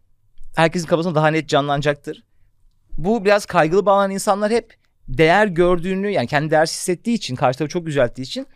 herkesin 0.57 0.87
kafasında 0.87 1.15
daha 1.15 1.29
net 1.29 1.49
canlanacaktır. 1.49 2.23
Bu 2.99 3.25
biraz 3.25 3.47
kaygılı 3.47 3.87
bağlanan 3.87 4.11
insanlar 4.11 4.53
hep 4.53 4.86
değer 5.09 5.47
gördüğünü 5.47 6.11
yani 6.11 6.27
kendi 6.27 6.51
değersiz 6.51 6.79
hissettiği 6.79 7.14
için 7.14 7.37
karşı 7.37 7.59
tarafı 7.59 7.73
çok 7.73 7.87
yücelttiği 7.87 8.27
için 8.27 8.47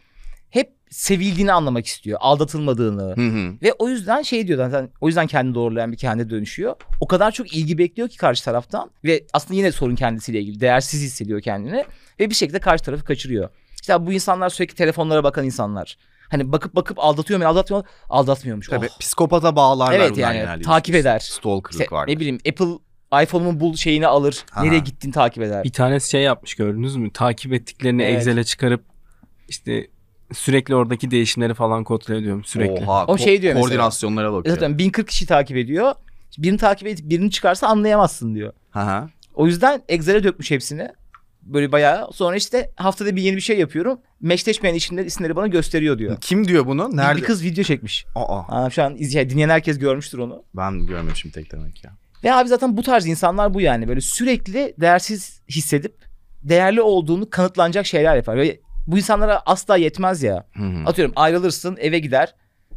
hep 0.50 0.72
sevildiğini 0.90 1.52
anlamak 1.52 1.86
istiyor. 1.86 2.18
Aldatılmadığını. 2.22 3.02
Hı 3.16 3.20
hı. 3.20 3.54
Ve 3.62 3.72
o 3.72 3.88
yüzden 3.88 4.22
şey 4.22 4.46
diyor 4.46 4.58
zaten 4.58 4.90
o 5.00 5.06
yüzden 5.06 5.26
kendini 5.26 5.54
doğrulayan 5.54 5.92
bir 5.92 5.96
kendi 5.96 6.30
dönüşüyor. 6.30 6.76
O 7.00 7.06
kadar 7.06 7.32
çok 7.32 7.56
ilgi 7.56 7.78
bekliyor 7.78 8.08
ki 8.08 8.16
karşı 8.16 8.44
taraftan 8.44 8.90
ve 9.04 9.24
aslında 9.32 9.54
yine 9.54 9.72
sorun 9.72 9.94
kendisiyle 9.94 10.40
ilgili. 10.40 10.60
Değersiz 10.60 11.02
hissediyor 11.02 11.40
kendini 11.40 11.84
ve 12.20 12.30
bir 12.30 12.34
şekilde 12.34 12.58
karşı 12.58 12.84
tarafı 12.84 13.04
kaçırıyor. 13.04 13.48
İşte 13.80 14.06
bu 14.06 14.12
insanlar 14.12 14.48
sürekli 14.50 14.74
telefonlara 14.74 15.24
bakan 15.24 15.44
insanlar. 15.44 15.96
Hani 16.28 16.52
bakıp 16.52 16.74
bakıp 16.76 16.98
aldatıyor 16.98 17.40
mu 17.40 17.46
aldatmıyor 17.46 17.82
mu? 17.82 17.88
Aldatmıyormuş. 18.08 18.68
Tabii 18.68 18.88
Oh. 18.94 18.98
psikopata 19.00 19.56
bağlarlar 19.56 19.94
Evet 19.94 20.16
yani 20.18 20.36
genelde. 20.36 20.62
takip 20.62 20.94
eder. 20.94 21.18
Stalkerlık 21.18 21.70
İşte 21.72 21.86
var. 21.96 22.08
ne 22.08 22.16
bileyim 22.16 22.38
Apple 22.48 22.66
iPhone'umun 23.22 23.60
bul 23.60 23.76
şeyini 23.76 24.06
alır. 24.06 24.44
Aha. 24.52 24.64
Nereye 24.64 24.78
gittiğini 24.78 25.12
takip 25.12 25.42
eder. 25.42 25.64
Bir 25.64 25.72
tanesi 25.72 26.10
şey 26.10 26.22
yapmış 26.22 26.54
gördünüz 26.54 26.96
mü? 26.96 27.10
Takip 27.12 27.52
ettiklerini 27.52 28.02
Evet. 28.02 28.18
Excel'e 28.18 28.44
çıkarıp 28.44 28.84
işte 29.48 29.86
sürekli 30.32 30.74
oradaki 30.74 31.10
değişimleri 31.10 31.54
falan 31.54 31.84
kontrol 31.84 32.14
ediyorum 32.14 32.44
sürekli. 32.44 32.84
Oha, 32.84 33.04
O 33.06 33.18
şey 33.18 33.42
diyor 33.42 33.54
mesela. 33.54 33.60
Koordinasyonlara 33.68 34.32
bakıyor. 34.32 34.54
Zaten 34.54 34.78
1040 34.78 35.08
kişi 35.08 35.26
takip 35.26 35.56
ediyor. 35.56 35.94
Birini 36.38 36.58
takip 36.58 36.88
edip 36.88 37.10
birini 37.10 37.30
çıkarsa 37.30 37.66
anlayamazsın 37.66 38.34
diyor. 38.34 38.52
Hı. 38.70 39.08
O 39.34 39.46
yüzden 39.46 39.82
Excel'e 39.88 40.24
dökmüş 40.24 40.50
hepsini. 40.50 40.88
Böyle 41.42 41.72
bayağı. 41.72 42.12
Sonra 42.12 42.36
işte 42.36 42.70
haftada 42.76 43.16
bir 43.16 43.22
yeni 43.22 43.36
bir 43.36 43.40
şey 43.40 43.58
yapıyorum. 43.58 44.00
Meşleşmeyen 44.20 44.74
isimleri, 44.74 45.06
isimleri 45.06 45.36
bana 45.36 45.46
gösteriyor 45.46 45.98
diyor. 45.98 46.16
Kim 46.20 46.48
diyor 46.48 46.66
bunu? 46.66 46.92
Bir- 46.92 46.96
Nerede? 46.96 47.18
Bir 47.20 47.24
kız 47.26 47.44
video 47.44 47.64
çekmiş. 47.64 48.04
Aa, 48.14 48.64
Aa, 48.64 48.70
şu 48.70 48.82
an 48.82 48.96
izleyen, 48.96 49.30
dinleyen 49.30 49.48
herkes 49.48 49.78
görmüştür 49.78 50.18
onu. 50.18 50.42
ben 50.54 50.86
görmemişim 50.86 51.30
tek 51.30 51.52
demek 51.52 51.84
ya. 51.84 51.90
Ve 52.24 52.34
abi 52.34 52.48
zaten 52.48 52.76
bu 52.76 52.82
tarz 52.82 53.06
insanlar 53.06 53.54
bu 53.54 53.60
yani. 53.60 53.88
Böyle 53.88 54.00
sürekli 54.00 54.74
değersiz 54.80 55.40
hissedip 55.48 55.94
değerli 56.42 56.82
olduğunu 56.82 57.30
kanıtlanacak 57.30 57.86
şeyler 57.86 58.16
yapar. 58.16 58.36
Ve 58.36 58.60
bu 58.86 58.96
insanlara 58.96 59.42
asla 59.46 59.76
yetmez 59.76 60.22
ya. 60.22 60.46
Hı 60.56 60.62
hı. 60.62 60.84
Atıyorum 60.86 61.12
ayrılırsın 61.16 61.76
eve 61.80 61.98
gider. 61.98 62.34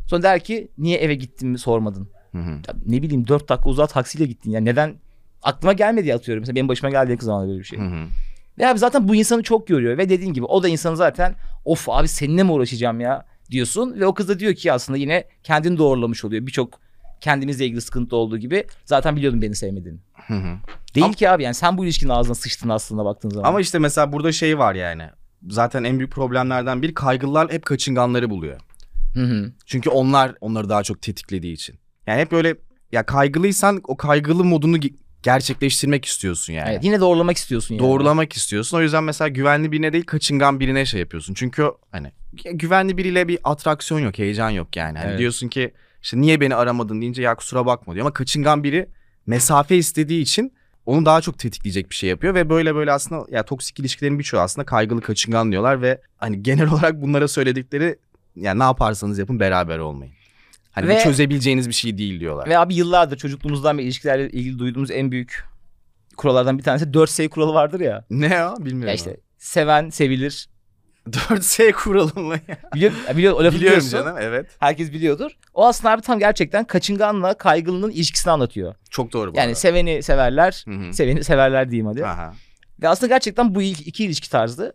Sonra 0.07 0.23
der 0.23 0.39
ki 0.39 0.71
niye 0.77 0.97
eve 0.97 1.15
gittin 1.15 1.49
mi 1.49 1.57
sormadın. 1.57 2.09
Hı 2.31 2.37
hı. 2.37 2.49
Ya 2.49 2.73
ne 2.85 3.01
bileyim 3.01 3.27
4 3.27 3.49
dakika 3.49 3.69
uzağa 3.69 3.87
taksiyle 3.87 4.25
gittin 4.25 4.51
ya. 4.51 4.59
Neden? 4.59 4.95
Aklıma 5.43 5.73
gelmedi 5.73 6.07
ya 6.07 6.15
atıyorum. 6.15 6.41
Mesela 6.41 6.55
benim 6.55 6.67
başıma 6.67 6.89
geldi 6.89 7.11
yakın 7.11 7.25
zamanda 7.25 7.47
böyle 7.47 7.59
bir 7.59 7.63
şey. 7.63 7.79
Hı 7.79 7.83
hı. 7.83 8.05
Ve 8.57 8.67
abi 8.67 8.79
zaten 8.79 9.07
bu 9.07 9.15
insanı 9.15 9.43
çok 9.43 9.67
görüyor. 9.67 9.97
Ve 9.97 10.09
dediğin 10.09 10.33
gibi 10.33 10.45
o 10.45 10.63
da 10.63 10.67
insanı 10.67 10.97
zaten 10.97 11.35
of 11.65 11.89
abi 11.89 12.07
seninle 12.07 12.43
mi 12.43 12.51
uğraşacağım 12.51 12.99
ya 12.99 13.25
diyorsun. 13.51 13.99
Ve 13.99 14.05
o 14.05 14.13
kız 14.13 14.29
da 14.29 14.39
diyor 14.39 14.53
ki 14.53 14.73
aslında 14.73 14.97
yine 14.97 15.23
kendini 15.43 15.77
doğrulamış 15.77 16.25
oluyor. 16.25 16.47
Birçok 16.47 16.79
kendimizle 17.23 17.65
ilgili 17.65 17.81
sıkıntı 17.81 18.15
olduğu 18.15 18.37
gibi 18.37 18.65
zaten 18.85 19.15
biliyordum 19.15 19.41
beni 19.41 19.55
sevmediğini. 19.55 19.99
Hı 20.27 20.33
hı. 20.33 20.57
Değil 20.95 21.05
Ama- 21.05 21.13
ki 21.13 21.29
abi 21.29 21.43
yani 21.43 21.53
sen 21.53 21.77
bu 21.77 21.85
ilişkinin 21.85 22.11
ağzına 22.11 22.35
sıçtın 22.35 22.69
aslında 22.69 23.05
baktığın 23.05 23.29
zaman. 23.29 23.49
Ama 23.49 23.61
işte 23.61 23.79
mesela 23.79 24.11
burada 24.11 24.31
şey 24.31 24.57
var 24.57 24.75
yani. 24.75 25.03
Zaten 25.49 25.83
en 25.83 25.99
büyük 25.99 26.11
problemlerden 26.11 26.81
biri 26.81 26.93
kaygılılar 26.93 27.51
hep 27.51 27.65
kaçınganları 27.65 28.29
buluyor. 28.29 28.59
Hı 29.13 29.23
hı. 29.23 29.51
Çünkü 29.65 29.89
onlar 29.89 30.35
onları 30.41 30.69
daha 30.69 30.83
çok 30.83 31.01
tetiklediği 31.01 31.53
için. 31.53 31.75
Yani 32.07 32.21
hep 32.21 32.31
böyle 32.31 32.55
ya 32.91 33.05
kaygılıysan 33.05 33.81
o 33.83 33.97
kaygılı 33.97 34.43
modunu 34.43 34.77
gerçekleştirmek 35.23 36.05
istiyorsun 36.05 36.53
yani. 36.53 36.69
Evet, 36.71 36.83
yine 36.83 36.99
doğrulamak 36.99 37.37
istiyorsun 37.37 37.75
yani. 37.75 37.87
Doğrulamak 37.87 38.33
istiyorsun. 38.33 38.77
O 38.77 38.81
yüzden 38.81 39.03
mesela 39.03 39.27
güvenli 39.27 39.71
birine 39.71 39.93
değil 39.93 40.05
kaçıngan 40.05 40.59
birine 40.59 40.85
şey 40.85 40.99
yapıyorsun. 40.99 41.33
Çünkü 41.33 41.71
hani 41.91 42.11
güvenli 42.53 42.97
biriyle 42.97 43.27
bir 43.27 43.39
atraksiyon 43.43 43.99
yok, 43.99 44.19
heyecan 44.19 44.49
yok 44.49 44.75
yani. 44.75 44.97
Hani 44.97 45.09
Evet. 45.09 45.19
diyorsun 45.19 45.47
ki 45.47 45.73
işte 46.03 46.21
niye 46.21 46.41
beni 46.41 46.55
aramadın 46.55 47.01
deyince 47.01 47.21
ya 47.21 47.35
kusura 47.35 47.65
bakma 47.65 47.93
diyor. 47.93 48.05
Ama 48.05 48.13
kaçıngan 48.13 48.63
biri 48.63 48.89
mesafe 49.25 49.77
istediği 49.77 50.21
için 50.21 50.53
onu 50.85 51.05
daha 51.05 51.21
çok 51.21 51.39
tetikleyecek 51.39 51.89
bir 51.89 51.95
şey 51.95 52.09
yapıyor 52.09 52.35
ve 52.35 52.49
böyle 52.49 52.75
böyle 52.75 52.91
aslında 52.91 53.25
ya 53.31 53.45
toksik 53.45 53.79
ilişkilerin 53.79 54.19
birçoğu 54.19 54.39
aslında 54.39 54.65
kaygılı 54.65 55.01
kaçıngan 55.01 55.51
diyorlar 55.51 55.81
ve 55.81 56.01
hani 56.17 56.43
genel 56.43 56.67
olarak 56.71 57.01
bunlara 57.01 57.27
söyledikleri 57.27 57.95
yani 58.35 58.59
ne 58.59 58.63
yaparsanız 58.63 59.19
yapın 59.19 59.39
beraber 59.39 59.79
olmayın. 59.79 60.13
Hani 60.71 60.87
Ve- 60.87 60.95
bu 60.95 60.99
çözebileceğiniz 60.99 61.67
bir 61.67 61.73
şey 61.73 61.97
değil 61.97 62.19
diyorlar. 62.19 62.49
Ve 62.49 62.57
abi 62.57 62.75
yıllardır 62.75 63.17
çocukluğumuzdan 63.17 63.77
beri 63.77 63.85
ilişkilerle 63.85 64.29
ilgili 64.29 64.59
duyduğumuz 64.59 64.91
en 64.91 65.11
büyük 65.11 65.43
kurallardan 66.17 66.57
bir 66.57 66.63
tanesi 66.63 66.85
4S 66.85 67.29
kuralı 67.29 67.53
vardır 67.53 67.79
ya. 67.79 68.05
Ne 68.09 68.27
ya 68.27 68.55
bilmiyorum. 68.59 68.87
Ya 68.87 68.93
işte 68.93 69.17
seven 69.37 69.89
sevilir. 69.89 70.47
4S 71.09 71.71
kuralı 71.71 72.21
mı 72.21 72.35
ya? 72.47 72.57
Biliyor, 72.75 72.91
biliyor, 73.15 73.33
o 73.33 73.43
lafı 73.43 73.55
Biliyorum 73.57 73.79
biliyorsun. 73.79 73.89
canım 74.07 74.17
evet. 74.21 74.47
Herkes 74.59 74.91
biliyordur. 74.93 75.31
O 75.53 75.65
aslında 75.67 75.91
abi 75.93 76.01
tam 76.01 76.19
gerçekten 76.19 76.63
kaçınganla 76.65 77.33
kaygılının 77.33 77.91
ilişkisini 77.91 78.31
anlatıyor. 78.31 78.75
Çok 78.89 79.13
doğru 79.13 79.33
bu 79.33 79.37
Yani 79.37 79.45
arada. 79.45 79.55
seveni 79.55 80.03
severler, 80.03 80.65
Hı 80.67 80.71
hı. 80.71 80.93
seveni 80.93 81.23
severler 81.23 81.71
diyeyim 81.71 81.85
hadi. 81.87 82.05
Aha. 82.05 82.33
Ve 82.81 82.87
aslında 82.89 83.07
gerçekten 83.13 83.55
bu 83.55 83.61
ilk, 83.61 83.87
iki 83.87 84.05
ilişki 84.05 84.29
tarzı. 84.29 84.73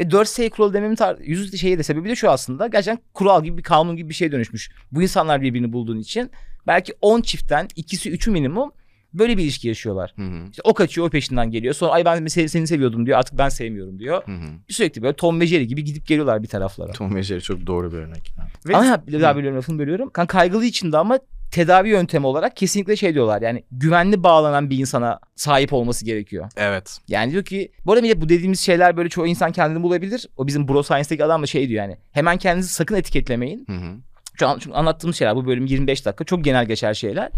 Ve 0.00 0.02
4S 0.02 0.50
kuralı 0.50 0.74
dememin 0.74 0.96
tar- 0.96 1.22
yüzü 1.22 1.58
şeyi 1.58 1.78
de 1.78 1.82
sebebi 1.82 2.08
de 2.08 2.16
şu 2.16 2.30
aslında. 2.30 2.66
Gerçekten 2.66 3.02
kural 3.14 3.44
gibi 3.44 3.58
bir 3.58 3.62
kanun 3.62 3.96
gibi 3.96 4.08
bir 4.08 4.14
şey 4.14 4.32
dönüşmüş. 4.32 4.70
Bu 4.92 5.02
insanlar 5.02 5.42
birbirini 5.42 5.72
bulduğun 5.72 5.98
için 5.98 6.30
belki 6.66 6.92
10 7.00 7.20
çiftten 7.20 7.68
ikisi 7.76 8.10
üçü 8.10 8.30
minimum 8.30 8.72
böyle 9.14 9.36
bir 9.36 9.42
ilişki 9.42 9.68
yaşıyorlar. 9.68 10.12
Hı 10.16 10.22
hı. 10.22 10.50
İşte 10.50 10.62
o 10.64 10.74
kaçıyor 10.74 11.06
o 11.06 11.10
peşinden 11.10 11.50
geliyor. 11.50 11.74
Sonra 11.74 11.92
ay 11.92 12.04
ben 12.04 12.26
seni, 12.26 12.48
seni 12.48 12.66
seviyordum 12.66 13.06
diyor 13.06 13.18
artık 13.18 13.38
ben 13.38 13.48
sevmiyorum 13.48 13.98
diyor. 13.98 14.22
Hı 14.26 14.32
hı. 14.32 14.46
Sürekli 14.68 15.02
böyle 15.02 15.16
Tom 15.16 15.40
ve 15.40 15.46
Jerry 15.46 15.66
gibi 15.66 15.84
gidip 15.84 16.06
geliyorlar 16.06 16.42
bir 16.42 16.48
taraflara. 16.48 16.92
Tom 16.92 17.14
ve 17.14 17.22
Jerry 17.22 17.40
çok 17.40 17.66
doğru 17.66 17.92
bir 17.92 17.96
örnek. 17.96 18.34
Ve 18.68 18.76
Ama 18.76 18.86
ya, 18.86 19.06
bir 19.06 19.20
daha 19.20 19.36
bölüyorum 19.36 19.58
lafını 19.58 19.78
bölüyorum. 19.78 20.10
Kan 20.10 20.26
kaygılı 20.26 20.64
içinde 20.64 20.98
ama 20.98 21.18
tedavi 21.52 21.88
yöntemi 21.88 22.26
olarak 22.26 22.56
kesinlikle 22.56 22.96
şey 22.96 23.14
diyorlar. 23.14 23.42
Yani 23.42 23.64
güvenli 23.70 24.22
bağlanan 24.22 24.70
bir 24.70 24.78
insana 24.78 25.18
sahip 25.36 25.72
olması 25.72 26.04
gerekiyor. 26.04 26.50
evet. 26.56 26.98
Yani 27.08 27.32
diyor 27.32 27.44
ki 27.44 27.72
bu 27.86 27.92
arada 27.92 28.20
bu 28.20 28.28
dediğimiz 28.28 28.60
şeyler 28.60 28.96
böyle 28.96 29.08
çoğu 29.08 29.26
insan 29.26 29.52
kendini 29.52 29.82
bulabilir. 29.82 30.28
O 30.36 30.46
bizim 30.46 30.68
Bro 30.68 30.82
Science'daki 30.82 31.24
adam 31.24 31.42
da 31.42 31.46
şey 31.46 31.68
diyor 31.68 31.84
yani. 31.84 31.96
Hemen 32.12 32.38
kendinizi 32.38 32.72
sakın 32.72 32.94
etiketlemeyin. 32.94 33.66
Hı 33.68 33.72
hı. 33.72 33.96
Şu 34.38 34.48
an 34.48 34.58
çünkü 34.58 34.76
anlattığımız 34.76 35.16
şeyler 35.16 35.36
bu 35.36 35.46
bölüm 35.46 35.66
25 35.66 36.06
dakika 36.06 36.24
çok 36.24 36.44
genel 36.44 36.66
geçer 36.66 36.94
şeyler. 36.94 37.30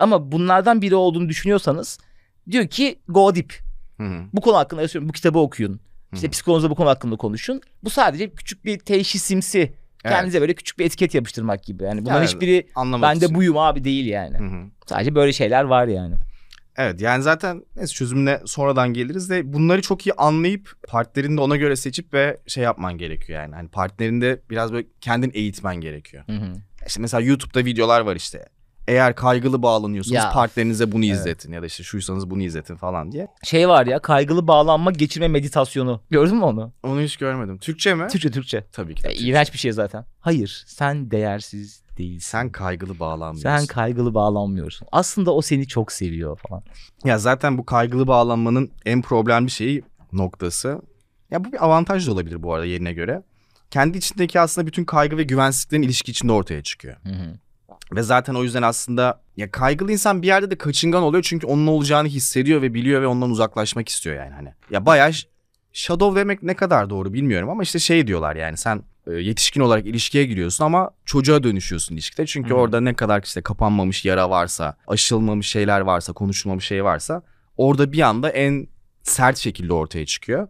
Ama 0.00 0.32
bunlardan 0.32 0.82
biri 0.82 0.94
olduğunu 0.94 1.28
düşünüyorsanız 1.28 1.98
diyor 2.50 2.66
ki 2.66 2.98
go 3.08 3.34
deep. 3.34 3.52
Hı 3.96 4.02
hı. 4.06 4.22
Bu 4.32 4.40
konu 4.40 4.56
hakkında 4.56 4.82
yazıyorum. 4.82 5.08
Bu 5.08 5.12
kitabı 5.12 5.38
okuyun. 5.38 5.80
İşte 6.14 6.26
Hı. 6.26 6.30
psikolojide 6.30 6.70
bu 6.70 6.74
konu 6.74 6.88
hakkında 6.88 7.16
konuşun. 7.16 7.60
Bu 7.84 7.90
sadece 7.90 8.30
küçük 8.30 8.64
bir 8.64 8.78
teşhisimsi. 8.78 9.72
Kendinize 10.02 10.40
böyle 10.40 10.54
küçük 10.54 10.78
bir 10.78 10.84
etiket 10.84 11.14
yapıştırmak 11.14 11.64
gibi. 11.64 11.82
Yani 11.84 12.00
bunların 12.00 12.16
Yani 12.16 12.26
hiçbiri 12.26 12.66
Anlamak 12.74 13.10
ben 13.10 13.20
de 13.20 13.24
için. 13.24 13.36
buyum 13.36 13.58
abi 13.58 13.84
değil 13.84 14.06
yani. 14.06 14.38
Hı 14.38 14.44
hı. 14.44 14.66
Sadece 14.86 15.14
böyle 15.14 15.32
şeyler 15.32 15.64
var 15.64 15.86
yani. 15.86 16.14
Evet 16.76 17.00
yani 17.00 17.22
zaten 17.22 17.64
neyse 17.76 17.94
çözümüne 17.94 18.40
sonradan 18.46 18.92
geliriz 18.92 19.30
de 19.30 19.52
bunları 19.52 19.82
çok 19.82 20.06
iyi 20.06 20.12
anlayıp 20.12 20.74
partnerini 20.88 21.36
de 21.36 21.40
ona 21.40 21.56
göre 21.56 21.76
seçip 21.76 22.14
ve 22.14 22.36
şey 22.46 22.64
yapman 22.64 22.98
gerekiyor 22.98 23.42
yani. 23.42 23.54
Hani 23.54 23.68
partnerinde 23.68 24.40
biraz 24.50 24.72
böyle 24.72 24.86
kendin 25.00 25.30
eğitmen 25.34 25.76
gerekiyor. 25.76 26.24
Hı 26.26 26.32
hı. 26.32 26.52
İşte 26.86 27.00
mesela 27.00 27.20
YouTube'da 27.20 27.64
videolar 27.64 28.00
var 28.00 28.16
işte. 28.16 28.48
Eğer 28.90 29.14
kaygılı 29.14 29.62
bağlanıyorsanız 29.62 30.14
Ya. 30.24 30.32
partnerinize 30.32 30.92
bunu 30.92 31.04
Evet. 31.04 31.14
izletin 31.16 31.52
ya 31.52 31.62
da 31.62 31.66
işte 31.66 31.82
şuysanız 31.82 32.30
bunu 32.30 32.42
izletin 32.42 32.76
falan 32.76 33.12
diye. 33.12 33.28
Şey 33.44 33.68
var 33.68 33.86
ya 33.86 33.98
kaygılı 33.98 34.46
bağlanma 34.46 34.90
geçirme 34.90 35.28
meditasyonu. 35.28 36.00
Gördün 36.10 36.36
mü 36.36 36.44
onu? 36.44 36.72
Onu 36.82 37.00
hiç 37.00 37.16
görmedim. 37.16 37.58
Türkçe 37.58 37.94
mi? 37.94 38.06
Türkçe 38.08 38.30
Türkçe. 38.30 38.64
Tabii 38.72 38.94
ki. 38.94 39.02
Ya, 39.06 39.10
Türkçe. 39.10 39.26
iğrenç 39.26 39.52
bir 39.52 39.58
şey 39.58 39.72
zaten. 39.72 40.04
Hayır 40.20 40.64
sen 40.66 41.10
değersiz 41.10 41.82
değilsin. 41.98 42.30
Sen 42.30 42.50
kaygılı 42.50 42.98
bağlanmıyorsun. 43.00 43.42
Sen 43.58 43.66
kaygılı 43.66 44.14
bağlanmıyorsun. 44.14 44.88
Aslında 44.92 45.34
o 45.34 45.42
seni 45.42 45.66
çok 45.68 45.92
seviyor 45.92 46.38
falan. 46.48 46.62
Ya 47.04 47.18
zaten 47.18 47.58
bu 47.58 47.66
kaygılı 47.66 48.06
bağlanmanın 48.06 48.70
en 48.86 49.02
problemli 49.02 49.50
şeyi 49.50 49.82
noktası. 50.12 50.80
Ya 51.30 51.44
bu 51.44 51.52
bir 51.52 51.64
avantaj 51.64 52.06
da 52.06 52.12
olabilir 52.12 52.42
bu 52.42 52.54
arada 52.54 52.66
yerine 52.66 52.92
göre. 52.92 53.22
Kendi 53.70 53.98
içindeki 53.98 54.40
aslında 54.40 54.66
bütün 54.66 54.84
kaygı 54.84 55.16
ve 55.16 55.22
güvensizliklerin 55.22 55.82
ilişki 55.82 56.10
içinde 56.10 56.32
ortaya 56.32 56.62
çıkıyor. 56.62 56.96
Hı 57.02 57.08
hı. 57.12 57.34
Ve 57.92 58.02
zaten 58.02 58.34
o 58.34 58.42
yüzden 58.42 58.62
aslında 58.62 59.20
ya 59.36 59.50
kaygılı 59.50 59.92
insan 59.92 60.22
bir 60.22 60.26
yerde 60.26 60.50
de 60.50 60.58
kaçıngan 60.58 61.02
oluyor 61.02 61.22
çünkü 61.22 61.46
onun 61.46 61.66
olacağını 61.66 62.08
hissediyor 62.08 62.62
ve 62.62 62.74
biliyor 62.74 63.02
ve 63.02 63.06
ondan 63.06 63.30
uzaklaşmak 63.30 63.88
istiyor 63.88 64.16
yani 64.16 64.34
hani. 64.34 64.54
Ya 64.70 64.86
bayağı 64.86 65.10
shadow 65.72 66.20
demek 66.20 66.42
ne 66.42 66.54
kadar 66.54 66.90
doğru 66.90 67.12
bilmiyorum 67.12 67.48
ama 67.50 67.62
işte 67.62 67.78
şey 67.78 68.06
diyorlar 68.06 68.36
yani 68.36 68.56
sen 68.56 68.82
e, 69.06 69.12
yetişkin 69.12 69.60
olarak 69.60 69.86
ilişkiye 69.86 70.24
giriyorsun 70.24 70.64
ama 70.64 70.90
çocuğa 71.04 71.42
dönüşüyorsun 71.42 71.94
ilişkide. 71.94 72.26
Çünkü 72.26 72.50
hı. 72.50 72.54
orada 72.54 72.80
ne 72.80 72.94
kadar 72.94 73.22
işte 73.22 73.42
kapanmamış 73.42 74.04
yara 74.04 74.30
varsa, 74.30 74.76
aşılmamış 74.86 75.48
şeyler 75.48 75.80
varsa, 75.80 76.12
konuşulmamış 76.12 76.64
şey 76.64 76.84
varsa 76.84 77.22
orada 77.56 77.92
bir 77.92 78.00
anda 78.00 78.30
en 78.30 78.66
sert 79.02 79.38
şekilde 79.38 79.72
ortaya 79.72 80.06
çıkıyor. 80.06 80.48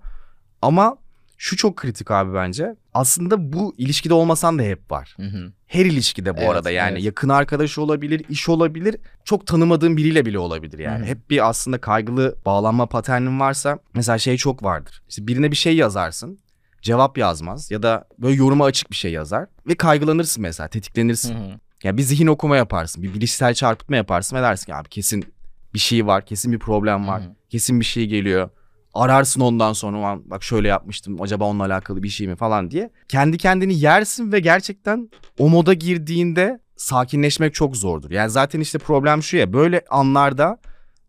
Ama 0.62 0.96
şu 1.42 1.57
çok 1.57 1.76
kritik 1.76 2.11
abi 2.11 2.35
bence. 2.35 2.76
Aslında 2.94 3.53
bu 3.53 3.74
ilişkide 3.79 4.14
olmasan 4.14 4.59
da 4.59 4.62
hep 4.62 4.90
var. 4.90 5.14
Hı 5.16 5.26
hı. 5.26 5.53
Her 5.66 5.85
ilişkide 5.85 6.37
bu 6.37 6.40
Evet, 6.40 6.50
arada 6.50 6.70
yani 6.70 6.92
evet. 6.92 7.03
yakın 7.05 7.29
arkadaş 7.29 7.79
olabilir, 7.79 8.24
iş 8.29 8.48
olabilir, 8.48 8.96
çok 9.24 9.46
tanımadığın 9.46 9.96
biriyle 9.96 10.26
bile 10.26 10.38
olabilir 10.38 10.79
yani. 10.79 10.98
Hı 10.98 11.03
hı. 11.03 11.07
Hep 11.07 11.31
bir 11.31 11.48
aslında 11.48 11.81
kaygılı 11.81 12.37
bağlanma 12.46 12.87
paternin 12.87 13.40
varsa 13.40 13.79
mesela 13.94 14.18
şey 14.18 14.37
çok 14.37 14.62
vardır. 14.62 15.03
İşte 15.09 15.26
birine 15.26 15.50
bir 15.50 15.57
şey 15.57 15.76
yazarsın, 15.76 16.38
cevap 16.83 17.18
yazmaz 17.18 17.70
ya 17.70 17.83
da 17.83 18.09
böyle 18.18 18.35
yoruma 18.35 18.64
açık 18.64 18.90
bir 18.90 18.96
şey 18.96 19.12
yazar 19.12 19.46
ve 19.66 19.74
kaygılanırsın 19.74 20.42
mesela, 20.42 20.68
tetiklenirsin. 20.68 21.35
Hı 21.35 21.38
hı. 21.38 21.61
Ya 21.83 21.96
bir 21.96 22.03
zihin 22.03 22.26
okuma 22.26 22.57
yaparsın, 22.57 23.03
bir 23.03 23.14
bilişsel 23.14 23.55
çarpıtma 23.55 23.96
yaparsın 23.96 24.37
ve 24.37 24.42
dersin 24.42 24.66
ki 24.66 24.74
abi 24.74 24.88
kesin 24.88 25.35
bir 25.74 25.79
şey 25.79 26.07
var, 26.07 26.26
kesin 26.26 26.53
bir 26.53 26.59
problem 26.59 27.09
var, 27.09 27.22
Hı 27.22 27.26
hı. 27.26 27.35
kesin 27.50 27.81
bir 27.81 27.85
şey 27.85 28.07
geliyor. 28.07 28.50
Ararsın 28.94 29.40
ondan 29.40 29.72
sonra 29.72 29.98
"Ulan 29.98 30.22
bak 30.31 30.42
şöyle 30.44 30.68
yapmıştım 30.68 31.22
acaba 31.22 31.44
onunla 31.44 31.64
alakalı 31.64 32.03
bir 32.03 32.09
şey 32.09 32.26
mi 32.26 32.37
falan 32.37 32.70
diye. 32.70 32.90
Kendi 33.09 33.38
kendini 33.38 33.79
yersin 33.79 34.33
ve 34.33 34.40
gerçekten 34.40 35.11
o 35.38 35.48
moda 35.48 35.72
girdiğinde 35.74 36.61
sakinleşmek 36.76 37.55
çok 37.55 37.76
zordur. 37.76 38.11
Yani 38.11 38.31
zaten 38.31 38.61
işte 38.61 38.79
problem 38.79 39.22
şu 39.22 39.37
ya 39.37 39.53
böyle 39.53 39.83
anlarda 39.90 40.59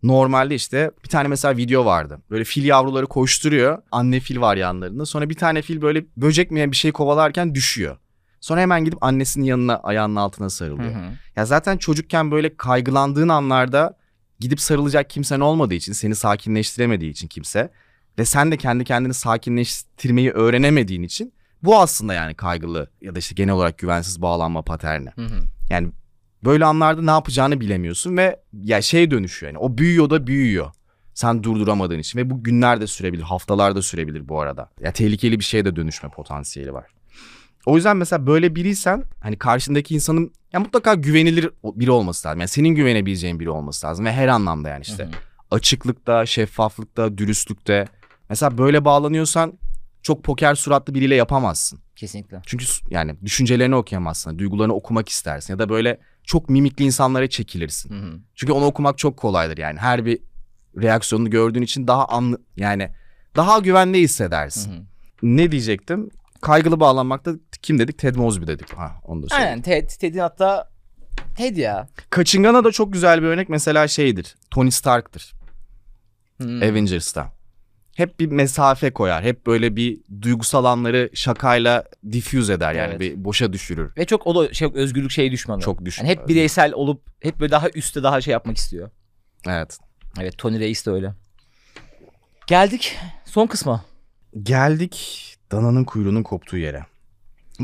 normalde 0.03 0.55
işte 0.55 0.91
bir 1.03 1.09
tane 1.09 1.27
mesela 1.27 1.57
video 1.57 1.85
vardı. 1.85 2.19
Böyle 2.29 2.43
fil 2.43 2.63
yavruları 2.63 3.05
koşturuyor. 3.07 3.77
Anne 3.91 4.19
fil 4.19 4.41
var 4.41 4.55
yanlarında. 4.57 5.05
Sonra 5.05 5.29
bir 5.29 5.35
tane 5.35 5.61
fil 5.61 5.81
böyle 5.81 6.05
böcek 6.17 6.51
mi 6.51 6.71
bir 6.71 6.77
şey 6.77 6.91
kovalarken 6.91 7.55
düşüyor. 7.55 7.97
Sonra 8.41 8.61
hemen 8.61 8.85
gidip 8.85 9.03
annesinin 9.03 9.45
yanına 9.45 9.75
ayağının 9.77 10.15
altına 10.15 10.45
Hı 10.45 10.49
sarılıyor. 10.49 10.93
hı. 10.93 10.99
Ya 11.35 11.45
zaten 11.45 11.77
çocukken 11.77 12.31
böyle 12.31 12.55
kaygılandığın 12.57 13.29
anlarda 13.29 13.97
gidip 14.41 14.61
sarılacak 14.61 15.09
kimsen 15.09 15.39
olmadığı 15.39 15.73
için, 15.73 15.93
seni 15.93 16.15
sakinleştiremediği 16.15 17.11
için 17.11 17.27
kimse 17.27 17.71
ve 18.19 18.25
sen 18.25 18.51
de 18.51 18.57
kendi 18.57 18.83
kendini 18.83 19.13
sakinleştirmeyi 19.13 20.31
öğrenemediğin 20.31 21.03
için 21.03 21.33
bu 21.63 21.79
aslında 21.79 22.13
yani 22.13 22.33
kaygılı 22.33 22.89
ya 23.01 23.15
da 23.15 23.19
işte 23.19 23.35
genel 23.35 23.53
olarak 23.53 23.77
güvensiz 23.77 24.21
bağlanma 24.21 24.61
paterni. 24.61 25.09
Hı 25.15 25.25
hı. 25.25 25.43
Yani 25.69 25.91
böyle 26.43 26.65
anlarda 26.65 27.01
ne 27.01 27.11
yapacağını 27.11 27.59
bilemiyorsun 27.59 28.17
ve 28.17 28.39
ya 28.63 28.81
şey 28.81 29.11
dönüşüyor 29.11 29.53
yani 29.53 29.59
o 29.59 29.77
büyüyor 29.77 30.09
da 30.09 30.27
büyüyor. 30.27 30.71
Sen 31.13 31.43
durduramadığın 31.43 31.99
için 31.99 32.19
ve 32.19 32.29
bu 32.29 32.43
günler 32.43 32.81
de 32.81 32.87
sürebilir, 32.87 33.23
haftalar 33.23 33.75
da 33.75 33.81
sürebilir 33.81 34.29
bu 34.29 34.41
arada. 34.41 34.69
Ya 34.79 34.91
tehlikeli 34.91 35.39
bir 35.39 35.43
şeye 35.43 35.65
de 35.65 35.75
dönüşme 35.75 36.09
potansiyeli 36.09 36.73
var. 36.73 36.85
O 37.65 37.75
yüzden 37.75 37.97
mesela 37.97 38.27
böyle 38.27 38.55
biriysen 38.55 39.03
hani 39.19 39.37
karşındaki 39.37 39.95
insanın 39.95 40.31
ya 40.53 40.59
mutlaka 40.59 40.93
güvenilir 40.93 41.49
biri 41.63 41.91
olması 41.91 42.27
lazım. 42.27 42.39
Yani 42.39 42.47
senin 42.47 42.69
güvenebileceğin 42.69 43.39
biri 43.39 43.49
olması 43.49 43.87
lazım 43.87 44.05
ve 44.05 44.11
her 44.11 44.27
anlamda 44.27 44.69
yani 44.69 44.81
işte 44.81 45.03
Hı 45.03 45.07
hı. 45.07 45.11
açıklıkta, 45.51 46.25
şeffaflıkta, 46.25 47.17
dürüstlükte. 47.17 47.87
Mesela 48.29 48.57
böyle 48.57 48.85
bağlanıyorsan 48.85 49.53
çok 50.01 50.23
poker 50.23 50.55
suratlı 50.55 50.93
biriyle 50.93 51.15
yapamazsın. 51.15 51.79
Kesinlikle. 51.95 52.41
Çünkü 52.45 52.65
yani 52.89 53.15
düşüncelerini 53.25 53.75
okuyamazsın, 53.75 54.39
duygularını 54.39 54.73
okumak 54.73 55.09
istersin 55.09 55.53
ya 55.53 55.59
da 55.59 55.69
böyle 55.69 55.99
çok 56.23 56.49
mimikli 56.49 56.85
insanlara 56.85 57.29
çekilirsin. 57.29 57.89
Hı 57.89 58.07
hı. 58.07 58.19
Çünkü 58.35 58.53
onu 58.53 58.65
okumak 58.65 58.97
çok 58.97 59.17
kolaydır 59.17 59.57
yani. 59.57 59.79
Her 59.79 60.05
bir 60.05 60.19
reaksiyonunu 60.81 61.29
gördüğün 61.29 61.61
için 61.61 61.87
daha 61.87 62.05
anlı 62.05 62.41
yani 62.55 62.89
daha 63.35 63.59
güvende 63.59 63.97
Hı 63.97 64.01
hissedersin. 64.01 64.71
hı. 64.71 64.83
Ne 65.23 65.51
diyecektim? 65.51 66.09
Kaygılı 66.41 66.79
bağlanmakta 66.79 67.31
kim 67.61 67.79
dedik? 67.79 67.97
Ted 67.97 68.15
Mosby 68.15 68.47
dedik. 68.47 68.73
Ha, 68.73 68.91
onu 69.03 69.23
da 69.23 69.27
söyleyeyim. 69.27 69.49
Aynen 69.51 69.61
Ted. 69.61 69.89
Ted'in 69.99 70.19
hatta 70.19 70.69
Ted 71.37 71.55
ya. 71.57 71.87
Kaçıngan'a 72.09 72.63
da 72.63 72.71
çok 72.71 72.93
güzel 72.93 73.21
bir 73.21 73.27
örnek 73.27 73.49
mesela 73.49 73.87
şeydir. 73.87 74.35
Tony 74.51 74.71
Stark'tır. 74.71 75.33
Hı. 76.41 76.47
Avengers'ta. 76.57 77.31
Hep 77.95 78.19
bir 78.19 78.25
mesafe 78.27 78.91
koyar. 78.93 79.23
Hep 79.23 79.45
böyle 79.47 79.75
bir 79.75 79.99
duygusal 80.21 80.65
anları 80.65 81.09
şakayla 81.13 81.83
diffuse 82.11 82.53
eder 82.53 82.73
yani 82.73 82.89
Evet. 82.89 82.99
bir 82.99 83.25
boşa 83.25 83.53
düşürür. 83.53 83.91
Ve 83.97 84.05
çok 84.05 84.27
o 84.27 84.35
da 84.35 84.53
şey 84.53 84.69
özgürlük 84.73 85.11
şeyi 85.11 85.31
düşmanı. 85.31 85.61
Çok 85.61 85.85
düşün. 85.85 86.03
Yani 86.05 86.11
hep 86.11 86.27
bireysel 86.27 86.73
olup 86.73 87.01
hep 87.19 87.39
böyle 87.39 87.51
daha 87.51 87.69
üstte 87.69 88.03
daha 88.03 88.21
şey 88.21 88.31
yapmak 88.31 88.57
istiyor. 88.57 88.89
Evet. 89.47 89.77
Evet 90.19 90.37
Tony 90.37 90.59
Reis 90.59 90.85
de 90.85 90.91
öyle. 90.91 91.13
Geldik 92.47 92.97
son 93.25 93.47
kısma. 93.47 93.85
Geldik 94.43 95.27
dananın 95.51 95.83
kuyruğunun 95.83 96.23
koptuğu 96.23 96.57
yere. 96.57 96.85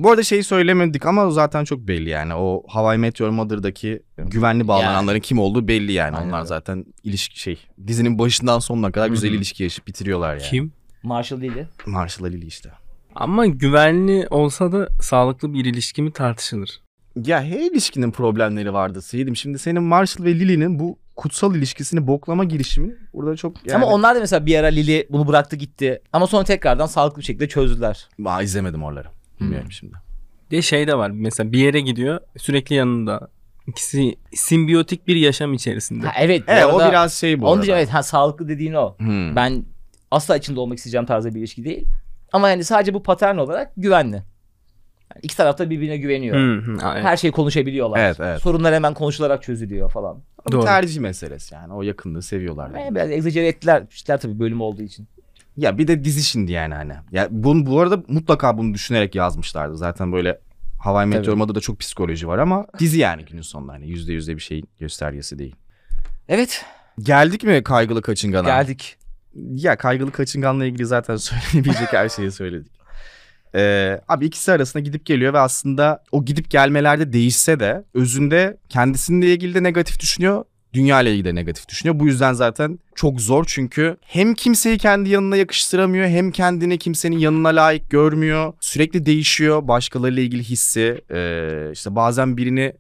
Bu 0.04 0.10
arada 0.10 0.24
şeyi 0.24 0.44
söylemedik 0.44 1.06
ama 1.06 1.32
zaten 1.32 1.64
çok 1.64 1.80
belli 1.80 2.10
yani. 2.10 2.34
O 2.36 2.64
Hawaii 2.68 2.98
Meteor 2.98 3.30
Mother'daki 3.30 4.04
güvenli 4.18 4.68
bağlananların 4.68 5.20
kim 5.20 5.40
olduğu 5.40 5.68
belli 5.68 5.92
yani. 5.92 6.18
Aynen 6.18 6.30
Onlar 6.30 6.38
öyle. 6.38 6.48
zaten 6.48 6.86
ilişki 7.04 7.40
şey 7.40 7.60
dizinin 7.88 8.20
başından 8.20 8.60
sonuna 8.60 8.92
kadar 8.92 9.08
güzel 9.08 9.32
ilişki 9.32 9.64
yaşayıp 9.64 9.88
bitiriyorlar 9.88 10.34
yani. 10.34 10.50
Kim? 10.50 10.72
Marshall 11.04 11.42
değildi. 11.42 11.68
Marshall 11.86 12.28
Lily 12.28 12.48
işte. 12.48 12.70
Ama 13.16 13.46
güvenli 13.46 14.28
olsa 14.30 14.72
da 14.72 14.88
sağlıklı 15.02 15.54
bir 15.54 15.66
ilişki 15.66 16.02
mi 16.02 16.12
tartışılır. 16.14 16.82
Ya 17.26 17.44
her 17.44 17.60
ilişkinin 17.60 18.12
problemleri 18.12 18.74
vardı 18.74 19.02
Seydim. 19.02 19.36
Şimdi 19.36 19.60
senin 19.60 19.84
Marshall 19.84 20.26
ve 20.26 20.36
Lily'nin 20.36 20.80
bu 20.80 21.00
kutsal 21.16 21.56
ilişkisini 21.56 22.08
boklama 22.08 22.44
girişimin 22.44 22.98
burada 23.14 23.36
çok 23.36 23.68
yani... 23.68 23.76
Ama 23.76 23.94
onlar 23.94 24.16
da 24.16 24.20
mesela 24.20 24.46
bir 24.46 24.56
ara 24.56 24.68
Lily 24.68 25.08
bunu 25.10 25.28
bıraktı 25.28 25.56
gitti. 25.56 26.02
Ama 26.14 26.28
sonra 26.28 26.44
tekrardan 26.44 26.86
sağlıklı 26.86 27.20
bir 27.20 27.26
şekilde 27.26 27.48
çözdüler. 27.48 28.10
Aa, 28.26 28.42
izlemedim 28.42 28.84
oraları. 28.84 29.08
Bilmiyorum 29.42 29.72
şimdi. 29.72 29.94
Bir 30.52 30.58
de 30.58 30.62
şey 30.62 30.88
de 30.88 30.98
var 30.98 31.10
mesela 31.10 31.52
bir 31.52 31.60
yere 31.60 31.80
gidiyor 31.80 32.20
sürekli 32.38 32.76
yanında. 32.76 33.30
İkisi 33.68 34.16
simbiyotik 34.34 35.08
bir 35.08 35.16
yaşam 35.16 35.54
içerisinde. 35.54 36.08
Ha, 36.08 36.14
evet. 36.20 36.42
bu 36.48 36.52
Evet 36.52 36.66
o 36.66 36.78
arada- 36.78 36.90
biraz 36.90 37.14
şey 37.14 37.42
bu 37.42 37.52
arada. 37.52 37.64
için 37.64 37.74
evet 37.74 37.90
ha, 37.90 38.04
sağlıklı 38.04 38.48
dediğin 38.48 38.74
o. 38.74 38.96
Hmm. 38.98 39.36
Ben 39.36 39.66
asla 40.12 40.38
içinde 40.38 40.60
olmak 40.60 40.78
isteyeceğim 40.78 41.06
tarzda 41.06 41.34
bir 41.36 41.40
ilişki 41.40 41.64
değil. 41.64 41.86
Ama 42.32 42.50
yani 42.50 42.64
sadece 42.64 42.94
bu 42.94 43.04
patern 43.04 43.38
olarak 43.38 43.72
güvenli. 43.78 44.16
Yani 44.16 45.20
iki 45.22 45.38
taraf 45.38 45.58
da 45.58 45.70
birbirine 45.70 45.98
güveniyor. 45.98 46.38
Hı, 46.38 46.78
ha, 46.82 46.94
evet. 46.96 47.06
Her 47.06 47.18
şeyi 47.18 47.32
konuşabiliyorlar. 47.32 48.00
Evet, 48.00 48.18
evet. 48.20 48.42
Sorunlar 48.42 48.74
hemen 48.74 48.94
konuşularak 48.94 49.44
çözülüyor 49.44 49.90
falan. 49.92 50.22
Bu 50.48 50.52
Doğru. 50.52 50.66
tercih 50.66 51.02
meselesi 51.02 51.56
yani. 51.56 51.74
O 51.74 51.82
yakınlığı 51.82 52.22
seviyorlar. 52.22 52.80
Yani 52.80 52.96
biraz 52.96 53.12
egzajere 53.12 53.48
ettiler. 53.48 53.84
İşler 53.92 54.20
tabii 54.20 54.40
bölüm 54.40 54.62
olduğu 54.62 54.82
için. 54.82 55.08
Ya 55.58 55.78
bir 55.78 55.88
de 55.88 56.04
dizi 56.04 56.24
şimdi 56.24 56.52
yani 56.52 56.74
hani. 56.74 56.94
Ya 57.12 57.28
bunu 57.32 57.66
bu 57.66 57.80
arada 57.80 58.04
mutlaka 58.08 58.58
bunu 58.58 58.74
düşünerek 58.74 59.16
yazmışlardı. 59.16 59.78
Zaten 59.78 60.12
böyle 60.12 60.40
Hawaii 60.80 61.08
Meteor. 61.08 61.36
Mother'da 61.36 61.60
çok 61.60 61.80
psikoloji 61.80 62.28
var 62.28 62.38
ama 62.38 62.66
dizi 62.80 63.00
yani 63.00 63.26
günün 63.26 63.42
sonunda 63.42 63.74
hani 63.74 63.88
yüzde 63.90 64.14
yüzde 64.14 64.36
bir 64.36 64.42
şeyin 64.42 64.70
göstergesi 64.80 65.40
değil. 65.40 65.56
Evet 66.30 66.66
Geldik 67.00 67.44
mi 67.44 67.64
kaygılı 67.64 68.02
kaçıngana? 68.02 68.48
geldik. 68.48 68.98
Ya 69.36 69.78
kaygılı 69.78 70.12
kaçınganla 70.12 70.66
ilgili 70.66 70.86
zaten 70.86 71.16
söylenebilecek 71.18 71.94
her 71.94 72.10
şeyi 72.10 72.32
söyledik. 72.32 72.72
Ee, 73.56 74.02
abi 74.08 74.26
ikisi 74.26 74.52
arasında 74.52 74.84
gidip 74.84 75.06
geliyor 75.06 75.34
ve 75.34 75.40
aslında 75.40 76.04
o 76.12 76.26
gidip 76.26 76.50
gelmelerde 76.50 77.14
değişse 77.14 77.60
de 77.60 77.84
özünde 77.94 78.58
kendisininle 78.70 79.34
ilgili 79.34 79.54
de 79.54 79.64
negatif 79.64 80.00
düşünüyor. 80.00 80.46
Dünya 80.78 81.02
ile 81.02 81.12
ilgili 81.12 81.26
de 81.26 81.36
negatif 81.36 81.70
düşünüyor. 81.70 82.00
Bu 82.00 82.08
yüzden 82.08 82.34
zaten 82.34 82.80
çok 82.96 83.22
zor 83.22 83.46
çünkü 83.48 83.98
hem 84.02 84.34
kimseyi 84.34 84.78
kendi 84.78 85.10
yanına 85.10 85.38
yakıştıramıyor 85.38 86.08
hem 86.08 86.32
kendini 86.32 86.78
kimsenin 86.78 87.18
yanına 87.18 87.48
layık 87.48 87.90
görmüyor. 87.90 88.54
Sürekli 88.60 89.06
değişiyor 89.06 89.68
başkalarıyla 89.68 90.24
ilgili 90.24 90.44
hissi. 90.44 91.02
Ee, 91.12 91.70
işte 91.74 91.96
bazen 91.96 92.38
birini 92.38 92.74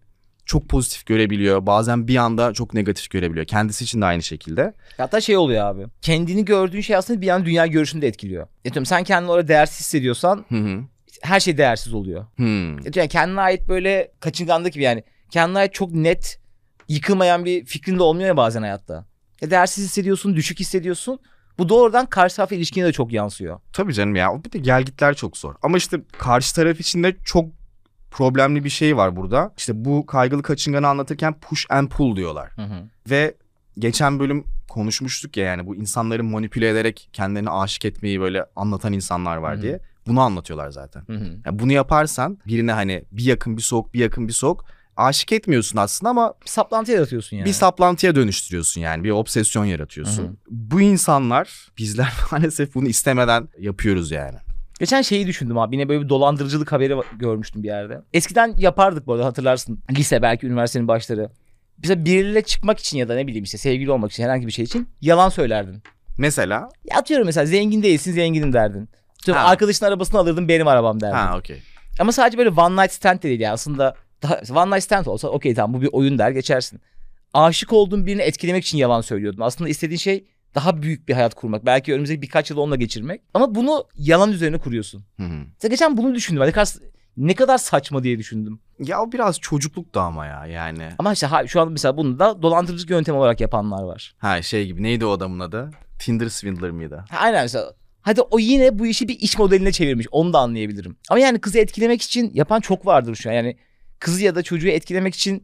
çok 0.45 0.69
pozitif 0.69 1.05
görebiliyor. 1.05 1.65
Bazen 1.65 2.07
bir 2.07 2.15
anda 2.15 2.53
çok 2.53 2.73
negatif 2.73 3.09
görebiliyor. 3.09 3.45
Kendisi 3.45 3.83
için 3.83 4.01
de 4.01 4.05
aynı 4.05 4.23
şekilde. 4.23 4.73
Hatta 4.97 5.21
şey 5.21 5.37
oluyor 5.37 5.65
abi. 5.65 5.85
Kendini 6.01 6.45
gördüğün 6.45 6.81
şey 6.81 6.95
aslında 6.95 7.21
bir 7.21 7.29
an 7.29 7.45
dünya 7.45 7.67
görüşünü 7.67 8.01
de 8.01 8.07
etkiliyor. 8.07 8.47
Atıyorum 8.67 8.85
sen 8.85 9.03
kendini 9.03 9.31
orada 9.31 9.47
değersiz 9.47 9.79
hissediyorsan 9.79 10.45
Hı 10.49 10.55
hı. 10.55 10.79
her 11.21 11.39
şey 11.39 11.57
değersiz 11.57 11.93
oluyor. 11.93 12.25
Hmm. 12.35 12.77
Yani 12.95 13.07
kendine 13.09 13.41
ait 13.41 13.67
böyle 13.67 14.11
kaçıngandaki 14.19 14.73
gibi 14.73 14.83
yani 14.83 15.03
kendine 15.31 15.57
ait 15.57 15.73
çok 15.73 15.91
net 15.91 16.39
yıkılmayan 16.87 17.45
bir 17.45 17.65
fikrin 17.65 17.99
de 17.99 18.03
olmuyor 18.03 18.27
ya 18.27 18.37
bazen 18.37 18.61
hayatta. 18.61 19.05
Ya 19.41 19.51
değersiz 19.51 19.85
hissediyorsun, 19.85 20.35
düşük 20.35 20.59
hissediyorsun. 20.59 21.19
Bu 21.57 21.69
doğrudan 21.69 22.05
karşı 22.05 22.35
tarafla 22.35 22.55
ilişkine 22.55 22.85
de 22.85 22.91
çok 22.91 23.13
yansıyor. 23.13 23.59
Tabii 23.73 23.93
canım 23.93 24.15
ya. 24.15 24.43
Bir 24.43 24.51
de 24.51 24.57
gelgitler 24.59 25.15
çok 25.15 25.37
zor. 25.37 25.55
Ama 25.61 25.77
işte 25.77 26.01
karşı 26.17 26.55
taraf 26.55 26.79
için 26.79 27.03
de 27.03 27.15
çok 27.25 27.45
problemli 28.11 28.63
bir 28.63 28.69
şey 28.69 28.97
var 28.97 29.15
burada. 29.15 29.53
İşte 29.57 29.85
bu 29.85 30.05
kaygılı 30.05 30.43
kaçınganı 30.43 30.87
anlatırken 30.87 31.39
push 31.39 31.65
and 31.69 31.89
pull 31.89 32.15
diyorlar. 32.15 32.51
Ve 33.09 33.35
geçen 33.79 34.19
bölüm 34.19 34.43
konuşmuştuk 34.69 35.37
ya 35.37 35.45
yani 35.45 35.67
bu 35.67 35.75
insanları 35.75 36.23
manipüle 36.23 36.69
ederek 36.69 37.09
kendilerini 37.13 37.49
aşık 37.49 37.85
etmeyi 37.85 38.19
böyle 38.21 38.45
anlatan 38.55 38.93
insanlar 38.93 39.37
var 39.37 39.53
Hı 39.53 39.57
hı. 39.57 39.61
diye. 39.61 39.79
Bunu 40.07 40.21
anlatıyorlar 40.21 40.69
zaten. 40.69 41.03
Yani 41.45 41.59
bunu 41.59 41.71
yaparsan 41.71 42.37
birine 42.47 42.71
hani 42.71 43.03
bir 43.11 43.23
yakın 43.23 43.57
bir 43.57 43.61
soğuk 43.61 43.93
bir 43.93 43.99
yakın 43.99 44.27
bir 44.27 44.33
soğuk 44.33 44.65
aşık 44.97 45.31
etmiyorsun 45.31 45.77
aslında 45.77 46.09
ama 46.09 46.33
Bir 46.45 46.49
saplantı 46.49 46.91
yaratıyorsun 46.91 47.37
yani. 47.37 47.45
bir 47.45 47.53
saplantıya 47.53 48.15
dönüştürüyorsun 48.15 48.81
yani 48.81 49.03
bir 49.03 49.09
obsesyon 49.11 49.65
yaratıyorsun. 49.65 50.23
Hı 50.23 50.27
hı. 50.27 50.35
Bu 50.49 50.81
insanlar 50.81 51.67
bizler 51.77 52.13
maalesef 52.31 52.75
bunu 52.75 52.87
istemeden 52.87 53.47
yapıyoruz 53.59 54.11
yani. 54.11 54.37
Geçen 54.79 55.01
şeyi 55.01 55.27
düşündüm 55.27 55.57
abi. 55.57 55.75
Yine 55.75 55.89
böyle 55.89 56.03
bir 56.03 56.09
dolandırıcılık 56.09 56.71
haberi 56.71 56.95
görmüştüm 57.19 57.63
bir 57.63 57.67
yerde. 57.67 58.01
Eskiden 58.13 58.55
yapardık 58.59 59.07
bu 59.07 59.13
arada 59.13 59.25
hatırlarsın. 59.25 59.79
Lise 59.91 60.21
belki 60.21 60.47
üniversitenin 60.47 60.87
başları. 60.87 61.29
Bize 61.77 62.05
birileriyle 62.05 62.41
çıkmak 62.41 62.79
için 62.79 62.97
ya 62.97 63.09
da 63.09 63.15
ne 63.15 63.27
bileyim 63.27 63.43
işte 63.43 63.57
sevgili 63.57 63.91
olmak 63.91 64.11
için 64.11 64.23
herhangi 64.23 64.47
bir 64.47 64.51
şey 64.51 64.65
için 64.65 64.89
yalan 65.01 65.29
söylerdin. 65.29 65.83
Mesela 66.17 66.69
Ya 66.91 66.97
atıyorum 66.97 67.25
mesela 67.25 67.45
zengin 67.45 67.83
değilsin 67.83 68.11
zenginim 68.11 68.53
derdin. 68.53 68.89
Atıyorum, 69.21 69.43
arkadaşın 69.45 69.85
arabasını 69.85 70.19
alırdın 70.19 70.47
benim 70.47 70.67
arabam 70.67 70.99
derdin. 71.01 71.15
ha 71.17 71.37
okey. 71.37 71.61
Ama 71.99 72.11
sadece 72.11 72.37
böyle 72.37 72.49
one 72.49 72.81
night 72.83 72.93
stand 72.93 73.17
de 73.19 73.21
değil 73.23 73.39
yani 73.39 73.53
aslında 73.53 73.95
daha, 74.23 74.61
one 74.61 74.75
night 74.75 74.83
stand 74.83 75.05
olsa 75.05 75.27
okey 75.27 75.53
tamam 75.53 75.73
bu 75.73 75.81
bir 75.81 75.89
oyun 75.91 76.17
der 76.17 76.31
geçersin. 76.31 76.81
Aşık 77.33 77.73
olduğun 77.73 78.05
birini 78.05 78.21
etkilemek 78.21 78.63
için 78.63 78.77
yalan 78.77 79.01
söylüyordun. 79.01 79.41
Aslında 79.41 79.69
istediğin 79.69 79.97
şey 79.97 80.25
daha 80.55 80.81
büyük 80.81 81.07
bir 81.07 81.13
hayat 81.13 81.33
kurmak. 81.33 81.65
Belki 81.65 81.93
önümüzdeki 81.93 82.21
birkaç 82.21 82.49
yıl 82.49 82.57
onunla 82.57 82.75
geçirmek. 82.75 83.21
Ama 83.33 83.55
bunu 83.55 83.85
yalan 83.95 84.31
üzerine 84.31 84.57
kuruyorsun. 84.57 85.05
Hı 85.17 85.23
hı. 85.23 85.67
Geçen 85.69 85.97
bunu 85.97 86.15
düşündüm. 86.15 86.43
Ne 86.43 86.51
kadar, 86.51 86.67
ne 87.17 87.35
kadar 87.35 87.57
saçma 87.57 88.03
diye 88.03 88.17
düşündüm. 88.17 88.59
Ya 88.79 89.01
o 89.01 89.11
biraz 89.11 89.39
çocukluk 89.39 89.95
da 89.95 90.01
ama 90.01 90.25
ya 90.25 90.45
yani. 90.45 90.89
Ama 90.99 91.13
işte 91.13 91.27
ha, 91.27 91.47
şu 91.47 91.61
an 91.61 91.71
mesela 91.71 91.97
bunu 91.97 92.19
da 92.19 92.41
dolandırıcılık 92.41 92.89
yöntemi 92.89 93.17
olarak 93.17 93.41
yapanlar 93.41 93.83
var. 93.83 94.15
Ha 94.17 94.41
şey 94.41 94.65
gibi 94.65 94.83
neydi 94.83 95.05
o 95.05 95.09
adamın 95.09 95.39
adı? 95.39 95.71
Tinder 95.99 96.29
Swindler 96.29 96.71
mıydı? 96.71 97.05
Ha, 97.09 97.17
aynen 97.17 97.43
mesela. 97.43 97.73
Hadi 98.01 98.21
o 98.21 98.39
yine 98.39 98.79
bu 98.79 98.87
işi 98.87 99.07
bir 99.07 99.19
iş 99.19 99.37
modeline 99.37 99.71
çevirmiş. 99.71 100.07
Onu 100.11 100.33
da 100.33 100.39
anlayabilirim. 100.39 100.97
Ama 101.09 101.19
yani 101.19 101.39
kızı 101.39 101.59
etkilemek 101.59 102.01
için 102.01 102.31
yapan 102.33 102.59
çok 102.59 102.85
vardır 102.85 103.15
şu 103.15 103.29
an. 103.29 103.33
Yani 103.33 103.57
kızı 103.99 104.23
ya 104.23 104.35
da 104.35 104.43
çocuğu 104.43 104.67
etkilemek 104.67 105.15
için 105.15 105.43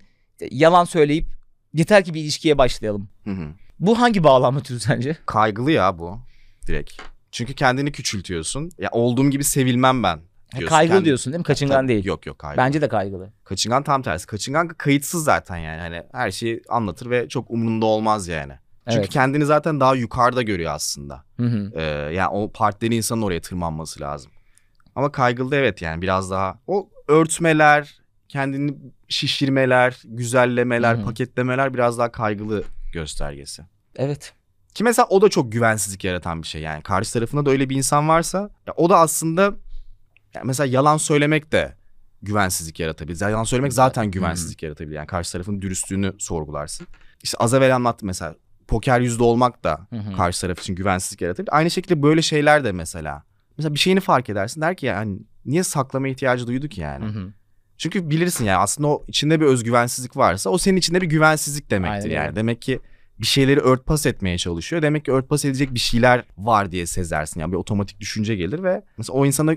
yalan 0.51 0.83
söyleyip 0.85 1.27
yeter 1.73 2.03
ki 2.05 2.13
bir 2.13 2.21
ilişkiye 2.21 2.57
başlayalım. 2.57 3.09
Hı 3.23 3.31
hı. 3.31 3.47
Bu 3.79 3.99
hangi 3.99 4.23
bağlanma 4.23 4.59
türü 4.59 4.79
sence? 4.79 5.17
Kaygılı 5.25 5.71
ya 5.71 5.99
bu 5.99 6.19
direkt. 6.67 6.93
Çünkü 7.31 7.53
kendini 7.53 7.91
küçültüyorsun. 7.91 8.71
Ya 8.79 8.89
olduğum 8.91 9.29
gibi 9.29 9.43
sevilmem 9.43 10.03
ben. 10.03 10.19
Diyorsun. 10.57 10.75
kaygılı 10.75 10.95
Kendi- 10.95 11.05
diyorsun 11.05 11.33
değil 11.33 11.39
mi? 11.39 11.43
Kaçıngan 11.43 11.75
Tabii, 11.75 11.87
değil. 11.87 12.05
Yok 12.05 12.25
yok 12.25 12.39
kaygılı. 12.39 12.65
Bence 12.65 12.81
de 12.81 12.87
kaygılı. 12.87 13.29
Kaçıngan 13.43 13.83
tam 13.83 14.01
tersi. 14.01 14.27
Kaçıngan 14.27 14.67
kayıtsız 14.67 15.23
zaten 15.23 15.57
yani. 15.57 15.79
Hani 15.81 16.03
her 16.11 16.31
şeyi 16.31 16.61
anlatır 16.69 17.09
ve 17.09 17.29
çok 17.29 17.51
umurunda 17.51 17.85
olmaz 17.85 18.27
yani. 18.27 18.53
Çünkü 18.87 18.99
Evet. 18.99 19.09
kendini 19.09 19.45
zaten 19.45 19.79
daha 19.79 19.95
yukarıda 19.95 20.41
görüyor 20.41 20.71
aslında. 20.73 21.23
Hı 21.37 21.43
hı. 21.45 21.71
Ee, 21.75 21.81
yani 22.15 22.27
o 22.27 22.51
partneri 22.51 22.95
insanın 22.95 23.21
oraya 23.21 23.41
tırmanması 23.41 24.01
lazım. 24.01 24.31
Ama 24.95 25.11
kaygılı 25.11 25.55
evet 25.55 25.81
yani 25.81 26.01
biraz 26.01 26.31
daha 26.31 26.59
o 26.67 26.89
örtmeler, 27.07 27.97
kendini 28.33 28.75
şişirmeler, 29.07 30.01
güzellemeler, 30.05 30.95
hı. 30.95 31.05
paketlemeler 31.05 31.73
biraz 31.73 31.97
daha 31.97 32.11
kaygılı 32.11 32.63
göstergesi. 32.93 33.63
Evet. 33.95 34.33
Ki 34.73 34.83
mesela 34.83 35.07
o 35.09 35.21
da 35.21 35.29
çok 35.29 35.51
güvensizlik 35.51 36.03
yaratan 36.03 36.41
bir 36.41 36.47
şey 36.47 36.61
yani. 36.61 36.83
Karşı 36.83 37.13
tarafında 37.13 37.45
da 37.45 37.51
öyle 37.51 37.69
bir 37.69 37.75
insan 37.75 38.07
varsa 38.07 38.49
ya 38.67 38.73
o 38.77 38.89
da 38.89 38.97
aslında 38.97 39.41
ya 40.33 40.41
mesela 40.43 40.67
yalan 40.67 40.97
söylemek 40.97 41.51
de 41.51 41.75
güvensizlik 42.21 42.79
yaratabilir. 42.79 43.21
Yalan 43.21 43.43
söylemek 43.43 43.73
zaten 43.73 44.11
güvensizlik 44.11 44.63
yaratabilir. 44.63 44.95
Yani 44.95 45.07
karşı 45.07 45.31
tarafın 45.31 45.61
dürüstlüğünü 45.61 46.13
sorgularsın. 46.17 46.87
İşte 47.23 47.37
az 47.37 47.53
evvel 47.53 47.75
anlattım 47.75 48.07
mesela 48.07 48.35
poker 48.67 48.99
yüzde 48.99 49.23
olmak 49.23 49.63
da 49.63 49.87
karşı 50.17 50.41
taraf 50.41 50.59
için 50.59 50.75
güvensizlik 50.75 51.21
yaratabilir. 51.21 51.57
Aynı 51.57 51.71
şekilde 51.71 52.03
böyle 52.03 52.21
şeyler 52.21 52.63
de 52.63 52.71
mesela. 52.71 53.23
Mesela 53.57 53.73
bir 53.73 53.79
şeyini 53.79 53.99
fark 53.99 54.29
edersin 54.29 54.61
der 54.61 54.77
ki 54.77 54.85
yani 54.85 55.19
niye 55.45 55.63
saklama 55.63 56.07
ihtiyacı 56.07 56.47
duydu 56.47 56.67
ki 56.67 56.81
yani? 56.81 57.33
Çünkü 57.83 58.09
bilirsin 58.09 58.45
yani 58.45 58.57
aslında 58.57 58.87
o 58.87 59.03
içinde 59.07 59.41
bir 59.41 59.45
özgüvensizlik 59.45 60.17
varsa 60.17 60.49
o 60.49 60.57
senin 60.57 60.77
içinde 60.77 61.01
bir 61.01 61.07
güvensizlik 61.07 61.71
demektir 61.71 62.09
Aynen 62.09 62.23
yani. 62.23 62.35
Demek 62.35 62.61
ki 62.61 62.79
bir 63.19 63.25
şeyleri 63.25 63.59
örtbas 63.59 64.05
etmeye 64.05 64.37
çalışıyor. 64.37 64.81
Demek 64.81 65.05
ki 65.05 65.11
örtbas 65.11 65.45
edecek 65.45 65.73
bir 65.73 65.79
şeyler 65.79 66.23
var 66.37 66.71
diye 66.71 66.85
sezersin. 66.85 67.39
Yani 67.39 67.51
bir 67.51 67.57
otomatik 67.57 67.99
düşünce 67.99 68.35
gelir 68.35 68.63
ve 68.63 68.83
mesela 68.97 69.17
o 69.17 69.25
insana 69.25 69.55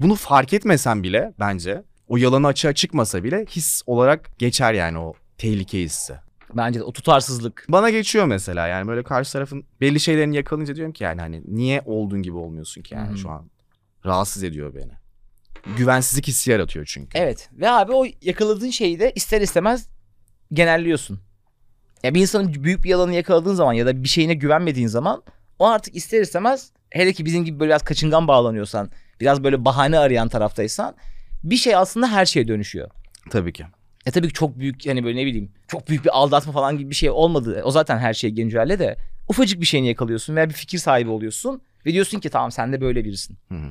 bunu 0.00 0.14
fark 0.14 0.52
etmesen 0.52 1.02
bile 1.02 1.32
bence 1.40 1.82
o 2.08 2.16
yalanı 2.16 2.46
açığa 2.46 2.72
çıkmasa 2.72 3.24
bile 3.24 3.46
his 3.50 3.82
olarak 3.86 4.38
geçer 4.38 4.72
yani 4.74 4.98
o 4.98 5.14
tehlike 5.38 5.82
hissi. 5.82 6.14
Bence 6.54 6.80
de 6.80 6.84
o 6.84 6.92
tutarsızlık. 6.92 7.66
Bana 7.68 7.90
geçiyor 7.90 8.26
mesela 8.26 8.66
yani 8.66 8.88
böyle 8.88 9.02
karşı 9.02 9.32
tarafın 9.32 9.64
belli 9.80 10.00
şeylerini 10.00 10.36
yakalayınca 10.36 10.76
diyorum 10.76 10.92
ki 10.92 11.04
yani 11.04 11.20
hani 11.20 11.42
niye 11.46 11.82
olduğun 11.84 12.22
gibi 12.22 12.36
olmuyorsun 12.36 12.82
ki 12.82 12.94
yani 12.94 13.08
Hı 13.08 13.12
hı. 13.12 13.18
şu 13.18 13.30
an. 13.30 13.50
Rahatsız 14.06 14.42
ediyor 14.42 14.74
beni. 14.74 15.01
Güvensizlik 15.76 16.28
hissi 16.28 16.50
yaratıyor 16.50 16.86
çünkü. 16.88 17.18
Evet. 17.18 17.48
Ve 17.52 17.70
abi 17.70 17.92
o 17.92 18.06
yakaladığın 18.22 18.70
şeyi 18.70 19.00
de 19.00 19.12
ister 19.14 19.40
istemez 19.40 19.88
genelliyorsun. 20.52 21.20
Ya 22.02 22.14
bir 22.14 22.20
insanın 22.20 22.64
büyük 22.64 22.84
bir 22.84 22.88
yalanı 22.88 23.14
yakaladığın 23.14 23.54
zaman 23.54 23.72
ya 23.72 23.86
da 23.86 24.02
bir 24.02 24.08
şeyine 24.08 24.34
güvenmediğin 24.34 24.86
zaman 24.86 25.22
o 25.58 25.66
artık 25.66 25.96
ister 25.96 26.20
istemez 26.20 26.72
hele 26.90 27.12
ki 27.12 27.24
bizim 27.24 27.44
gibi 27.44 27.60
böyle 27.60 27.70
biraz 27.70 27.82
kaçıngan 27.82 28.28
bağlanıyorsan, 28.28 28.90
biraz 29.20 29.44
böyle 29.44 29.64
bahane 29.64 29.98
arayan 29.98 30.28
taraftaysan 30.28 30.94
bir 31.44 31.56
şey 31.56 31.76
aslında 31.76 32.12
her 32.12 32.26
şeye 32.26 32.48
dönüşüyor. 32.48 32.90
Tabii 33.30 33.52
ki. 33.52 33.64
E 34.06 34.10
tabii 34.10 34.28
ki 34.28 34.32
çok 34.32 34.58
büyük 34.58 34.86
hani 34.86 35.04
böyle 35.04 35.18
ne 35.18 35.26
bileyim 35.26 35.52
çok 35.68 35.88
büyük 35.88 36.04
bir 36.04 36.18
aldatma 36.18 36.52
falan 36.52 36.78
gibi 36.78 36.90
bir 36.90 36.94
şey 36.94 37.10
olmadı. 37.10 37.62
O 37.64 37.70
zaten 37.70 37.98
her 37.98 38.14
şey 38.14 38.30
güncelle 38.30 38.78
de 38.78 38.96
ufacık 39.28 39.60
bir 39.60 39.66
şeyini 39.66 39.88
yakalıyorsun 39.88 40.36
veya 40.36 40.48
bir 40.48 40.54
fikir 40.54 40.78
sahibi 40.78 41.10
oluyorsun 41.10 41.62
ve 41.86 41.92
diyorsun 41.92 42.20
ki 42.20 42.30
tamam 42.30 42.52
sen 42.52 42.72
de 42.72 42.80
böyle 42.80 43.04
birisin. 43.04 43.38
Hı 43.48 43.54
hı. 43.54 43.70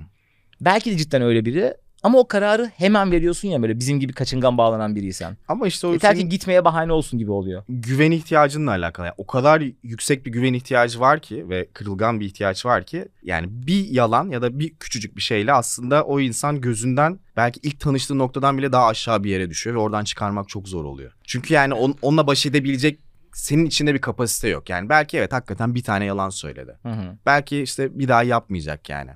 Belki 0.62 0.92
de 0.92 0.98
cidden 0.98 1.22
öyle 1.22 1.46
biri 1.46 1.74
ama 2.04 2.20
o 2.20 2.28
kararı 2.28 2.72
hemen 2.78 3.12
veriyorsun 3.12 3.48
ya 3.48 3.62
böyle 3.62 3.80
bizim 3.80 4.00
gibi 4.00 4.14
kaçıngan 4.14 4.58
bağlanan 4.58 4.96
biriysen. 4.96 5.38
Ama 5.48 5.68
işte 5.68 5.88
o 5.88 5.94
Yeter 5.94 6.16
ki 6.16 6.30
gitmeye 6.30 6.66
bahane 6.66 6.94
olsun 6.94 7.20
gibi 7.20 7.32
oluyor. 7.32 7.64
güven 7.70 8.12
ihtiyacınla 8.12 8.72
alakalı. 8.72 9.06
Yani 9.06 9.16
o 9.18 9.28
kadar 9.28 9.64
yüksek 9.84 10.26
bir 10.26 10.32
güven 10.32 10.54
ihtiyacı 10.54 11.00
var 11.00 11.20
ki 11.20 11.50
ve 11.50 11.68
kırılgan 11.74 12.20
bir 12.20 12.26
ihtiyaç 12.26 12.66
var 12.66 12.84
ki 12.84 13.08
yani 13.24 13.48
bir 13.50 13.88
yalan 13.88 14.30
ya 14.30 14.42
da 14.42 14.60
bir 14.60 14.76
küçücük 14.76 15.16
bir 15.18 15.22
şeyle 15.22 15.54
aslında 15.54 16.04
o 16.04 16.20
insan 16.20 16.62
gözünden 16.62 17.20
belki 17.38 17.60
ilk 17.64 17.80
tanıştığı 17.80 18.18
noktadan 18.18 18.58
bile 18.58 18.72
daha 18.72 18.88
aşağı 18.88 19.24
bir 19.24 19.30
yere 19.30 19.50
düşüyor 19.50 19.76
ve 19.76 19.80
oradan 19.80 20.04
çıkarmak 20.04 20.50
çok 20.50 20.68
zor 20.68 20.86
oluyor. 20.86 21.12
Çünkü 21.24 21.54
yani 21.54 21.74
on, 21.74 21.96
onunla 22.02 22.28
baş 22.28 22.46
edebilecek 22.46 23.00
senin 23.34 23.66
içinde 23.66 23.94
bir 23.94 24.02
kapasite 24.02 24.48
yok. 24.48 24.70
Yani 24.70 24.90
belki 24.90 25.18
evet 25.18 25.34
hakikaten 25.34 25.76
bir 25.76 25.84
tane 25.84 26.06
yalan 26.06 26.30
söyledi. 26.30 26.78
Hı 26.84 26.90
hı. 26.90 27.18
Belki 27.26 27.62
işte 27.62 28.00
bir 28.00 28.08
daha 28.08 28.24
yapmayacak 28.24 28.90
yani. 28.90 29.12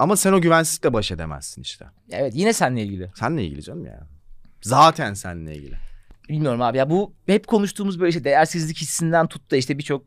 Ama 0.00 0.16
sen 0.16 0.32
o 0.32 0.40
güvensizlikle 0.40 0.92
baş 0.92 1.12
edemezsin 1.12 1.62
işte. 1.62 1.86
Evet 2.10 2.32
yine 2.36 2.52
seninle 2.52 2.82
ilgili. 2.82 3.10
Seninle 3.14 3.44
ilgili 3.44 3.62
canım 3.62 3.86
ya. 3.86 4.06
Zaten 4.62 5.14
seninle 5.14 5.56
ilgili. 5.56 5.76
Bilmiyorum 6.28 6.62
abi 6.62 6.78
ya 6.78 6.90
bu 6.90 7.14
hep 7.26 7.46
konuştuğumuz 7.46 8.00
böyle 8.00 8.08
işte 8.08 8.24
değersizlik 8.24 8.76
hissinden 8.76 9.26
tut 9.26 9.50
da 9.50 9.56
işte 9.56 9.78
birçok 9.78 10.02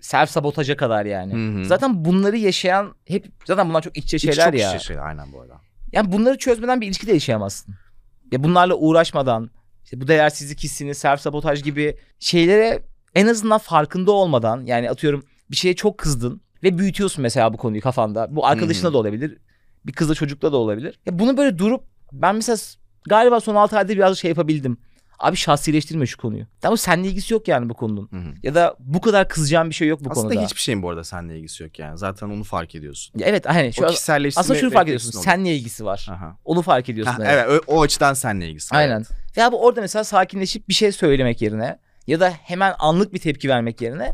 self 0.00 0.30
sabotaja 0.30 0.76
kadar 0.76 1.06
yani. 1.06 1.34
Hı 1.34 1.60
hı. 1.60 1.64
Zaten 1.64 2.04
bunları 2.04 2.36
yaşayan 2.36 2.94
hep 3.06 3.26
zaten 3.44 3.68
bunlar 3.68 3.82
çok 3.82 3.96
iç 3.96 4.04
içe 4.04 4.16
İç 4.16 4.22
şeyler 4.22 4.52
çok 4.52 4.60
ya. 4.60 4.74
içe 4.74 4.84
şeyler, 4.84 5.02
aynen 5.02 5.32
bu 5.32 5.40
arada. 5.40 5.60
Yani 5.92 6.12
bunları 6.12 6.38
çözmeden 6.38 6.80
bir 6.80 6.86
ilişki 6.86 7.06
de 7.06 7.12
yaşayamazsın. 7.12 7.74
Ya 8.32 8.44
bunlarla 8.44 8.74
uğraşmadan 8.74 9.50
işte 9.84 10.00
bu 10.00 10.08
değersizlik 10.08 10.60
hissini, 10.60 10.94
self 10.94 11.20
sabotaj 11.20 11.62
gibi 11.62 11.96
şeylere 12.18 12.82
en 13.14 13.26
azından 13.26 13.58
farkında 13.58 14.12
olmadan 14.12 14.66
yani 14.66 14.90
atıyorum 14.90 15.24
bir 15.50 15.56
şeye 15.56 15.74
çok 15.76 15.98
kızdın 15.98 16.43
ve 16.64 16.78
büyütüyorsun 16.78 17.22
mesela 17.22 17.52
bu 17.52 17.56
konuyu 17.56 17.82
kafanda. 17.82 18.36
Bu 18.36 18.46
arkadaşına 18.46 18.88
hı. 18.88 18.92
da 18.92 18.98
olabilir. 18.98 19.38
Bir 19.86 19.92
kızla 19.92 20.14
çocukla 20.14 20.52
da 20.52 20.56
olabilir. 20.56 20.98
Ya 21.06 21.18
bunu 21.18 21.36
böyle 21.36 21.58
durup 21.58 21.84
ben 22.12 22.34
mesela 22.34 22.56
galiba 23.08 23.40
son 23.40 23.54
6 23.54 23.78
ayda 23.78 23.92
biraz 23.92 24.18
şey 24.18 24.28
yapabildim. 24.28 24.78
Abi 25.18 25.36
şahsileştirme 25.36 26.06
şu 26.06 26.16
konuyu. 26.16 26.46
Tamam 26.60 26.78
seninle 26.78 27.08
ilgisi 27.08 27.34
yok 27.34 27.48
yani 27.48 27.68
bu 27.68 27.74
konunun. 27.74 28.08
Hı 28.10 28.16
hı. 28.16 28.34
Ya 28.42 28.54
da 28.54 28.76
bu 28.78 29.00
kadar 29.00 29.28
kızacağım 29.28 29.70
bir 29.70 29.74
şey 29.74 29.88
yok 29.88 30.04
bu 30.04 30.10
Aslında 30.10 30.28
konuda. 30.28 30.44
hiçbir 30.44 30.60
şeyin 30.60 30.82
bu 30.82 30.90
arada 30.90 31.04
seninle 31.04 31.38
ilgisi 31.38 31.62
yok 31.62 31.78
yani. 31.78 31.98
Zaten 31.98 32.26
onu 32.26 32.44
fark 32.44 32.74
ediyorsun. 32.74 33.18
Ya 33.18 33.26
evet 33.26 33.46
hani 33.46 33.72
şu 33.72 33.84
o 33.84 33.86
kişiselleştirme 33.86 34.40
aslında 34.40 34.58
şunu 34.58 34.70
fark 34.70 34.88
ediyorsun. 34.88 35.10
oluyor. 35.10 35.24
Seninle 35.24 35.56
ilgisi 35.56 35.84
var. 35.84 36.06
Aha. 36.10 36.36
Onu 36.44 36.62
fark 36.62 36.88
ediyorsun. 36.88 37.12
Ha, 37.12 37.22
evet. 37.24 37.46
evet 37.48 37.62
o, 37.66 37.74
o 37.74 37.82
açıdan 37.82 38.14
seninle 38.14 38.48
ilgisi. 38.48 38.76
Aynen. 38.76 38.96
Evet. 38.96 39.36
Ya 39.36 39.52
bu 39.52 39.64
orada 39.64 39.80
mesela 39.80 40.04
sakinleşip 40.04 40.68
bir 40.68 40.74
şey 40.74 40.92
söylemek 40.92 41.42
yerine 41.42 41.78
ya 42.06 42.20
da 42.20 42.30
hemen 42.30 42.74
anlık 42.78 43.14
bir 43.14 43.18
tepki 43.18 43.48
vermek 43.48 43.80
yerine 43.80 44.12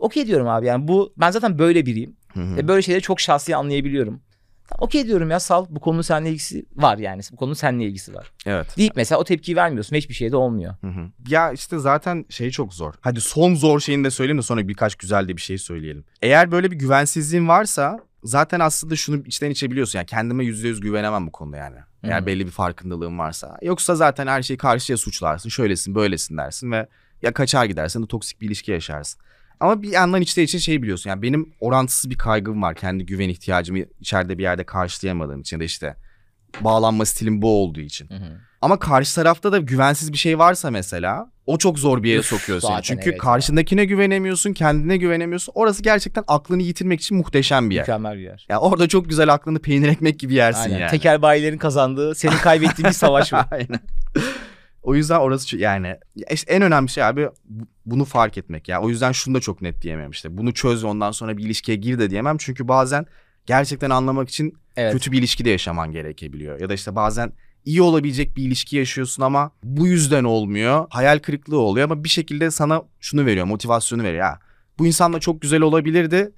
okey 0.00 0.26
diyorum 0.26 0.48
abi 0.48 0.66
yani 0.66 0.88
bu 0.88 1.12
ben 1.16 1.30
zaten 1.30 1.58
böyle 1.58 1.86
biriyim. 1.86 2.16
Hı 2.34 2.40
hı. 2.40 2.56
Ve 2.56 2.68
böyle 2.68 2.82
şeyleri 2.82 3.02
çok 3.02 3.20
şahsi 3.20 3.56
anlayabiliyorum. 3.56 4.20
Tamam, 4.68 4.84
Okey 4.86 5.06
diyorum 5.06 5.30
ya 5.30 5.40
sal 5.40 5.66
bu 5.70 5.80
konunun 5.80 6.02
seninle 6.02 6.30
ilgisi 6.30 6.66
var 6.76 6.98
yani. 6.98 7.22
Bu 7.32 7.36
konunun 7.36 7.54
seninle 7.54 7.84
ilgisi 7.84 8.14
var. 8.14 8.32
Evet. 8.46 8.76
Deyip 8.76 8.96
mesela 8.96 9.18
o 9.20 9.24
tepkiyi 9.24 9.56
vermiyorsun 9.56 9.94
ve 9.96 9.98
hiçbir 9.98 10.14
şey 10.14 10.32
de 10.32 10.36
olmuyor. 10.36 10.74
Hı 10.80 10.86
hı. 10.86 11.10
Ya 11.28 11.52
işte 11.52 11.78
zaten 11.78 12.24
şey 12.28 12.50
çok 12.50 12.74
zor. 12.74 12.94
Hadi 13.00 13.20
son 13.20 13.54
zor 13.54 13.80
şeyini 13.80 14.04
de 14.04 14.10
söyleyeyim 14.10 14.38
de 14.38 14.42
sonra 14.42 14.68
birkaç 14.68 14.94
güzel 14.94 15.28
de 15.28 15.36
bir 15.36 15.42
şey 15.42 15.58
söyleyelim. 15.58 16.04
Eğer 16.22 16.52
böyle 16.52 16.70
bir 16.70 16.76
güvensizliğin 16.76 17.48
varsa 17.48 17.98
zaten 18.24 18.60
aslında 18.60 18.96
şunu 18.96 19.16
içten 19.16 19.50
içe 19.50 19.70
biliyorsun. 19.70 19.98
Yani 19.98 20.06
kendime 20.06 20.44
yüzde 20.44 20.68
yüz 20.68 20.80
güvenemem 20.80 21.26
bu 21.26 21.32
konuda 21.32 21.56
yani. 21.56 21.76
Eğer 22.02 22.22
Hı. 22.22 22.26
belli 22.26 22.46
bir 22.46 22.50
farkındalığın 22.50 23.18
varsa. 23.18 23.58
Yoksa 23.62 23.94
zaten 23.94 24.26
her 24.26 24.42
şeyi 24.42 24.56
karşıya 24.56 24.96
suçlarsın. 24.98 25.48
Şöylesin 25.48 25.94
böylesin 25.94 26.36
dersin 26.36 26.72
ve 26.72 26.86
ya 27.22 27.32
kaçar 27.32 27.64
gidersin 27.64 28.02
de 28.02 28.06
toksik 28.06 28.40
bir 28.40 28.46
ilişki 28.46 28.70
yaşarsın. 28.70 29.20
Ama 29.60 29.82
bir 29.82 29.92
yandan 29.92 30.20
içte 30.20 30.42
içe 30.42 30.58
şey 30.58 30.82
biliyorsun. 30.82 31.10
Yani 31.10 31.22
benim 31.22 31.52
orantısız 31.60 32.10
bir 32.10 32.18
kaygım 32.18 32.62
var. 32.62 32.74
Kendi 32.74 33.06
güven 33.06 33.28
ihtiyacımı 33.28 33.78
içeride 34.00 34.38
bir 34.38 34.42
yerde 34.42 34.64
karşılayamadığım 34.64 35.40
için 35.40 35.56
ya 35.56 35.60
da 35.60 35.64
işte 35.64 35.96
bağlanma 36.60 37.04
stilim 37.04 37.42
bu 37.42 37.62
olduğu 37.62 37.80
için. 37.80 38.08
Ama 38.62 38.78
karşı 38.78 39.14
tarafta 39.14 39.52
da 39.52 39.58
güvensiz 39.58 40.12
bir 40.12 40.18
şey 40.18 40.38
varsa 40.38 40.70
mesela 40.70 41.30
o 41.46 41.58
çok 41.58 41.78
zor 41.78 42.02
bir 42.02 42.08
yere 42.08 42.18
Üf, 42.18 42.26
sokuyor 42.26 42.60
seni. 42.60 42.82
Çünkü 42.82 43.10
evet 43.10 43.18
karşındakine 43.18 43.84
güvenemiyorsun, 43.84 44.52
kendine 44.52 44.96
güvenemiyorsun. 44.96 45.52
Orası 45.54 45.82
gerçekten 45.82 46.24
aklını 46.28 46.62
yitirmek 46.62 47.00
için 47.00 47.16
muhteşem 47.16 47.70
bir 47.70 47.74
yer. 47.74 47.82
Mükemmel 47.82 48.16
bir 48.16 48.22
yer. 48.22 48.46
Ya 48.48 48.60
orada 48.60 48.88
çok 48.88 49.08
güzel 49.08 49.32
aklını 49.32 49.58
peynir 49.58 49.88
ekmek 49.88 50.18
gibi 50.18 50.34
yersin 50.34 50.70
Aynen. 50.70 50.78
yani. 50.78 50.90
Tekel 50.90 51.22
bayilerin 51.22 51.58
kazandığı, 51.58 52.14
senin 52.14 52.36
kaybettiğin 52.36 52.88
bir 52.88 52.94
savaş 52.94 53.32
bu. 53.32 53.36
Aynen. 53.50 53.80
O 54.82 54.94
yüzden 54.94 55.18
orası 55.20 55.56
yani 55.56 55.86
ya 56.16 56.26
işte 56.32 56.52
en 56.52 56.62
önemli 56.62 56.88
şey 56.88 57.04
abi 57.04 57.28
bu- 57.44 57.66
bunu 57.86 58.04
fark 58.04 58.38
etmek 58.38 58.68
ya. 58.68 58.80
O 58.82 58.88
yüzden 58.88 59.12
şunu 59.12 59.34
da 59.34 59.40
çok 59.40 59.62
net 59.62 59.82
diyemem 59.82 60.10
işte. 60.10 60.38
Bunu 60.38 60.54
çöz 60.54 60.84
ondan 60.84 61.10
sonra 61.10 61.36
bir 61.38 61.44
ilişkiye 61.44 61.76
gir 61.76 61.98
de 61.98 62.10
diyemem. 62.10 62.36
Çünkü 62.38 62.68
bazen 62.68 63.06
gerçekten 63.46 63.90
anlamak 63.90 64.28
için 64.28 64.54
Evet. 64.76 64.92
kötü 64.92 65.12
bir 65.12 65.18
ilişki 65.18 65.44
de 65.44 65.50
yaşaman 65.50 65.92
gerekebiliyor. 65.92 66.60
Ya 66.60 66.68
da 66.68 66.74
işte 66.74 66.94
bazen 66.94 67.32
iyi 67.64 67.82
olabilecek 67.82 68.36
bir 68.36 68.42
ilişki 68.42 68.76
yaşıyorsun 68.76 69.22
ama 69.22 69.50
bu 69.64 69.86
yüzden 69.86 70.24
olmuyor. 70.24 70.86
Hayal 70.90 71.18
kırıklığı 71.18 71.58
oluyor 71.58 71.84
ama 71.90 72.04
bir 72.04 72.08
şekilde 72.08 72.50
sana 72.50 72.82
şunu 73.00 73.26
veriyor, 73.26 73.46
motivasyonu 73.46 74.02
veriyor. 74.02 74.24
Ya 74.24 74.38
bu 74.78 74.86
insanla 74.86 75.20
çok 75.20 75.42
güzel 75.42 75.60
olabilirdi. 75.60 76.32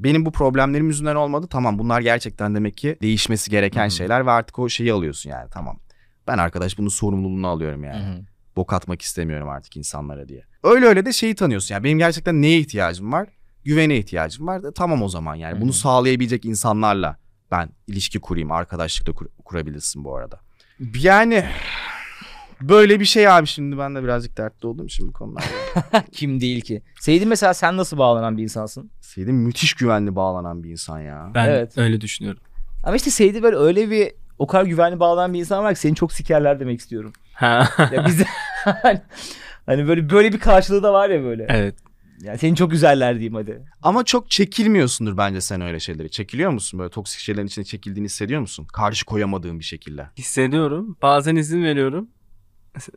Benim 0.00 0.26
bu 0.26 0.32
problemlerim 0.32 0.86
yüzünden 0.88 1.14
olmadı. 1.14 1.46
Tamam 1.50 1.78
bunlar 1.78 2.00
gerçekten 2.00 2.54
demek 2.54 2.76
ki 2.76 2.96
değişmesi 3.02 3.50
gereken 3.50 3.82
Hı 3.82 3.86
hı. 3.86 3.90
şeyler 3.90 4.26
ve 4.26 4.30
artık 4.30 4.58
o 4.58 4.68
şeyi 4.68 4.92
alıyorsun 4.92 5.30
yani 5.30 5.50
tamam. 5.50 5.78
Ben 6.26 6.38
arkadaş 6.38 6.78
bunun 6.78 6.88
sorumluluğunu 6.88 7.46
alıyorum 7.48 7.84
yani. 7.84 8.02
hı. 8.04 8.20
Bok 8.56 8.72
atmak 8.72 9.02
istemiyorum 9.02 9.48
artık 9.48 9.76
insanlara 9.76 10.28
diye. 10.28 10.44
Öyle 10.62 10.86
öyle 10.86 11.06
de 11.06 11.12
şeyi 11.12 11.34
tanıyorsun. 11.34 11.74
Yani 11.74 11.84
benim 11.84 11.98
gerçekten 11.98 12.42
neye 12.42 12.58
ihtiyacım 12.58 13.12
var? 13.12 13.28
Güvene 13.64 13.96
ihtiyacım 13.98 14.46
var. 14.46 14.62
Da, 14.62 14.72
tamam 14.74 15.02
o 15.02 15.08
zaman 15.08 15.34
yani. 15.34 15.56
Hı 15.56 15.60
Bunu 15.60 15.72
sağlayabilecek 15.72 16.44
insanlarla 16.44 17.16
ben 17.50 17.68
ilişki 17.86 18.20
kurayım. 18.20 18.52
Arkadaşlık 18.52 19.06
da 19.06 19.12
kur- 19.12 19.28
kurabilirsin 19.44 20.04
bu 20.04 20.16
arada. 20.16 20.40
Yani 21.00 21.44
böyle 22.60 23.00
bir 23.00 23.04
şey 23.04 23.28
abi 23.28 23.46
şimdi 23.46 23.78
ben 23.78 23.94
de 23.94 24.02
birazcık 24.02 24.36
dertli 24.36 24.66
oldum 24.66 24.90
şimdi 24.90 25.08
bu 25.08 25.12
konularda. 25.12 25.46
Kim 26.12 26.40
değil 26.40 26.60
ki? 26.60 26.82
Seydi 27.00 27.26
mesela 27.26 27.54
sen 27.54 27.76
nasıl 27.76 27.98
bağlanan 27.98 28.36
bir 28.36 28.42
insansın? 28.42 28.90
Seydim 29.00 29.34
müthiş 29.36 29.74
güvenli 29.74 30.16
bağlanan 30.16 30.64
bir 30.64 30.70
insan 30.70 31.00
ya. 31.00 31.30
Ben 31.34 31.48
Evet. 31.48 31.78
öyle 31.78 32.00
düşünüyorum. 32.00 32.42
Ama 32.84 32.96
işte 32.96 33.10
Seydi 33.10 33.42
böyle 33.42 33.56
öyle 33.56 33.90
bir 33.90 34.12
o 34.38 34.46
kadar 34.46 34.64
güvenli 34.64 35.00
bağlanan 35.00 35.34
bir 35.34 35.38
insan 35.38 35.64
var 35.64 35.74
ki 35.74 35.80
seni 35.80 35.94
çok 35.94 36.12
sikerler 36.12 36.60
demek 36.60 36.80
istiyorum. 36.80 37.12
Ha. 37.34 37.68
Ya 37.92 38.06
biz 38.06 38.22
hani 39.66 39.88
böyle 39.88 40.10
böyle 40.10 40.32
bir 40.32 40.40
karşılığı 40.40 40.82
da 40.82 40.92
var 40.92 41.10
ya 41.10 41.22
böyle. 41.22 41.46
evet. 41.48 41.74
Yani 42.22 42.38
seni 42.38 42.56
çok 42.56 42.70
güzeller 42.70 43.14
diyeyim 43.14 43.34
hadi. 43.34 43.62
Ama 43.82 44.04
çok 44.04 44.30
çekilmiyorsundur 44.30 45.16
bence 45.16 45.40
sen 45.40 45.60
öyle 45.60 45.80
şeyleri. 45.80 46.10
Çekiliyor 46.10 46.50
musun 46.50 46.80
böyle 46.80 46.90
toksik 46.90 47.20
şeylerin 47.20 47.46
içine 47.46 47.64
çekildiğini 47.64 48.04
hissediyor 48.04 48.40
musun? 48.40 48.66
Karşı 48.72 49.06
koyamadığın 49.06 49.58
bir 49.58 49.64
şekilde. 49.64 50.06
Hissediyorum. 50.18 50.96
Bazen 51.02 51.36
izin 51.36 51.64
veriyorum. 51.64 52.08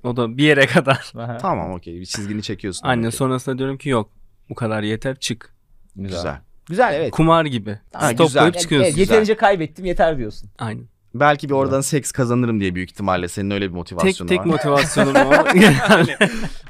O 0.04 0.17
da 0.17 0.38
bir 0.38 0.43
yere 0.43 0.65
kadar. 0.65 1.12
Aha. 1.17 1.38
Tamam 1.38 1.71
okey 1.71 2.00
bir 2.00 2.06
çizgini 2.06 2.41
çekiyorsun. 2.41 3.04
Ki. 3.04 3.12
sonrasında 3.12 3.58
diyorum 3.58 3.78
ki 3.78 3.89
yok. 3.89 4.10
Bu 4.50 4.56
kadar 4.56 4.84
yeter 4.84 5.15
çık. 5.15 5.54
Güzel. 5.95 6.17
Güzel. 6.17 6.41
Güzel 6.65 6.93
evet. 6.93 7.12
Kumar 7.12 7.45
gibi. 7.45 7.80
Ha, 7.93 8.10
Stop 8.10 8.28
güzel. 8.28 8.54
çıkıyorsun. 8.54 8.88
evet, 8.89 8.97
yeterince 8.97 9.36
kaybettim 9.38 9.86
yeter 9.86 10.17
diyorsun. 10.17 10.50
Aynen. 10.60 10.88
Belki 11.15 11.49
bir 11.49 11.53
oradan 11.53 11.81
seks 11.81 12.11
kazanırım 12.11 12.59
diye 12.59 12.75
büyük 12.75 12.91
ihtimalle 12.91 13.27
senin 13.27 13.51
öyle 13.51 13.65
bir 13.65 13.67
Tek 13.69 13.75
motivasyonu 13.75 14.29
tek 14.29 14.39
var. 14.39 14.45
motivasyonum 14.45 15.15
o. 15.15 15.53
Genelde. 15.53 16.17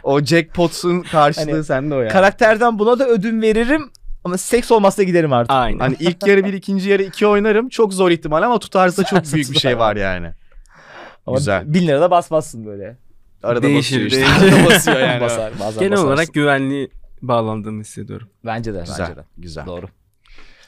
o 0.03 0.21
jackpot'un 0.21 1.01
karşılığı 1.01 1.51
Hani 1.51 1.63
sende 1.63 1.95
o 1.95 1.99
yani. 1.99 2.11
Karakterden 2.11 2.79
buna 2.79 2.99
da 2.99 3.07
ödün 3.07 3.41
veririm 3.41 3.89
ama 4.23 4.37
seks 4.37 4.71
olmazsa 4.71 5.03
giderim 5.03 5.33
artık. 5.33 5.51
Aynen. 5.51 5.79
Hani 5.79 5.95
ilk 5.99 6.27
yarı 6.27 6.45
bir 6.45 6.53
ikinci 6.53 6.89
yarı 6.89 7.03
iki 7.03 7.27
oynarım 7.27 7.69
çok 7.69 7.93
zor 7.93 8.11
ihtimal 8.11 8.41
ama 8.43 8.59
tutarsa 8.59 9.03
çok 9.03 9.23
büyük 9.33 9.51
bir 9.51 9.59
şey 9.59 9.77
var 9.79 9.95
yani. 9.95 10.31
Ama 11.25 11.37
Güzel. 11.37 11.73
bin 11.73 11.87
lira 11.87 12.01
da 12.01 12.11
basmazsın 12.11 12.65
böyle. 12.65 12.97
Arada 13.43 13.63
Değişir, 13.63 13.95
basıyor 13.95 14.11
işte. 14.11 14.19
değişir. 14.41 14.57
Arada 14.57 14.69
basıyor 14.75 14.99
yani. 14.99 15.21
Basar, 15.21 15.53
bazen 15.59 15.79
Genel 15.79 15.91
basarsın. 15.91 16.07
olarak 16.07 16.33
güvenli 16.33 16.89
bağlandığımı 17.21 17.81
hissediyorum. 17.81 18.29
Bence 18.45 18.73
de. 18.73 18.79
Güzel. 18.79 18.99
Bence 18.99 19.15
de. 19.15 19.23
Güzel. 19.37 19.65
Doğru. 19.65 19.85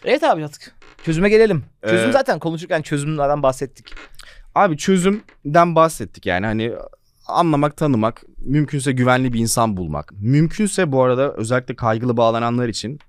Evet 0.06 0.24
abi 0.24 0.46
artık 0.46 0.76
çözüme 1.04 1.30
gelelim. 1.30 1.64
Çözüm 1.84 2.10
Ee, 2.10 2.14
zaten 2.14 2.40
konuşurken 2.40 2.82
çözümlerden 2.82 3.44
bahsettik. 3.44 3.94
Abi 4.56 4.78
çözümden 4.78 5.76
bahsettik 5.76 6.26
yani 6.26 6.46
hani 6.46 6.74
anlamak, 7.28 7.78
tanımak, 7.78 8.24
mümkünse 8.38 8.92
güvenli 8.92 9.34
bir 9.34 9.40
insan 9.40 9.78
bulmak. 9.78 10.12
Mümkünse 10.12 10.92
bu 10.92 11.04
arada 11.04 11.34
özellikle 11.34 11.76
kaygılı 11.76 12.18
bağlananlar 12.18 12.68
için 12.68 13.00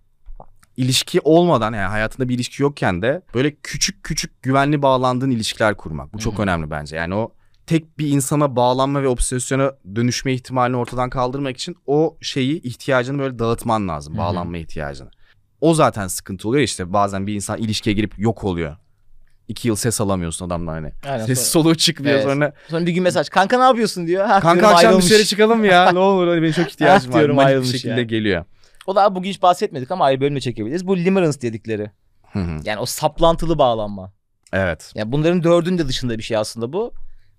ilişki 0.76 1.20
olmadan 1.20 1.72
yani 1.72 1.88
hayatında 1.88 2.28
bir 2.28 2.34
ilişki 2.34 2.62
yokken 2.62 3.02
de 3.02 3.22
böyle 3.34 3.54
küçük 3.62 4.04
küçük 4.04 4.42
güvenli 4.42 4.82
bağlandığın 4.82 5.30
ilişkiler 5.30 5.76
kurmak. 5.76 6.14
Bu 6.14 6.18
çok 6.18 6.40
önemli 6.40 6.70
bence. 6.70 6.96
Yani 6.96 7.14
o 7.14 7.32
tek 7.66 7.98
bir 7.98 8.08
insana 8.08 8.56
bağlanma 8.56 9.02
ve 9.02 9.08
obsesyona 9.08 9.72
dönüşme 9.94 10.32
ihtimalini 10.32 10.76
ortadan 10.76 11.10
kaldırmak 11.10 11.56
için 11.56 11.76
o 11.86 12.16
şeyi 12.20 12.62
ihtiyacını 12.62 13.18
böyle 13.18 13.38
dağıtman 13.38 13.88
lazım. 13.88 14.14
Hı 14.14 14.18
hı. 14.18 14.22
Bağlanma 14.22 14.58
ihtiyacını. 14.58 15.10
O 15.60 15.74
zaten 15.74 16.08
sıkıntı 16.08 16.48
oluyor 16.48 16.62
işte 16.64 16.92
bazen 16.92 17.26
bir 17.26 17.34
insan 17.34 17.58
ilişkiye 17.58 17.94
girip 17.96 18.18
yok 18.18 18.44
oluyor. 18.44 18.76
İki 19.48 19.68
yıl 19.68 19.76
ses 19.76 20.00
alamıyorsun 20.00 20.46
adamla 20.46 20.72
hani. 20.72 20.92
Aynen, 21.08 21.26
Ses 21.26 21.38
sonra, 21.38 21.46
soluğu 21.64 21.74
çıkmıyor 21.74 22.14
Evet. 22.14 22.24
sonra. 22.24 22.52
sonra 22.68 22.86
bir 22.86 22.92
gün 22.92 23.02
mesaj. 23.02 23.28
Kanka 23.28 23.58
ne 23.58 23.64
yapıyorsun 23.64 24.06
diyor. 24.06 24.26
Ha, 24.26 24.40
Kanka 24.40 24.54
diyorum, 24.60 24.74
akşam 24.74 24.88
ayrılmış. 24.88 25.04
dışarı 25.10 25.24
çıkalım 25.24 25.64
ya 25.64 25.92
ne 25.92 25.98
olur 25.98 26.28
hani 26.28 26.42
benim 26.42 26.52
çok 26.52 26.68
ihtiyacım 26.70 27.10
Ah, 27.10 27.14
var. 27.14 27.20
diyorum, 27.20 27.36
Manik 27.36 27.46
bir 27.48 27.50
ayrılmış 27.52 27.70
şekilde 27.72 27.92
ya. 27.94 28.02
geliyor. 28.02 28.44
O 28.86 28.96
da 28.96 29.14
bugün 29.14 29.30
hiç 29.30 29.42
bahsetmedik 29.42 29.90
ama 29.90 30.04
ayrı 30.04 30.20
bölüme 30.20 30.40
çekebiliriz. 30.40 30.86
Bu 30.86 30.96
limerence 30.96 31.40
dedikleri. 31.40 31.90
Hı 32.32 32.38
hı. 32.38 32.60
Yani 32.64 32.78
o 32.78 32.86
saplantılı 32.86 33.58
bağlanma. 33.58 34.12
evet. 34.52 34.92
Yani 34.94 35.12
bunların 35.12 35.42
dördünün 35.44 35.78
de 35.78 35.88
dışında 35.88 36.18
bir 36.18 36.22
şey 36.22 36.36
aslında 36.36 36.72
bu. 36.72 36.92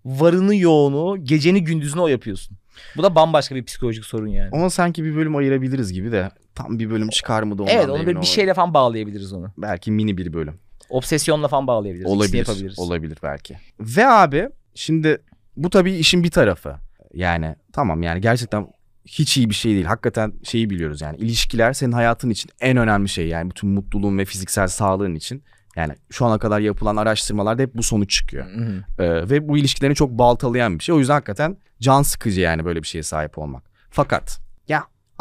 Varını 0.05 0.55
yoğunu, 0.55 1.23
geceni 1.23 1.63
gündüzünü 1.63 2.01
o 2.01 2.07
yapıyorsun. 2.07 2.57
Bu 2.97 3.03
da 3.03 3.15
bambaşka 3.15 3.55
bir 3.55 3.65
psikolojik 3.65 4.05
sorun 4.05 4.27
yani. 4.27 4.49
Ona 4.51 4.69
sanki 4.69 5.03
bir 5.03 5.15
bölüm 5.15 5.35
ayırabiliriz 5.35 5.93
gibi 5.93 6.11
de 6.11 6.29
tam 6.55 6.79
bir 6.79 6.89
bölüm 6.89 7.09
çıkar 7.09 7.43
mı 7.43 7.57
da 7.57 7.63
ondan 7.63 7.75
evet 7.75 7.87
da 7.87 7.91
onu 7.93 7.99
bir 7.99 8.05
olamadım. 8.05 8.23
şeyle 8.23 8.53
falan 8.53 8.73
bağlayabiliriz 8.73 9.33
onu. 9.33 9.51
Belki 9.57 9.91
mini 9.91 10.17
bir 10.17 10.33
bölüm. 10.33 10.59
Obsesyonla 10.89 11.47
falan 11.47 11.67
bağlayabiliriz. 11.67 12.11
Olabilir. 12.11 12.73
Olabilir 12.77 13.17
belki. 13.23 13.57
Ve 13.79 14.07
abi 14.07 14.49
şimdi 14.75 15.21
bu 15.57 15.69
tabii 15.69 15.93
işin 15.93 16.23
bir 16.23 16.31
tarafı. 16.31 16.75
Yani 17.13 17.55
tamam 17.73 18.03
yani 18.03 18.21
gerçekten 18.21 18.67
hiç 19.05 19.37
iyi 19.37 19.49
bir 19.49 19.55
şey 19.55 19.73
değil. 19.73 19.85
Hakikaten 19.85 20.33
şeyi 20.43 20.69
biliyoruz 20.69 21.01
yani 21.01 21.17
ilişkiler 21.17 21.73
senin 21.73 21.91
hayatın 21.91 22.29
için 22.29 22.51
en 22.61 22.77
önemli 22.77 23.09
şey 23.09 23.27
yani 23.27 23.49
bütün 23.49 23.69
mutluluğun 23.69 24.17
ve 24.17 24.25
fiziksel 24.25 24.67
sağlığın 24.67 25.15
için. 25.15 25.43
Yani 25.75 25.93
şu 26.09 26.25
ana 26.25 26.37
kadar 26.37 26.59
yapılan 26.59 26.95
araştırmalarda 26.95 27.61
hep 27.61 27.75
bu 27.75 27.83
sonuç 27.83 28.11
çıkıyor. 28.11 28.45
Hı 28.45 28.65
hı. 28.65 29.03
Ee, 29.03 29.29
ve 29.29 29.47
bu 29.47 29.57
ilişkilerini 29.57 29.95
çok 29.95 30.11
baltalayan 30.11 30.79
bir 30.79 30.83
şey. 30.83 30.95
O 30.95 30.99
yüzden 30.99 31.13
hakikaten 31.13 31.57
can 31.81 32.01
sıkıcı 32.01 32.41
yani 32.41 32.65
böyle 32.65 32.83
bir 32.83 32.87
şeye 32.87 33.03
sahip 33.03 33.37
olmak. 33.37 33.63
Fakat 33.89 34.39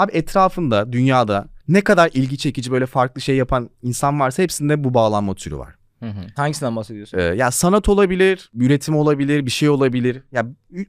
abi 0.00 0.12
etrafında 0.12 0.92
dünyada 0.92 1.46
ne 1.68 1.80
kadar 1.80 2.10
ilgi 2.14 2.38
çekici 2.38 2.72
böyle 2.72 2.86
farklı 2.86 3.20
şey 3.20 3.36
yapan 3.36 3.70
insan 3.82 4.20
varsa 4.20 4.42
hepsinde 4.42 4.84
bu 4.84 4.94
bağlanma 4.94 5.34
türü 5.34 5.58
var. 5.58 5.74
Hı 6.00 6.06
hı. 6.06 6.26
Hangisinden 6.36 6.76
bahsediyorsun? 6.76 7.18
Ee, 7.18 7.22
ya 7.22 7.50
sanat 7.50 7.88
olabilir, 7.88 8.50
üretim 8.54 8.96
olabilir, 8.96 9.46
bir 9.46 9.50
şey 9.50 9.68
olabilir. 9.68 10.22
Ya 10.32 10.46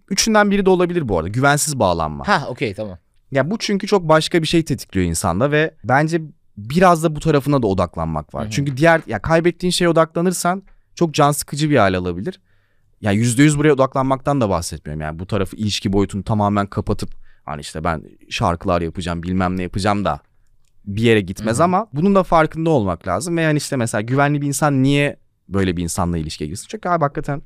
üçünden 0.09 0.51
biri 0.51 0.65
de 0.65 0.69
olabilir 0.69 1.09
bu 1.09 1.17
arada. 1.17 1.27
Güvensiz 1.27 1.79
bağlanma. 1.79 2.27
Ha 2.27 2.45
okey 2.49 2.73
tamam. 2.73 2.97
Ya 3.31 3.51
bu 3.51 3.57
çünkü 3.57 3.87
çok 3.87 4.09
başka 4.09 4.41
bir 4.41 4.47
şey 4.47 4.65
tetikliyor 4.65 5.07
insanda 5.07 5.51
ve 5.51 5.73
bence 5.83 6.21
biraz 6.57 7.03
da 7.03 7.15
bu 7.15 7.19
tarafına 7.19 7.61
da 7.61 7.67
odaklanmak 7.67 8.33
var. 8.33 8.43
Hı 8.43 8.47
hı. 8.47 8.51
Çünkü 8.51 8.77
diğer 8.77 9.01
ya 9.07 9.21
kaybettiğin 9.21 9.71
şeye 9.71 9.89
odaklanırsan 9.89 10.63
çok 10.95 11.13
can 11.13 11.31
sıkıcı 11.31 11.69
bir 11.69 11.77
hal 11.77 11.93
alabilir. 11.93 12.39
Ya 13.01 13.11
yüzde 13.11 13.43
yüz 13.43 13.57
buraya 13.57 13.73
odaklanmaktan 13.73 14.41
da 14.41 14.49
bahsetmiyorum. 14.49 15.01
Yani 15.01 15.19
bu 15.19 15.25
tarafı 15.25 15.55
ilişki 15.55 15.93
boyutunu 15.93 16.23
tamamen 16.23 16.67
kapatıp 16.67 17.09
hani 17.51 17.61
işte 17.61 17.83
ben 17.83 18.03
şarkılar 18.29 18.81
yapacağım 18.81 19.23
bilmem 19.23 19.57
ne 19.57 19.63
yapacağım 19.63 20.05
da 20.05 20.19
bir 20.85 21.01
yere 21.01 21.21
gitmez 21.21 21.57
Hı 21.57 21.59
hı. 21.61 21.63
ama 21.63 21.87
bunun 21.93 22.15
da 22.15 22.23
farkında 22.23 22.69
olmak 22.69 23.07
lazım. 23.07 23.37
Ve 23.37 23.41
yani 23.41 23.57
işte 23.57 23.75
mesela 23.75 24.01
güvenli 24.01 24.41
bir 24.41 24.47
insan 24.47 24.83
niye 24.83 25.17
böyle 25.49 25.77
bir 25.77 25.83
insanla 25.83 26.17
ilişkiye 26.17 26.47
girsin? 26.47 26.67
Çünkü 26.69 26.89
abi 26.89 27.01
hakikaten 27.03 27.41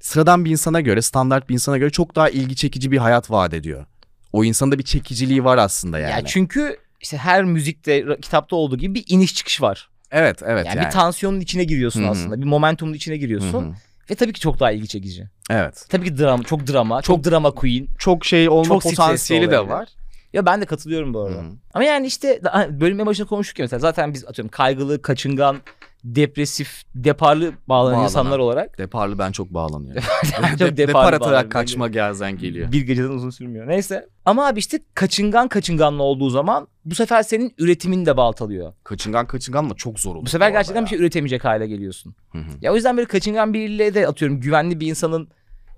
sıradan 0.00 0.44
bir 0.44 0.50
insana 0.50 0.80
göre 0.80 1.02
standart 1.02 1.48
bir 1.48 1.54
insana 1.54 1.78
göre 1.78 1.90
çok 1.90 2.14
daha 2.16 2.28
ilgi 2.28 2.56
çekici 2.56 2.90
bir 2.90 2.98
hayat 2.98 3.30
vaat 3.30 3.54
ediyor. 3.54 3.86
O 4.32 4.44
insanda 4.44 4.78
bir 4.78 4.82
çekiciliği 4.84 5.44
var 5.44 5.58
aslında 5.58 5.98
yani. 5.98 6.10
Ya 6.10 6.24
çünkü 6.24 6.76
işte 7.00 7.16
her 7.16 7.44
müzikte, 7.44 8.16
kitapta 8.22 8.56
olduğu 8.56 8.76
gibi 8.78 8.94
bir 8.94 9.04
iniş 9.08 9.34
çıkış 9.34 9.62
var. 9.62 9.88
evet 10.10 10.42
evet 10.46 10.66
Yani, 10.66 10.78
yani. 10.78 10.86
bir 10.86 10.90
tansiyonun 10.90 11.40
içine 11.40 11.64
giriyorsun 11.64 12.02
Hı 12.02 12.06
hı. 12.06 12.10
aslında. 12.10 12.40
Bir 12.40 12.46
momentumun 12.46 12.92
içine 12.92 13.16
giriyorsun. 13.16 13.62
hı. 13.62 13.74
Ve 14.10 14.14
tabii 14.14 14.32
ki 14.32 14.40
çok 14.40 14.60
daha 14.60 14.70
ilgi 14.72 14.88
çekici. 14.88 15.28
Evet. 15.50 15.86
Tabii 15.88 16.04
ki 16.04 16.18
drama, 16.18 16.42
çok 16.42 16.66
drama, 16.66 17.02
çok, 17.02 17.24
drama 17.24 17.50
queen. 17.50 17.88
Çok 17.98 18.24
şey 18.24 18.48
olma 18.48 18.64
Çok 18.64 18.82
potansiyeli 18.82 19.50
de 19.50 19.68
var. 19.68 19.88
Ya 20.32 20.46
ben 20.46 20.60
de 20.60 20.64
katılıyorum 20.64 21.14
bu 21.14 21.20
arada. 21.20 21.38
Hı. 21.42 21.50
Ama 21.74 21.84
yani 21.84 22.06
işte 22.06 22.40
daha- 22.44 22.80
bölüm 22.80 23.00
en 23.00 23.06
başında 23.06 23.28
konuştuk 23.28 23.58
ya 23.58 23.64
mesela 23.64 23.80
zaten 23.80 24.14
biz 24.14 24.24
atıyorum 24.24 24.50
kaygılı, 24.50 25.02
kaçıngan, 25.02 25.56
depresif, 26.04 26.82
deparlı 26.94 27.44
bağlanan 27.68 27.92
Bağlanan. 27.92 28.04
insanlar 28.04 28.38
olarak 28.38 28.78
Deparlı 28.78 29.18
ben 29.18 29.32
çok 29.32 29.50
bağlanıyorum. 29.54 30.02
çok 30.58 30.58
De- 30.60 30.76
depar 30.76 31.12
atarak 31.12 31.50
kaçma 31.50 31.88
gelzen 31.88 32.38
geliyor. 32.38 32.72
bir 32.72 32.80
geceden 32.82 33.08
uzun 33.08 33.30
sürmüyor. 33.30 33.68
Neyse. 33.68 34.08
Ama 34.24 34.46
abi 34.46 34.58
işte 34.58 34.78
kaçıngan 34.94 35.48
kaçınganlı 35.48 36.02
olduğu 36.02 36.30
zaman 36.30 36.68
bu 36.84 36.94
sefer 36.94 37.22
senin 37.22 37.54
üretimin 37.58 38.06
de 38.06 38.16
baltalıyor. 38.16 38.72
Kaçıngan 38.84 39.26
kaçınganla 39.26 39.74
çok 39.74 40.00
zor 40.00 40.14
olur. 40.16 40.24
Bu 40.26 40.30
sefer 40.30 40.46
arada 40.46 40.58
gerçekten 40.58 40.80
ya. 40.80 40.84
bir 40.84 40.90
şey 40.90 40.98
üretemeyecek 40.98 41.44
hale 41.44 41.66
geliyorsun. 41.66 42.14
Hı 42.32 42.38
hı. 42.38 42.42
Ya 42.60 42.72
o 42.72 42.74
yüzden 42.74 42.96
böyle 42.96 43.08
kaçıngan 43.08 43.54
biriyle 43.54 43.94
de 43.94 44.08
atıyorum 44.08 44.40
güvenli 44.40 44.80
bir 44.80 44.86
insanın 44.86 45.28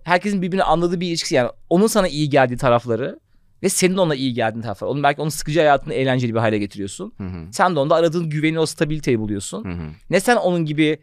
herkesin 0.05 0.43
birbirini 0.43 0.65
anladığı 0.65 1.01
bir 1.01 1.09
ilişkisi 1.09 1.35
yani 1.35 1.51
onun 1.71 1.87
sana 1.87 2.09
iyi 2.09 2.31
geldiği 2.31 2.57
tarafları 2.57 3.21
ve 3.63 3.69
senin 3.69 3.97
ona 3.97 4.15
iyi 4.15 4.35
geldiğin 4.35 4.63
tarafları. 4.63 4.91
Onun 4.91 5.03
belki 5.03 5.21
onun 5.21 5.29
sıkıcı 5.31 5.61
hayatını 5.61 5.95
eğlenceli 5.95 6.35
bir 6.35 6.39
hale 6.39 6.59
getiriyorsun. 6.59 7.13
Hı 7.19 7.25
hı. 7.25 7.53
Sen 7.53 7.77
de 7.77 7.81
onda 7.81 7.95
aradığın 7.95 8.31
güveni 8.31 8.59
o 8.59 8.67
stabiliteyi 8.67 9.19
buluyorsun. 9.19 9.65
Hı 9.65 9.69
hı. 9.69 9.89
Ne 10.11 10.21
sen 10.21 10.37
onun 10.37 10.65
gibi 10.65 10.99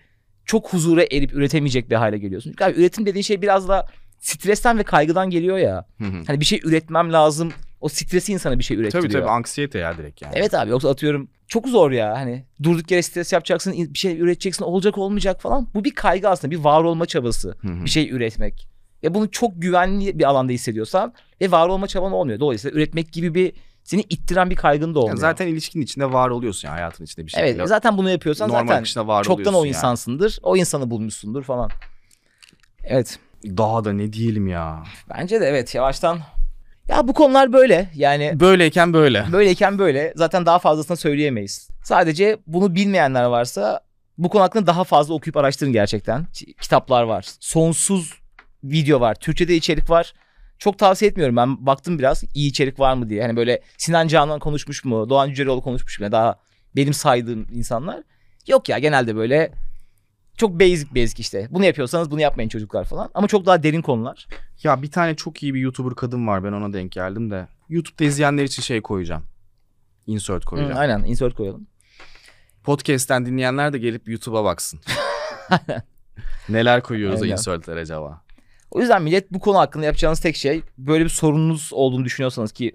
çok 0.45 0.73
huzura 0.73 1.03
erip 1.11 1.33
üretemeyecek 1.33 1.89
bir 1.89 1.95
hale 1.95 2.17
geliyorsun. 2.17 2.49
Çünkü 2.51 2.63
abi 2.63 2.79
üretim 2.79 3.05
dediğin 3.05 3.23
şey 3.23 3.41
biraz 3.41 3.67
da 3.67 3.87
stresten 4.19 4.77
ve 4.77 4.83
kaygıdan 4.83 5.29
geliyor 5.29 5.57
ya. 5.57 5.85
Hı 5.97 6.03
hı. 6.03 6.23
Hani 6.27 6.39
bir 6.39 6.45
şey 6.45 6.61
üretmem 6.63 7.13
lazım. 7.13 7.53
O 7.81 7.89
stresi 7.89 8.33
insana 8.33 8.59
bir 8.59 8.63
şey 8.63 8.77
ürettiriyor. 8.77 9.03
Tabii 9.03 9.13
tabii 9.13 9.29
anksiyete 9.29 9.79
ya 9.79 9.97
direkt 9.97 10.21
yani. 10.21 10.33
Evet 10.35 10.53
abi 10.53 10.69
yoksa 10.69 10.89
atıyorum 10.89 11.27
çok 11.47 11.67
zor 11.67 11.91
ya 11.91 12.17
hani 12.17 12.45
durduk 12.63 12.91
yere 12.91 13.01
stres 13.01 13.33
yapacaksın 13.33 13.73
bir 13.93 13.99
şey 13.99 14.19
üreteceksin 14.19 14.63
olacak 14.65 14.97
olmayacak 14.97 15.41
falan. 15.41 15.67
Bu 15.73 15.83
bir 15.83 15.95
kaygı 15.95 16.29
aslında 16.29 16.51
bir 16.51 16.59
var 16.59 16.83
olma 16.83 17.05
çabası 17.05 17.55
Hı 17.61 17.67
hı. 17.67 17.85
bir 17.85 17.89
şey 17.89 18.09
üretmek. 18.09 18.67
Ya 19.03 19.13
bunu 19.13 19.31
çok 19.31 19.51
güvenli 19.55 20.19
bir 20.19 20.23
alanda 20.23 20.51
hissediyorsan 20.51 21.13
ve 21.41 21.51
var 21.51 21.67
olma 21.67 21.87
çaban 21.87 22.11
olmuyor. 22.11 22.39
Dolayısıyla 22.39 22.77
üretmek 22.77 23.13
gibi 23.13 23.35
bir 23.35 23.53
seni 23.83 24.01
ittiren 24.01 24.49
bir 24.49 24.55
kaygın 24.55 24.95
da 24.95 24.99
olmuyor. 24.99 25.09
Yani 25.09 25.19
zaten 25.19 25.47
ilişkinin 25.47 25.83
içinde 25.83 26.13
var 26.13 26.29
oluyorsun 26.29 26.67
yani 26.67 26.75
hayatın 26.75 27.03
içinde 27.03 27.25
bir 27.25 27.31
şekilde. 27.31 27.49
evet 27.49 27.67
zaten 27.67 27.97
bunu 27.97 28.09
yapıyorsan 28.09 28.49
Normal 28.49 28.81
zaten 28.83 29.07
var 29.07 29.23
çoktan 29.23 29.53
o 29.53 29.57
yani. 29.57 29.67
insansındır. 29.67 30.39
O 30.43 30.57
insanı 30.57 30.89
bulmuşsundur 30.89 31.43
falan. 31.43 31.69
Evet. 32.83 33.19
Daha 33.45 33.85
da 33.85 33.93
ne 33.93 34.13
diyelim 34.13 34.47
ya. 34.47 34.83
Bence 35.09 35.41
de 35.41 35.45
evet 35.45 35.75
yavaştan. 35.75 36.19
Ya 36.87 37.07
bu 37.07 37.13
konular 37.13 37.53
böyle. 37.53 37.89
Yani 37.95 38.39
Böyleyken 38.39 38.93
böyle. 38.93 39.25
böyleyken 39.31 39.79
böyle. 39.79 40.13
Zaten 40.15 40.45
daha 40.45 40.59
fazlasını 40.59 40.97
söyleyemeyiz. 40.97 41.69
Sadece 41.83 42.37
bunu 42.47 42.75
bilmeyenler 42.75 43.23
varsa 43.23 43.81
bu 44.17 44.29
konu 44.29 44.41
hakkında 44.43 44.67
daha 44.67 44.83
fazla 44.83 45.13
okuyup 45.13 45.37
araştırın 45.37 45.73
gerçekten. 45.73 46.25
Kitaplar 46.61 47.03
var. 47.03 47.25
Sonsuz 47.39 48.22
video 48.63 48.99
var. 48.99 49.15
Türkçe'de 49.15 49.55
içerik 49.55 49.89
var. 49.89 50.13
Çok 50.57 50.79
tavsiye 50.79 51.11
etmiyorum. 51.11 51.35
Ben 51.35 51.65
baktım 51.65 51.99
biraz 51.99 52.23
iyi 52.33 52.49
içerik 52.49 52.79
var 52.79 52.93
mı 52.93 53.09
diye. 53.09 53.21
Hani 53.21 53.35
böyle 53.35 53.61
Sinan 53.77 54.07
Canan 54.07 54.39
konuşmuş 54.39 54.85
mu? 54.85 55.09
Doğan 55.09 55.29
Cüceloğlu 55.29 55.61
konuşmuş 55.61 55.99
mu? 55.99 56.11
Daha 56.11 56.39
benim 56.75 56.93
saydığım 56.93 57.47
insanlar. 57.51 58.03
Yok 58.47 58.69
ya 58.69 58.79
genelde 58.79 59.15
böyle 59.15 59.51
çok 60.37 60.59
basic 60.59 60.95
basic 60.95 61.21
işte. 61.21 61.47
Bunu 61.51 61.65
yapıyorsanız 61.65 62.11
bunu 62.11 62.21
yapmayın 62.21 62.49
çocuklar 62.49 62.85
falan. 62.85 63.09
Ama 63.13 63.27
çok 63.27 63.45
daha 63.45 63.63
derin 63.63 63.81
konular. 63.81 64.27
Ya 64.63 64.81
bir 64.81 64.91
tane 64.91 65.15
çok 65.15 65.43
iyi 65.43 65.53
bir 65.53 65.59
YouTuber 65.59 65.95
kadın 65.95 66.27
var 66.27 66.43
ben 66.43 66.51
ona 66.51 66.73
denk 66.73 66.91
geldim 66.91 67.31
de. 67.31 67.47
YouTube'da 67.69 68.03
izleyenler 68.03 68.43
için 68.43 68.61
şey 68.61 68.81
koyacağım. 68.81 69.23
Insert 70.07 70.43
Hı, 70.43 70.49
koyacağım. 70.49 70.77
aynen 70.79 71.03
insert 71.03 71.35
koyalım. 71.35 71.67
Podcast'ten 72.63 73.25
dinleyenler 73.25 73.73
de 73.73 73.77
gelip 73.77 74.07
YouTube'a 74.09 74.43
baksın. 74.43 74.79
Neler 76.49 76.83
koyuyoruz 76.83 77.19
o 77.21 77.23
Aynen. 77.23 77.33
insertlere 77.33 77.79
acaba? 77.79 78.21
O 78.73 78.79
yüzden 78.79 79.01
millet 79.03 79.31
bu 79.31 79.39
konu 79.39 79.57
hakkında 79.57 79.85
yapacağınız 79.85 80.19
tek 80.19 80.35
şey 80.35 80.61
böyle 80.77 81.03
bir 81.03 81.09
sorununuz 81.09 81.69
olduğunu 81.73 82.05
düşünüyorsanız 82.05 82.51
ki 82.51 82.71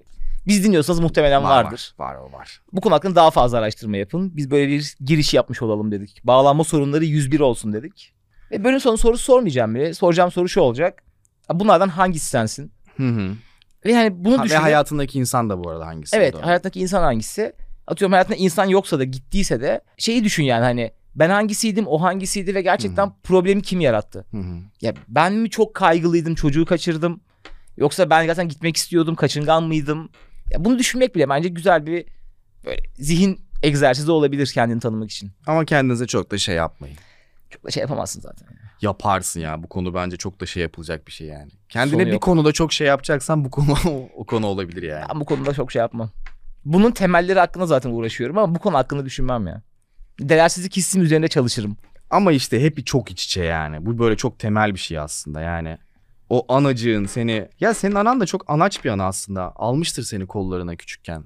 biz 0.47 0.65
dinliyorsanız 0.65 1.01
muhtemelen 1.01 1.45
vardır. 1.45 1.95
Var, 1.99 2.15
var 2.15 2.33
var. 2.33 2.61
Bu 2.73 2.81
konu 2.81 2.95
hakkında 2.95 3.15
daha 3.15 3.31
fazla 3.31 3.59
araştırma 3.59 3.97
yapın. 3.97 4.37
Biz 4.37 4.51
böyle 4.51 4.69
bir 4.69 4.95
giriş 5.05 5.35
yapmış 5.35 5.63
olalım 5.63 5.93
dedik. 5.93 6.21
Bağlanma 6.25 6.65
sorunları 6.65 7.05
101 7.05 7.41
olsun 7.41 7.73
dedik. 7.73 8.15
Ve 8.51 8.65
bölüm 8.65 8.81
sonu 8.81 8.99
sorusu 8.99 9.25
sormayacağım 9.25 9.75
bile. 9.75 9.95
Soracağım 9.95 10.31
soru 10.31 10.49
şu 10.49 10.61
olacak. 10.61 11.03
Bunlardan 11.53 11.89
hangisi 11.89 12.27
sensin? 12.27 12.73
Hı 12.97 13.09
hı. 13.09 13.31
Ve 13.85 13.95
hani 13.95 14.25
bunu 14.25 14.39
Ha, 14.39 14.43
ve 14.43 14.45
düşünün. 14.45 14.61
hayatındaki 14.61 15.19
insan 15.19 15.51
da 15.51 15.65
bu 15.65 15.71
arada 15.71 15.87
hangisi? 15.87 16.17
Evet 16.17 16.35
Doğru. 16.35 16.47
hayattaki 16.47 16.81
insan 16.81 17.03
hangisi? 17.03 17.53
Atıyorum 17.87 18.13
hayatında 18.13 18.37
insan 18.37 18.65
yoksa 18.65 18.99
da 18.99 19.05
gittiyse 19.05 19.61
de 19.61 19.81
şeyi 19.97 20.25
düşün 20.25 20.45
yani 20.45 20.63
hani 20.65 20.93
ben 21.19 21.31
hangisiydim 21.31 21.87
o 21.87 22.03
hangisiydi 22.03 22.55
ve 22.55 22.63
gerçekten 22.63 23.13
problemi 23.23 23.63
kim 23.63 23.81
yarattı? 23.81 24.25
Hı 24.31 24.37
hı. 24.37 24.57
Ya 24.83 24.95
ben 25.09 25.33
mi 25.33 25.51
çok 25.51 25.75
kaygılıydım 25.75 26.35
çocuğu 26.35 26.65
kaçırdım 26.65 27.21
yoksa 27.77 28.11
ben 28.11 28.27
zaten 28.27 28.49
gitmek 28.49 28.77
istiyordum 28.77 29.15
kaçıngan 29.15 29.63
mıydım? 29.63 30.11
Ya 30.51 30.65
bunu 30.65 30.79
düşünmek 30.79 31.15
bile 31.15 31.29
bence 31.29 31.49
güzel 31.49 31.87
bir 31.87 32.05
böyle 32.65 32.83
zihin 32.95 33.41
egzersizi 33.63 34.11
olabilir 34.11 34.51
kendini 34.55 34.81
tanımak 34.81 35.11
için. 35.11 35.33
Ama 35.47 35.65
kendinize 35.65 36.07
çok 36.07 36.31
da 36.31 36.39
şey 36.39 36.55
yapmayın. 36.55 36.97
Çok 37.51 37.65
da 37.65 37.71
şey 37.71 37.81
yapamazsın 37.81 38.21
zaten. 38.21 38.49
Yaparsın 38.83 39.41
ya 39.41 39.63
bu 39.63 39.69
konu 39.69 39.95
bence 39.95 40.17
çok 40.17 40.41
da 40.41 40.47
şey 40.47 40.63
yapılacak 40.63 41.07
bir 41.07 41.13
şey 41.13 41.27
yani. 41.27 41.51
Kendine 41.69 41.93
Sonu 41.93 42.07
bir 42.07 42.13
yok. 42.13 42.23
konuda 42.23 42.53
çok 42.53 42.73
şey 42.73 42.87
yapacaksan 42.87 43.45
bu 43.45 43.51
konu 43.51 43.73
o, 43.87 44.09
o 44.17 44.25
konu 44.27 44.47
olabilir 44.47 44.83
yani. 44.83 45.05
Ben 45.13 45.21
bu 45.21 45.25
konuda 45.25 45.55
çok 45.55 45.73
şey 45.73 45.81
yapmam. 45.81 46.11
Bunun 46.65 46.91
temelleri 46.91 47.39
hakkında 47.39 47.67
zaten 47.67 47.91
uğraşıyorum 47.91 48.39
ama 48.39 48.55
bu 48.55 48.59
konu 48.59 48.77
hakkında 48.77 49.05
düşünmem 49.05 49.47
ya. 49.47 49.63
Değersizlik 50.21 50.77
hissim 50.77 51.03
üzerinde 51.03 51.29
çalışırım. 51.29 51.77
Ama 52.11 52.33
işte 52.33 52.63
hep 52.63 52.87
çok 52.87 53.11
iç 53.11 53.25
içe 53.25 53.45
yani. 53.45 53.87
Bu 53.87 53.99
böyle 53.99 54.17
çok 54.17 54.39
temel 54.39 54.75
bir 54.75 54.79
şey 54.79 54.99
aslında 54.99 55.41
yani. 55.41 55.79
O 56.31 56.55
anacığın 56.55 57.07
seni... 57.07 57.49
Ya 57.61 57.75
senin 57.75 57.95
anan 57.95 58.21
da 58.21 58.27
çok 58.27 58.51
anaç 58.51 58.85
bir 58.85 58.91
ana 58.91 59.07
aslında. 59.07 59.53
Almıştır 59.57 60.03
seni 60.03 60.27
kollarına 60.27 60.77
küçükken. 60.77 61.25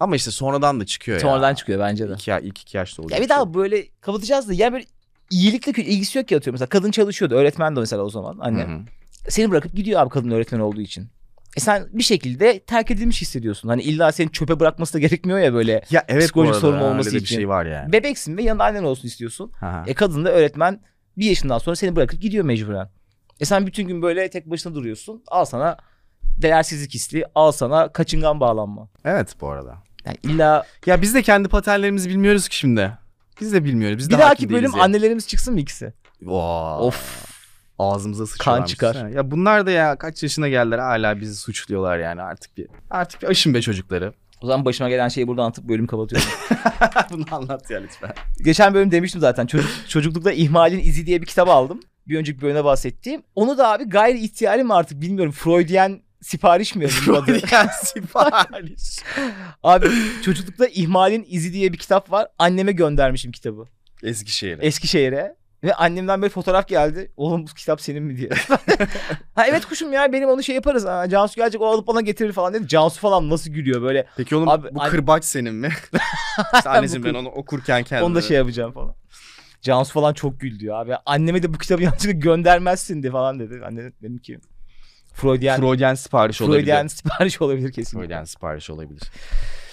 Ama 0.00 0.16
işte 0.16 0.30
sonradan 0.30 0.80
da 0.80 0.86
çıkıyor 0.86 1.16
ya. 1.16 1.22
Sonradan 1.22 1.54
çıkıyor 1.54 1.80
bence 1.80 2.08
de. 2.08 2.12
İki, 2.12 2.30
ya- 2.30 2.40
ilk 2.40 2.60
iki 2.60 2.76
yaşta 2.76 3.02
oluyor. 3.02 3.16
Ya 3.18 3.24
bir 3.24 3.28
daha 3.28 3.54
böyle 3.54 3.86
kapatacağız 4.00 4.48
da 4.48 4.54
yani 4.54 4.72
böyle 4.72 4.84
iyilikle 5.30 5.84
ilgisi 5.84 6.18
yok 6.18 6.28
ki 6.28 6.36
atıyorum. 6.36 6.54
Mesela 6.54 6.68
kadın 6.68 6.90
çalışıyordu. 6.90 7.34
Öğretmen 7.34 7.76
de 7.76 7.80
mesela 7.80 8.02
o 8.02 8.10
zaman 8.10 8.38
annem. 8.40 8.70
Hı 8.70 8.74
hı. 8.74 8.80
Seni 9.28 9.50
bırakıp 9.50 9.74
gidiyor 9.76 10.00
abi 10.00 10.10
kadın 10.10 10.30
öğretmen 10.30 10.60
olduğu 10.60 10.80
için. 10.80 11.08
E 11.56 11.60
sen 11.60 11.88
bir 11.92 12.02
şekilde 12.02 12.58
terk 12.60 12.90
edilmiş 12.90 13.22
hissediyorsun. 13.22 13.68
Hani 13.68 13.82
illa 13.82 14.12
seni 14.12 14.32
çöpe 14.32 14.60
bırakması 14.60 14.94
da 14.94 14.98
gerekmiyor 14.98 15.38
ya 15.38 15.54
böyle. 15.54 15.82
Ya 15.90 16.04
evet 16.08 16.22
Psikolojik 16.22 16.54
sorun 16.54 16.80
olması 16.80 17.10
de 17.10 17.14
bir 17.14 17.20
için. 17.20 17.36
şey 17.36 17.48
var 17.48 17.66
yani. 17.66 17.92
Bebeksin 17.92 18.36
ve 18.36 18.42
yanında 18.42 18.64
annen 18.64 18.82
olsun 18.82 19.08
istiyorsun. 19.08 19.52
Hı. 19.60 19.66
E 19.86 19.94
kadın 19.94 20.24
da 20.24 20.32
öğretmen 20.32 20.80
bir 21.18 21.26
yaşından 21.26 21.58
sonra 21.58 21.76
seni 21.76 21.96
bırakıp 21.96 22.20
gidiyor 22.20 22.44
mecburen. 22.44 22.90
E 23.40 23.44
sen 23.44 23.66
bütün 23.66 23.86
gün 23.86 24.02
böyle 24.02 24.30
tek 24.30 24.50
başına 24.50 24.74
duruyorsun. 24.74 25.22
Al 25.28 25.44
sana 25.44 25.76
değersizlik 26.22 26.94
hissi, 26.94 27.24
al 27.34 27.52
sana 27.52 27.92
kaçıngan 27.92 28.40
bağlanma. 28.40 28.88
Evet 29.04 29.34
bu 29.40 29.48
arada. 29.48 29.76
Yani 30.04 30.16
illa 30.22 30.66
Ya 30.86 31.02
biz 31.02 31.14
de 31.14 31.22
kendi 31.22 31.48
paternlerimizi 31.48 32.10
bilmiyoruz 32.10 32.48
ki 32.48 32.56
şimdi. 32.56 32.92
Biz 33.40 33.52
de 33.52 33.64
bilmiyoruz. 33.64 33.98
Biz 33.98 34.10
de 34.10 34.14
bir 34.14 34.18
dahaki 34.18 34.28
hakim 34.28 34.50
bölüm 34.50 34.72
ya. 34.76 34.82
annelerimiz 34.82 35.28
çıksın 35.28 35.54
mı 35.54 35.60
ikisi? 35.60 35.92
Wow. 36.18 36.86
Of. 36.86 37.31
Ağzımıza 37.82 38.26
sıçıyorlar. 38.26 38.66
çıkar. 38.66 39.08
Ya 39.08 39.30
bunlar 39.30 39.66
da 39.66 39.70
ya 39.70 39.96
kaç 39.96 40.22
yaşına 40.22 40.48
geldiler 40.48 40.78
hala 40.78 41.20
bizi 41.20 41.36
suçluyorlar 41.36 41.98
yani 41.98 42.22
artık 42.22 42.56
bir 42.56 42.66
artık 42.90 43.22
bir 43.22 43.26
aşın 43.28 43.54
be 43.54 43.62
çocukları. 43.62 44.12
O 44.42 44.46
zaman 44.46 44.64
başıma 44.64 44.88
gelen 44.88 45.08
şeyi 45.08 45.28
burada 45.28 45.42
anlatıp 45.42 45.68
bölüm 45.68 45.86
kapatıyorum. 45.86 46.28
Bunu 47.10 47.24
anlat 47.30 47.70
ya 47.70 47.80
lütfen. 47.80 48.12
Geçen 48.44 48.74
bölüm 48.74 48.90
demiştim 48.90 49.20
zaten. 49.20 49.46
Çocuk, 49.46 49.70
çocuklukta 49.88 50.32
ihmalin 50.32 50.78
izi 50.80 51.06
diye 51.06 51.20
bir 51.22 51.26
kitap 51.26 51.48
aldım. 51.48 51.80
Bir 52.08 52.18
önceki 52.18 52.42
bölüme 52.42 52.64
bahsettiğim. 52.64 53.22
Onu 53.34 53.58
da 53.58 53.72
abi 53.72 53.84
gayri 53.84 54.18
ihtiyari 54.18 54.64
mi 54.64 54.74
artık 54.74 55.00
bilmiyorum. 55.00 55.32
Freudian 55.32 56.00
sipariş 56.20 56.74
mi? 56.74 56.86
Freudian 56.86 57.68
sipariş. 57.84 58.98
Abi 59.62 59.86
çocuklukta 60.24 60.66
ihmalin 60.66 61.26
izi 61.28 61.52
diye 61.52 61.72
bir 61.72 61.78
kitap 61.78 62.12
var. 62.12 62.28
Anneme 62.38 62.72
göndermişim 62.72 63.32
kitabı. 63.32 63.64
Eskişehir'e. 64.02 64.66
Eskişehir'e. 64.66 65.36
Ve 65.64 65.74
annemden 65.74 66.22
böyle 66.22 66.30
fotoğraf 66.30 66.68
geldi. 66.68 67.12
Oğlum 67.16 67.46
bu 67.46 67.54
kitap 67.54 67.80
senin 67.80 68.02
mi 68.02 68.16
diye. 68.16 68.28
ha 69.34 69.46
evet 69.46 69.66
kuşum 69.66 69.92
ya 69.92 70.12
benim 70.12 70.28
onu 70.28 70.42
şey 70.42 70.54
yaparız. 70.54 70.86
Ha, 70.86 71.08
Cansu 71.08 71.36
gelecek 71.36 71.60
o 71.60 71.66
alıp 71.66 71.86
bana 71.86 72.00
getirir 72.00 72.32
falan 72.32 72.54
dedi. 72.54 72.68
Cansu 72.68 73.00
falan 73.00 73.30
nasıl 73.30 73.50
gülüyor 73.50 73.82
böyle. 73.82 74.06
Peki 74.16 74.36
oğlum 74.36 74.48
Abi, 74.48 74.74
bu 74.74 74.82
an- 74.82 74.90
kırbaç 74.90 75.24
senin 75.24 75.54
mi? 75.54 75.68
işte 76.54 76.70
anneciğim 76.70 77.04
ben 77.04 77.14
onu 77.14 77.28
okurken 77.28 77.82
kendim. 77.82 78.06
Onu 78.06 78.14
da 78.14 78.20
şey 78.20 78.36
yapacağım 78.36 78.72
falan. 78.72 78.94
Cansu 79.60 79.92
falan 79.92 80.14
çok 80.14 80.40
güldü 80.40 80.64
ya. 80.64 80.74
Abi 80.74 80.94
anneme 81.06 81.42
de 81.42 81.54
bu 81.54 81.58
kitabı 81.58 81.82
yanlışlıkla 81.82 82.12
göndermezsin 82.12 83.02
de 83.02 83.10
falan 83.10 83.38
dedi. 83.38 83.60
Anne 83.66 83.92
dedim 84.02 84.18
ki 84.18 84.38
Freudian, 85.14 85.60
Freudian 85.60 85.94
sipariş 85.94 86.40
olabilir. 86.40 86.58
Freudian 86.58 86.86
sipariş 86.86 87.40
olabilir 87.40 87.72
kesin. 87.72 87.98
Freudian 87.98 88.24
sipariş 88.24 88.70
olabilir. 88.70 89.02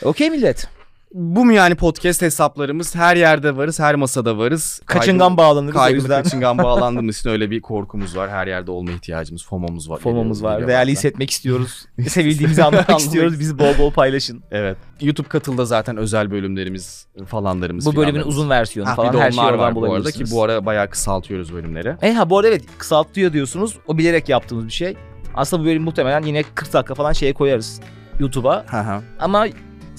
Okey 0.03 0.29
millet. 0.29 0.67
Bu 1.13 1.45
mu 1.45 1.53
yani 1.53 1.75
podcast 1.75 2.21
hesaplarımız? 2.21 2.95
Her 2.95 3.15
yerde 3.15 3.57
varız, 3.57 3.79
her 3.79 3.95
masada 3.95 4.37
varız. 4.37 4.81
Kaçıngan 4.85 5.37
bağlanırız 5.37 5.75
o 5.75 5.79
Kaygılı 5.79 6.01
yüzden. 6.01 6.23
kaçıngan 6.23 6.57
bağlandığımız 6.63 7.19
için 7.19 7.29
öyle 7.29 7.51
bir 7.51 7.61
korkumuz 7.61 8.17
var. 8.17 8.29
Her 8.29 8.47
yerde 8.47 8.71
olma 8.71 8.91
ihtiyacımız, 8.91 9.45
FOMO'muz 9.45 9.89
var. 9.89 9.99
Formamız 9.99 10.43
var. 10.43 10.67
Değerli 10.67 10.91
hissetmek 10.91 11.29
istiyoruz. 11.29 11.85
Sevildiğimizi 12.07 12.63
Anlamak 12.63 12.99
istiyoruz. 12.99 13.39
Bizi 13.39 13.59
bol 13.59 13.77
bol 13.77 13.91
paylaşın. 13.91 14.43
Evet. 14.51 14.77
YouTube 15.01 15.27
katılda 15.27 15.65
zaten 15.65 15.97
özel 15.97 16.31
bölümlerimiz 16.31 17.07
falanlarımız. 17.27 17.85
Bu 17.85 17.89
bölümün 17.95 18.05
filanlarımız. 18.11 18.37
uzun 18.37 18.49
versiyonu 18.49 18.89
Ha, 18.89 18.95
falan 18.95 19.13
bir 19.13 19.17
de 19.17 19.21
her 19.23 19.31
şeyi 19.31 19.41
onlar 19.41 19.51
oradan 19.53 19.65
var 19.65 19.75
bu 19.75 19.79
arada 19.79 19.87
ki 19.87 19.99
bulabilirsiniz. 19.99 20.31
bu 20.35 20.43
ara 20.43 20.65
bayağı 20.65 20.89
kısaltıyoruz 20.89 21.53
bölümleri. 21.53 21.95
E 22.01 22.13
ha 22.13 22.29
bu 22.29 22.37
arada 22.37 22.47
evet 22.49 22.63
kısaltıyor 22.77 23.33
diyorsunuz. 23.33 23.77
O 23.87 23.97
bilerek 23.97 24.29
yaptığımız 24.29 24.65
bir 24.65 24.71
şey. 24.71 24.97
Aslında 25.35 25.63
bu 25.63 25.67
bölüm 25.67 25.83
muhtemelen 25.83 26.23
yine 26.23 26.43
40 26.55 26.73
dakika 26.73 26.95
falan 26.95 27.13
şeye 27.13 27.33
koyarız 27.33 27.81
YouTube'a. 28.19 28.65
Hı 28.67 28.79
hı. 28.81 29.01
Ama 29.19 29.47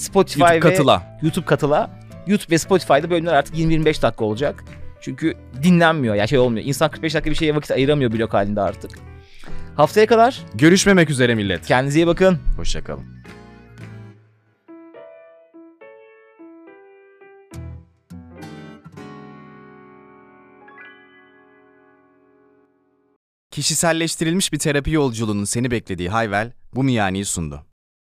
Spotify 0.01 0.41
YouTube 0.41 0.57
ve 0.57 0.61
katıla. 0.61 1.19
YouTube 1.23 1.47
katıla. 1.47 1.91
YouTube 2.27 2.55
ve 2.55 2.59
Spotify'da 2.59 3.11
bölümler 3.11 3.35
artık 3.35 3.57
20-25 3.57 4.03
dakika 4.03 4.25
olacak. 4.25 4.65
Çünkü 5.01 5.35
dinlenmiyor 5.63 6.15
ya 6.15 6.27
şey 6.27 6.39
olmuyor. 6.39 6.67
İnsan 6.67 6.91
45 6.91 7.15
dakika 7.15 7.31
bir 7.31 7.35
şeye 7.37 7.55
vakit 7.55 7.71
ayıramıyor 7.71 8.13
blok 8.13 8.35
halinde 8.35 8.61
artık. 8.61 8.91
Haftaya 9.77 10.07
kadar 10.07 10.41
Görüşmemek 10.55 11.11
üzere 11.11 11.35
millet. 11.35 11.67
kendinize 11.67 11.99
iyi 12.01 12.07
bakın. 12.07 12.39
Hoşçakalın. 12.57 13.05
Kişiselleştirilmiş 23.51 24.53
bir 24.53 24.59
terapi 24.59 24.91
yolculuğunun 24.91 25.45
seni 25.45 25.71
beklediği 25.71 26.09
Hayvel 26.09 26.53
bu 26.75 26.85
miyaniyi 26.85 27.25
sundu. 27.25 27.70